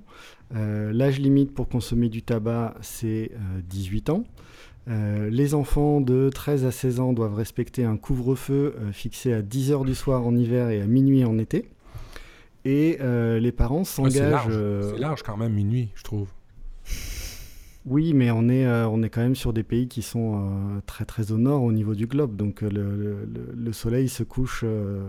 [0.55, 4.23] Euh, L'âge limite pour consommer du tabac, c'est euh, 18 ans.
[4.89, 9.41] Euh, les enfants de 13 à 16 ans doivent respecter un couvre-feu euh, fixé à
[9.41, 11.69] 10 heures du soir en hiver et à minuit en été.
[12.65, 14.29] Et euh, les parents Ouais, c'est s'engagent.
[14.31, 14.47] large.
[14.51, 16.27] euh, C'est large quand même, minuit, je trouve.
[17.85, 20.79] Oui, mais on est, euh, on est quand même sur des pays qui sont euh,
[20.85, 22.35] très très au nord au niveau du globe.
[22.35, 25.03] Donc euh, le, le- le- le soleil se couche euh,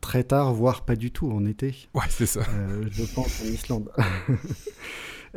[0.00, 1.88] très tard, voire pas du tout en été.
[1.94, 2.40] Ouais, c'est ça.
[2.90, 3.90] Je pense en Islande.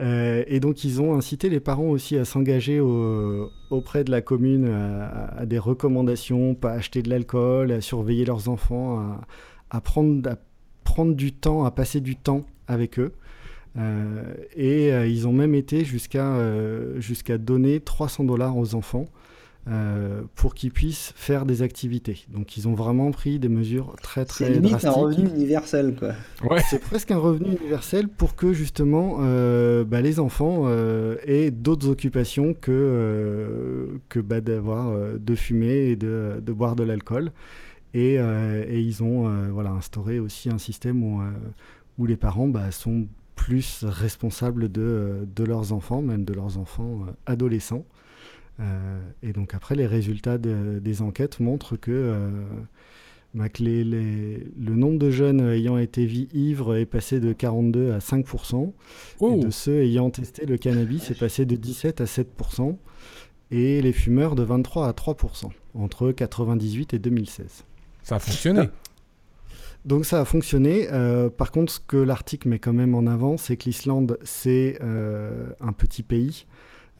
[0.02, 5.46] Et donc ils ont incité les parents aussi à s'engager auprès de la commune à,
[5.46, 9.18] des recommandations, pas acheter de l'alcool, à surveiller leurs enfants,
[9.70, 10.38] à, prendre, à
[10.86, 13.12] prendre du temps, à passer du temps avec eux.
[13.78, 14.24] Euh,
[14.56, 16.36] et ils ont même été jusqu'à
[17.00, 19.06] jusqu'à donner 300 dollars aux enfants
[19.68, 22.26] euh, pour qu'ils puissent faire des activités.
[22.34, 24.90] Donc ils ont vraiment pris des mesures très très C'est limite drastiques.
[24.90, 26.14] un revenu universel quoi.
[26.50, 26.62] Ouais.
[26.70, 31.90] C'est presque un revenu universel pour que justement euh, bah, les enfants euh, aient d'autres
[31.90, 37.32] occupations que, euh, que bah, d'avoir euh, de fumer et de, de boire de l'alcool.
[37.94, 41.26] Et, euh, et ils ont euh, voilà, instauré aussi un système où, euh,
[41.98, 43.08] où les parents bah, sont
[43.44, 47.86] plus responsables de, de leurs enfants, même de leurs enfants euh, adolescents.
[48.60, 52.30] Euh, et donc après, les résultats de- des enquêtes montrent que, euh,
[53.34, 57.94] bah, que les- les- le nombre de jeunes ayant été ivres est passé de 42
[57.94, 58.74] à 5%,
[59.22, 59.36] Oh.
[59.36, 62.78] et de ceux ayant testé le cannabis est passé de 17 à 7%,
[63.52, 67.64] et les fumeurs de 23 à 3% entre 98 et 2016.
[68.04, 68.68] Ça a fonctionné.
[69.86, 70.88] Donc ça a fonctionné.
[70.92, 74.78] Euh, par contre, ce que l'article met quand même en avant, c'est que l'Islande, c'est
[74.82, 76.46] euh, un petit pays,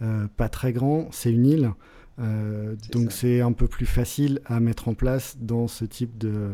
[0.02, 1.72] euh, pas très grand, c'est une île.
[2.20, 6.52] Euh, donc c'est un peu plus facile à mettre en place dans ce type de,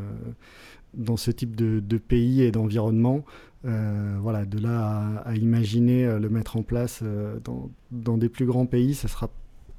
[0.93, 3.23] dans ce type de, de pays et d'environnement.
[3.65, 7.03] Euh, voilà, de là à, à imaginer le mettre en place
[7.43, 9.29] dans, dans des plus grands pays, ça sera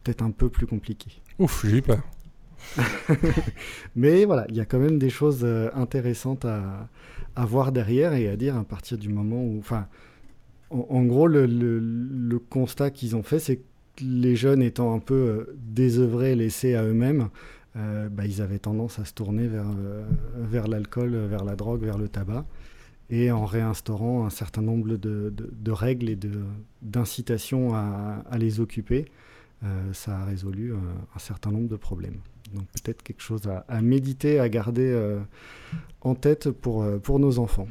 [0.02, 1.22] peut-être un peu plus compliqué.
[1.38, 2.02] Ouf, j'ai eu peur.
[3.96, 6.88] Mais voilà, il y a quand même des choses euh, intéressantes à,
[7.36, 9.58] voir derrière et à dire à partir du moment où.
[9.58, 9.86] Enfin,
[10.70, 13.62] en, gros, le, constat qu'ils ont fait, c'est que
[14.02, 17.28] les jeunes étant un peu euh, désœuvrés, laissés à eux-mêmes,
[17.76, 22.08] euh, bah, ils avaient tendance à se tourner vers, l'alcool, vers la drogue, vers le
[22.08, 22.44] tabac.
[23.08, 26.18] Et en réinstaurant un certain nombre de, règles et
[26.82, 29.04] d'incitations à, les occuper,
[29.92, 32.18] ça a résolu un certain nombre de problèmes.
[32.54, 35.18] Donc peut-être quelque chose à, méditer, à garder euh,
[36.00, 37.68] en tête pour, euh, pour nos enfants.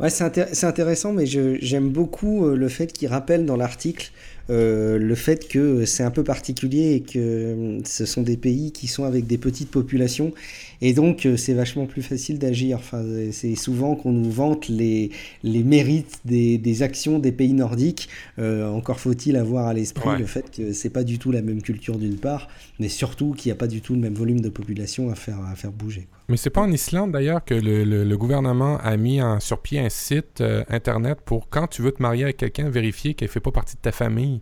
[0.00, 4.12] Ouais, c'est intér- intéressant, mais j'aime beaucoup euh, le fait qu'il rappelle dans l'article
[4.50, 8.72] euh, le fait que c'est un peu particulier et que euh, ce sont des pays
[8.72, 10.32] qui sont avec des petites populations
[10.80, 12.78] et donc euh, c'est vachement plus facile d'agir.
[12.78, 15.10] Enfin, c'est souvent qu'on nous vante les,
[15.42, 18.08] les mérites des, des actions des pays nordiques.
[18.38, 20.18] Euh, encore faut-il avoir à l'esprit Ouais.
[20.18, 22.48] le fait que c'est pas du tout la même culture d'une part,
[22.78, 25.40] mais surtout qu'il n'y a pas du tout le même volume de population à faire,
[25.40, 26.06] à faire bouger.
[26.10, 26.17] quoi.
[26.28, 29.60] Mais c'est pas en Islande d'ailleurs que le, le- le gouvernement a mis en, sur
[29.62, 33.28] pied un site euh, internet pour quand tu veux te marier avec quelqu'un, vérifier qu'elle
[33.28, 34.40] fait pas partie de ta famille.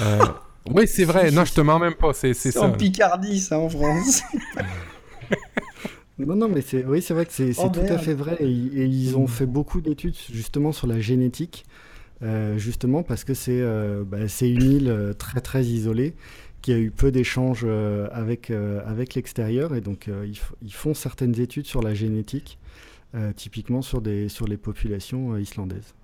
[0.00, 0.18] Euh,
[0.74, 1.30] oui, c'est vrai.
[1.30, 2.12] Non, je te mens même pas.
[2.14, 2.66] C'est c'est C'est ça.
[2.66, 4.22] en Picardie, ça, en France.
[6.18, 8.36] Non, non, mais c'est, oui, c'est vrai que c'est, c'est Oh, tout à fait vrai.
[8.40, 11.64] Et, et ils ont fait beaucoup d'études justement sur la génétique,
[12.22, 16.14] euh, justement parce que c'est, euh, bah, c'est une île très très isolée
[16.62, 19.74] qui a eu peu d'échanges euh, avec, euh, avec l'extérieur.
[19.74, 20.26] Et donc euh,
[20.62, 22.58] ils, font certaines études sur la génétique,
[23.14, 25.94] euh, typiquement sur, des, sur les populations euh, islandaises.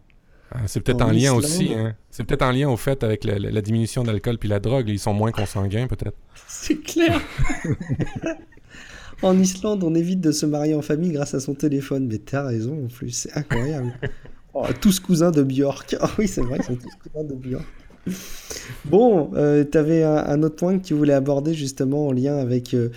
[0.53, 1.45] Ah, c'est peut-être En en, lien Islande?
[1.45, 1.74] aussi.
[1.74, 1.95] hein.
[2.11, 4.61] C'est peut-être en lien au fait avec la, la- la diminution de l'alcool puis la
[4.61, 4.89] drogue.
[4.89, 6.16] Ils sont moins consanguins, peut-être.
[6.47, 7.20] C'est clair.
[9.23, 12.07] en Islande, on évite de se marier en famille grâce à son téléphone.
[12.07, 13.93] Mais t'as raison en plus, c'est incroyable.
[14.59, 15.97] Oh, tous cousins de Björk.
[16.01, 17.66] Ah oui, c'est vrai, ils sont tous cousins de Björk.
[18.85, 22.74] Bon, euh, t'avais un, un autre point que tu voulais aborder justement en lien avec
[22.74, 22.91] euh,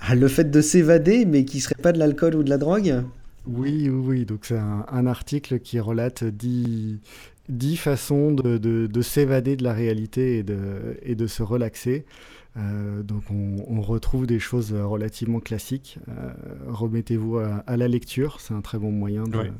[0.00, 3.04] ah, le fait de s'évader, mais qui serait pas de l'alcool ou de la drogue?
[3.46, 4.24] Oui, oui, oui.
[4.24, 6.98] Donc c'est un, un article qui relate dix,
[7.48, 12.06] dix façons de, de- de s'évader de la réalité et de, et de se relaxer.
[12.56, 15.98] Euh, donc on, on retrouve des choses relativement classiques.
[16.08, 16.32] Euh,
[16.68, 19.52] Remettez-vous à, à la lecture, c'est un très bon moyen de, Ouais.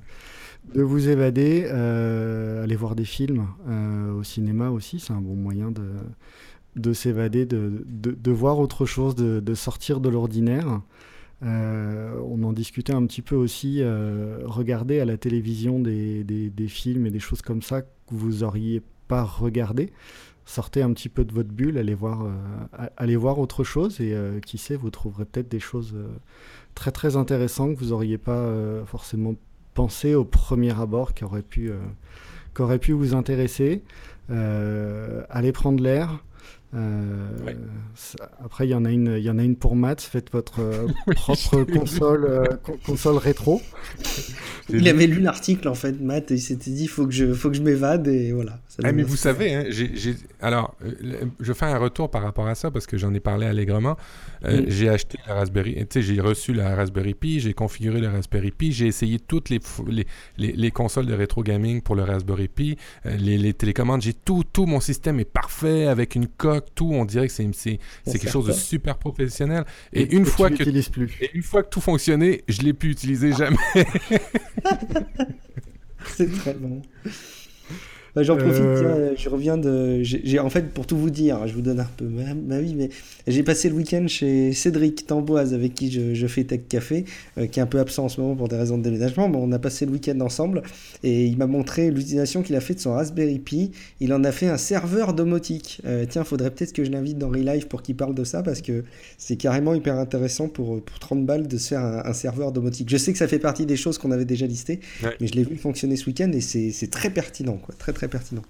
[0.73, 1.67] De vous évader.
[1.67, 5.85] Euh, allez voir des films euh, au cinéma aussi, c'est un bon moyen de,
[6.77, 10.81] de s'évader, de, de, voir autre chose, de, de sortir de l'ordinaire.
[11.43, 13.83] Euh, on en discutait un petit peu aussi.
[14.45, 18.83] regarder à la télévision des, des- films et des choses comme ça que vous auriez
[19.09, 19.93] pas regardé.
[20.47, 22.27] Sortez un petit peu de votre bulle, allez voir,
[22.97, 24.15] allez voir autre chose et
[24.45, 25.95] qui sait, vous trouverez peut-être des choses
[26.75, 28.53] très très intéressantes que vous auriez pas
[28.87, 29.35] forcément
[29.75, 31.77] pensé au premier abord qui auraient pu, euh,
[32.55, 33.83] qui auraient pu vous intéresser.
[34.31, 36.25] Euh, allez prendre l'air.
[36.75, 37.57] Euh, Ouais.
[37.95, 40.01] ça- après, il y en a une, il y en a une pour Matt.
[40.01, 43.61] Faites votre euh, propre console, euh, con- console rétro.
[44.71, 47.51] Il avait lu l'article en fait, Matt, et il s'était dit faut que je, faut
[47.51, 48.53] que je m'évade et voilà.
[48.69, 49.65] Ça Ah, mais m'a vous fait- savez, hein,
[50.41, 53.47] alors, euh, je fais un retour par rapport à ça parce que j'en ai parlé
[53.47, 53.97] allègrement.
[54.47, 54.65] Euh, Mm.
[54.69, 58.51] J'ai acheté la Raspberry, tu sais, j'ai reçu la Raspberry Pi, j'ai configuré la Raspberry
[58.53, 60.07] Pi, j'ai essayé toutes les, les,
[60.39, 64.15] les, les consoles de rétro gaming pour le Raspberry Pi, euh, les, les télécommandes, j'ai
[64.15, 67.49] tout, tout, mon système est parfait avec une coque, tout, on dirait que c'est
[68.07, 69.65] quelque chose de super professionnel.
[69.93, 71.13] Et, une fois tu que l'utilises plus.
[71.21, 73.57] et une fois que tout fonctionnait, je l'ai pu utiliser jamais.
[76.17, 76.83] C'est très bon.
[78.15, 78.79] Bah, J'en profite, Euh.
[79.11, 80.03] tiens, je reviens de.
[80.03, 82.75] j'ai- En fait, pour tout vous dire, je vous donne un peu ma, ma vie,
[82.77, 82.91] mais
[83.27, 87.07] j'ai passé le week-end chez Cédric Tamboise, avec qui je, je fais Tech Café,
[87.39, 89.39] euh, qui est un peu absent en ce moment pour des raisons de déménagement, mais
[89.41, 90.63] on a passé le week-end ensemble,
[91.03, 93.73] et il m'a montré l'utilisation qu'il a fait de son Raspberry Pi.
[94.01, 95.81] Il en a fait un serveur domotique.
[95.85, 98.61] Euh, tiens, faudrait peut-être que je l'invite dans Relive pour qu'il parle de ça, parce
[98.63, 98.85] que
[99.19, 102.89] c'est carrément hyper intéressant pour, pour 30 balles de se faire un, un serveur domotique.
[102.91, 105.11] Je sais que ça fait partie des choses qu'on avait déjà listées, Ouais.
[105.21, 107.75] mais je l'ai vu fonctionner ce week-end et c'est c'est très pertinent, quoi.
[107.77, 108.43] Très très pertinent.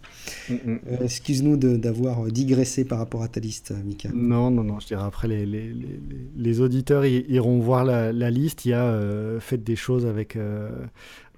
[0.49, 4.09] Mm, Euh, Excuse-nous de- d'avoir digressé par rapport à ta liste, euh, Mika.
[4.15, 4.81] Non, non, non.
[4.81, 6.01] Je dirais après, les, les, les,
[6.37, 8.65] les auditeurs iront voir la, la liste.
[8.65, 10.71] Il y a euh, faites des choses avec, euh,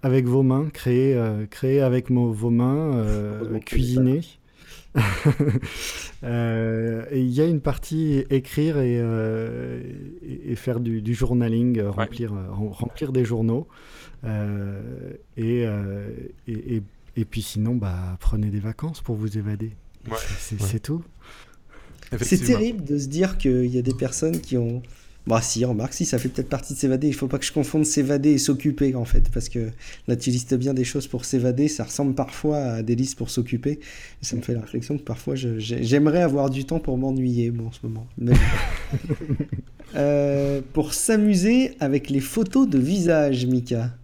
[0.02, 3.40] avec vos mains, créez, euh, créez avec mo- vos mains, euh.
[6.24, 9.80] Euh, et il y a une partie écrire et, euh,
[10.26, 13.66] et, et faire du, du journaling, euh, remplir, rem- remplir des journaux.
[14.24, 14.80] Euh,
[15.36, 16.08] et, euh,
[16.48, 16.76] et,
[17.16, 19.72] et, puis sinon, bah, prenez des vacances pour vous évader.
[20.08, 20.78] Ouais, C'est ouais.
[20.78, 21.02] tout.
[22.22, 24.82] C'est terrible de se dire qu'il y a des personnes qui ont.
[25.26, 27.08] Bah si, remarque, si, ça fait peut-être partie de s'évader.
[27.08, 29.28] Il faut pas que je confonde s'évader et s'occuper, en fait.
[29.32, 29.70] Parce que
[30.06, 31.66] là, tu listes bien des choses pour s'évader.
[31.66, 33.80] Ça ressemble parfois à des listes pour s'occuper.
[34.22, 37.66] Et ça me fait la réflexion que parfois, j'aimerais avoir du temps pour m'ennuyer, moi,
[37.66, 38.06] en ce moment.
[38.18, 38.34] Mais-
[39.94, 43.94] Euh, pour s'amuser avec les photos de visage, Mika.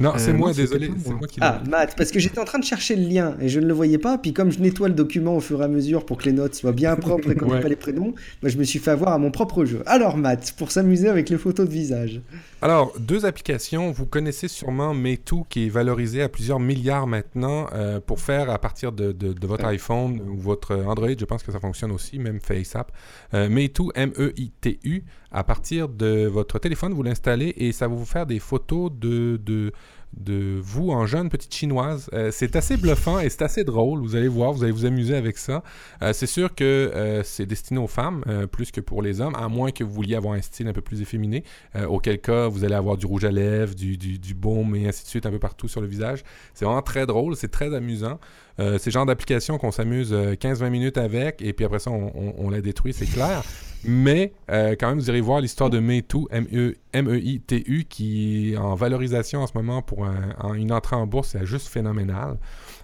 [0.00, 0.90] Non, Euh, c'est non, moi, c'était désolé.
[0.98, 1.18] C'est moi.
[1.20, 3.60] moi qui Ah, Matt, parce que j'étais en train de chercher le lien et je
[3.60, 4.18] ne le voyais pas.
[4.18, 6.54] Puis comme je nettoie le document au fur et à mesure pour que les notes
[6.56, 7.60] soient bien propres et qu'on n'ait Ouais.
[7.60, 8.12] pas les prénoms,
[8.42, 9.82] moi, je me suis fait avoir à mon propre jeu.
[9.86, 12.20] Alors, Matt, pour s'amuser avec les photos de visage.
[12.60, 13.92] Alors, deux applications.
[13.92, 18.58] Vous connaissez sûrement Meitu, qui est valorisé à plusieurs milliards maintenant euh, pour faire à
[18.58, 21.10] partir de, de- de votre iPhone ou votre Android.
[21.18, 22.90] Je pense que ça fonctionne aussi, même FaceApp.
[23.34, 25.04] Euh, Meitu, M-E-I-T-U.
[25.36, 29.36] À partir de votre téléphone, vous l'installez et ça va vous faire des photos de,
[29.44, 29.72] de,
[30.16, 32.08] de vous en jeune petite chinoise.
[32.12, 33.98] Euh, c'est assez bluffant et c'est assez drôle.
[33.98, 35.64] Vous allez voir, vous allez vous amuser avec ça.
[36.02, 39.48] Euh, c'est sûr que euh, c'est destiné aux femmes plus que pour les hommes, à
[39.48, 41.42] moins que vous vouliez avoir un style un peu plus efféminé.
[41.88, 45.02] Auquel cas, vous allez avoir du rouge à lèvres, du, du, du baume et ainsi
[45.02, 46.22] de suite un peu partout sur le visage.
[46.54, 48.20] C'est vraiment très drôle, c'est très amusant.
[48.60, 51.90] Euh, c'est le genre d'application qu'on s'amuse euh, 15-20 minutes avec et puis après ça,
[51.90, 53.42] on, la détruit, c'est clair.
[53.84, 58.74] Mais euh, quand même, vous irez voir l'histoire de Meitu, M-E- M-E-I-T-U, qui est en
[58.74, 60.06] valorisation en ce moment pour
[60.54, 62.38] une entrée en bourse, c'est juste phénoménal.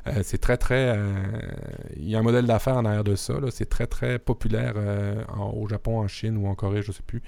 [0.06, 0.96] Euh, c'est très, très...
[0.96, 1.14] euh,
[1.96, 3.34] Il y a un modèle d'affaires en arrière de ça.
[3.50, 5.22] C'est très, très populaire euh,
[5.54, 7.22] au Japon, en Chine ou en Corée, je sais plus.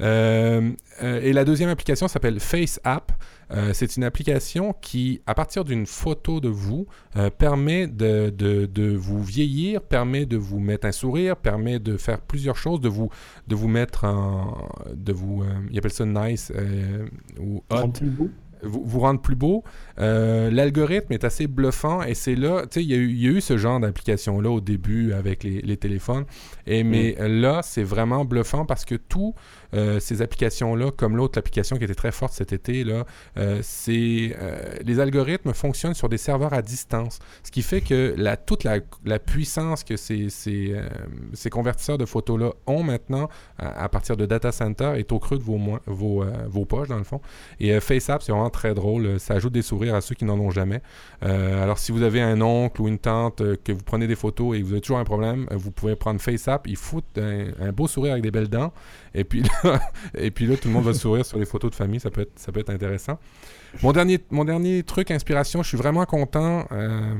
[0.00, 3.12] Et la deuxième application s'appelle FaceApp.
[3.52, 6.86] Euh, c'est une application qui, à partir d'une photo de vous,
[7.38, 12.20] permet de, de- de vous vieillir, permet de vous mettre un sourire, permet de faire
[12.20, 13.08] plusieurs choses, de vous,
[13.46, 14.68] de vous mettre en...
[14.92, 15.44] de vous...
[15.70, 16.52] ils appellent ça nice
[17.38, 17.92] ou hot.
[18.62, 19.64] Vous, vous rendre plus beau.
[19.98, 23.22] Euh, L'algorithme est assez bluffant et c'est là, tu sais, il y, a eu- il
[23.22, 26.24] y a eu ce genre d'application-là au début avec les, les téléphones.
[26.66, 29.32] Et, mais là, c'est vraiment bluffant parce que euh,
[30.00, 33.04] ces applications-là, comme l'autre application qui était très forte cet été, là,
[33.36, 37.18] euh, c'est, euh, les algorithmes fonctionnent sur des serveurs à distance.
[37.42, 40.88] Ce qui fait que la, toute la, la puissance que ces, ces, euh,
[41.32, 43.28] ces convertisseurs de photos-là ont maintenant
[43.58, 46.88] à, partir de data center est au creux de vos, mois- vos, euh, vos poches,
[46.88, 47.20] dans le fond.
[47.60, 49.18] Et euh, FaceApp, c'est vraiment très drôle.
[49.20, 50.80] Ça ajoute des sourires à ceux qui n'en ont jamais.
[51.22, 54.16] Euh, alors, si vous avez un oncle ou une tante euh, que vous prenez des
[54.16, 56.66] photos et que vous avez toujours un problème, euh, vous pouvez prendre FaceApp.
[56.66, 58.72] Ils foutent un, un beau sourire avec des belles dents.
[59.14, 59.42] Et puis
[60.14, 62.00] et puis là tout le monde va sourire sur les photos de famille.
[62.00, 63.18] Ça peut être, ça peut être intéressant.
[63.82, 66.66] Mon dernier, mon dernier truc inspiration, je suis vraiment content.
[66.72, 67.14] euh,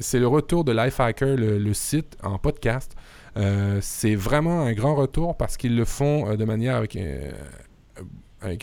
[0.00, 2.94] c'est le retour de Lifehacker, le, le site en podcast.
[3.36, 6.94] Euh, c'est vraiment un grand retour parce qu'ils le font euh, de manière avec,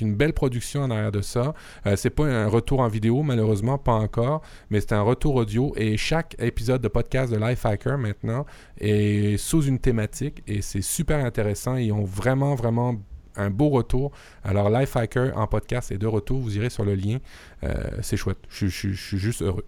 [0.01, 1.53] une belle production en arrière de ça.
[1.85, 5.73] Euh, c'est pas un retour en vidéo, malheureusement, pas encore, mais c'est un retour audio.
[5.75, 8.45] Et chaque épisode de podcast de Lifehacker maintenant
[8.79, 11.75] est sous une thématique et c'est super intéressant.
[11.75, 12.95] Ils ont vraiment, vraiment
[13.35, 14.11] un beau retour.
[14.43, 16.39] Alors, Lifehacker en podcast est de retour.
[16.39, 17.17] Vous irez sur le lien.
[17.63, 18.37] Euh, c'est chouette.
[18.49, 19.65] Je, je- je suis juste heureux.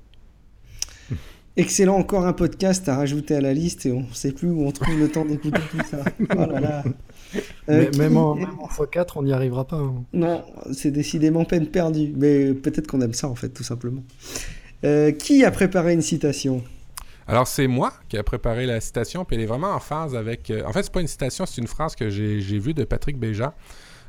[1.56, 4.66] Excellent, encore un podcast à rajouter à la liste et on ne sait plus où
[4.66, 6.04] on trouve le temps d'écouter tout ça.
[6.36, 6.84] Oh là là.
[7.68, 9.78] Mais Euh, qui- même, en, même en x4, on n'y arrivera pas.
[9.78, 10.04] hein.
[10.14, 12.12] Non, c'est décidément peine perdue.
[12.16, 14.04] Mais peut-être qu'on aime ça en fait, tout simplement.
[14.84, 16.64] Euh, qui a préparé une citation?
[17.28, 20.50] Alors, c'est moi qui a préparé la citation, puis elle est vraiment en phase avec...
[20.50, 23.18] euh, en fait, c'est pas une citation, c'est une phrase que j'ai vue de Patrick
[23.18, 23.54] Béja,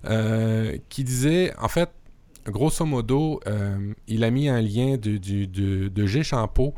[0.06, 1.90] euh, qui disait, en fait,
[2.46, 6.22] grosso modo, euh, il a mis un lien de, G.
[6.22, 6.74] Champeau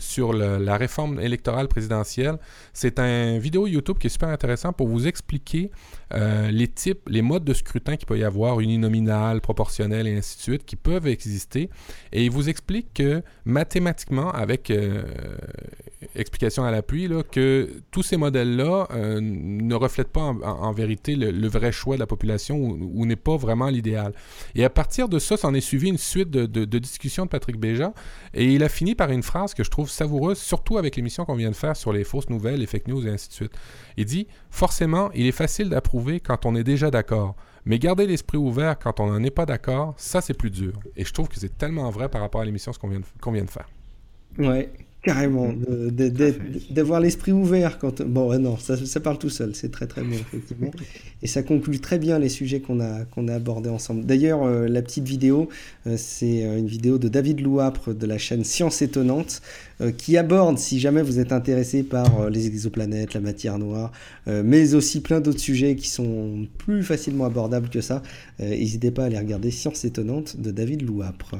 [0.00, 2.38] sur le- la réforme électorale présidentielle.
[2.72, 5.70] C'est un vidéo YouTube qui est super intéressant pour vous expliquer
[6.14, 10.36] euh, les types, les modes de scrutin qu'il peut y avoir, uninominal, proportionnel et ainsi
[10.38, 11.68] de suite, qui peuvent exister.
[12.12, 15.02] Et il vous explique que mathématiquement, avec euh,
[16.14, 21.72] explication à l'appui, que tous ces modèles-là euh, ne reflètent pas en, vérité le, vrai
[21.72, 24.12] choix de la population ou, n'est pas vraiment l'idéal.
[24.54, 27.30] Et à partir de ça, s'en est suivi une suite de, de- de discussions de
[27.30, 27.92] Patrick Béja.
[28.34, 31.34] Et il a fini par une phrase que je trouve savoureuse, surtout avec l'émission qu'on
[31.34, 33.52] vient de faire sur les fausses nouvelles, les fake news et ainsi de suite.
[33.96, 37.34] Il dit Forcément, il est facile d'approuver quand on est déjà d'accord.
[37.64, 40.72] Mais garder l'esprit ouvert quand on n'en est pas d'accord, ça c'est plus dur.
[40.96, 43.04] Et je trouve que c'est tellement vrai par rapport à l'émission ce qu'on vient, de-
[43.20, 43.68] qu'on vient de faire.
[44.38, 44.70] Ouais,
[45.02, 45.52] carrément.
[45.52, 45.88] de-
[46.70, 48.02] D'avoir l'esprit ouvert quand.
[48.02, 49.54] Bon, non, ça, ça parle tout seul.
[49.54, 50.70] C'est très très bon, effectivement.
[51.22, 54.04] Et ça conclut très bien les sujets qu'on a, qu'on a abordés ensemble.
[54.04, 55.48] D'ailleurs, euh, la petite vidéo,
[55.86, 59.42] euh, c'est euh, une vidéo de David Louapre de la chaîne Science Étonnante
[59.80, 63.92] euh, qui aborde, si jamais vous êtes intéressé par les exoplanètes, la matière noire,
[64.26, 68.02] mais aussi plein d'autres sujets qui sont plus facilement abordables que ça,
[68.38, 71.36] n'hésitez pas à aller regarder Science Étonnante de David Louapre.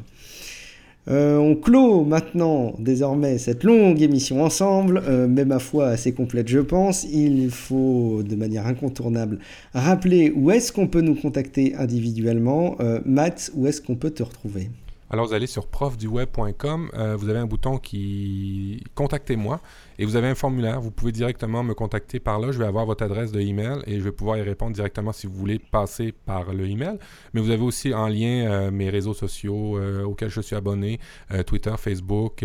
[1.10, 6.48] Euh, on clôt maintenant désormais cette longue émission ensemble, euh, mais ma foi assez complète
[6.48, 7.04] je pense.
[7.04, 9.38] Il faut de manière incontournable
[9.72, 12.76] rappeler où est-ce qu'on peut nous contacter individuellement.
[12.80, 14.68] Euh, Matt, où est-ce qu'on peut te retrouver?
[15.10, 19.58] Alors vous allez sur profduweb.com, euh, vous avez un bouton qui contactez-moi
[19.98, 20.82] et vous avez un formulaire.
[20.82, 22.52] Vous pouvez directement me contacter par là.
[22.52, 25.26] Je vais avoir votre adresse de email et je vais pouvoir y répondre directement si
[25.26, 26.98] vous voulez passer par le email.
[27.32, 31.00] Mais vous avez aussi en lien euh, mes réseaux sociaux euh, auxquels je suis abonné,
[31.46, 32.44] Twitter, Facebook.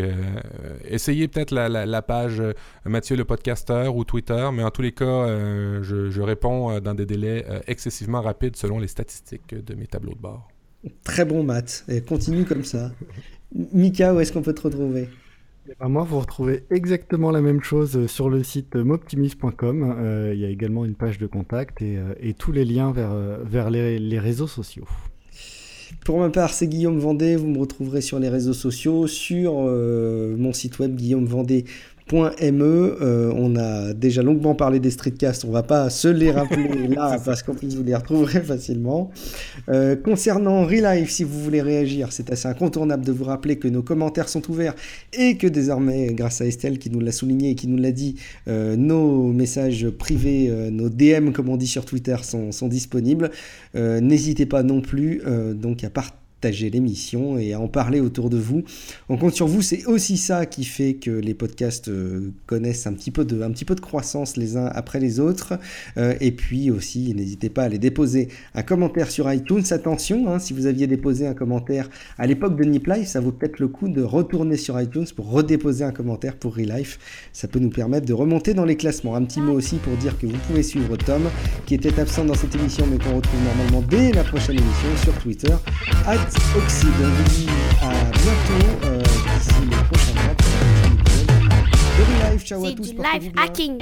[0.85, 2.41] essayez peut-être la, page
[2.85, 5.27] Mathieu le podcasteur ou Twitter, mais en tous les cas,
[5.81, 10.52] je, réponds dans des délais excessivement rapides selon les statistiques de mes tableaux de bord.
[11.03, 12.91] Très bon Matt, et continue comme ça.
[13.53, 15.09] Mika, où est-ce qu'on peut te retrouver?
[15.69, 19.95] Eh ben, moi, vous retrouvez exactement la même chose euh, sur le site moptimis.com.
[19.97, 22.91] Euh, Il y a également une page de contact et, euh, et tous les liens
[22.91, 24.87] vers, vers les, les réseaux sociaux.
[26.05, 27.35] Pour ma part, c'est Guillaume Vendée.
[27.37, 30.95] Vous me retrouverez sur les réseaux sociaux, sur euh, mon site web
[32.09, 32.97] guillaumevendée.me.
[33.01, 37.17] Euh, on a déjà longuement parlé des streetcasts, on va pas se les rappeler là
[37.23, 39.11] parce qu'en plus vous les retrouverez facilement.
[39.69, 43.83] Euh, concernant Relife, si vous voulez réagir, c'est assez incontournable de vous rappeler que nos
[43.83, 44.75] commentaires sont ouverts
[45.13, 48.15] et que désormais, grâce à Estelle qui nous l'a souligné et qui nous l'a dit,
[48.47, 53.31] euh, nos messages privés, nos DM comme on dit sur Twitter sont, sont disponibles.
[53.75, 55.21] N'hésitez pas non plus
[55.55, 58.63] donc à partager l'émission et à en parler autour de vous.
[59.09, 62.93] On compte sur vous, c'est aussi ça qui fait que les podcasts euh, connaissent un
[62.93, 65.53] petit, peu de, un petit peu de croissance les uns après les autres.
[65.97, 69.63] Euh, et puis aussi, n'hésitez pas à aller déposer un commentaire sur iTunes.
[69.71, 73.31] Attention, hein, si vous aviez déposé un commentaire à l'époque de Nip Life, ça vaut
[73.31, 76.99] peut-être le coup de retourner sur iTunes pour redéposer un commentaire pour Relife.
[77.31, 79.15] Ça peut nous permettre de remonter dans les classements.
[79.15, 81.23] Un petit mot aussi pour dire que vous pouvez suivre Tom,
[81.65, 85.13] qui était absent dans cette émission, mais qu'on retrouve normalement dès la prochaine émission sur
[85.19, 85.53] Twitter,
[86.05, 86.61] at Vous
[87.29, 87.47] dit
[87.81, 91.27] à bientôt euh, d'ici le prochain mois pour un prochain épisode
[91.97, 92.45] de Relife.
[92.45, 92.89] Ciao à C'est tous.
[92.89, 93.77] du live hacking.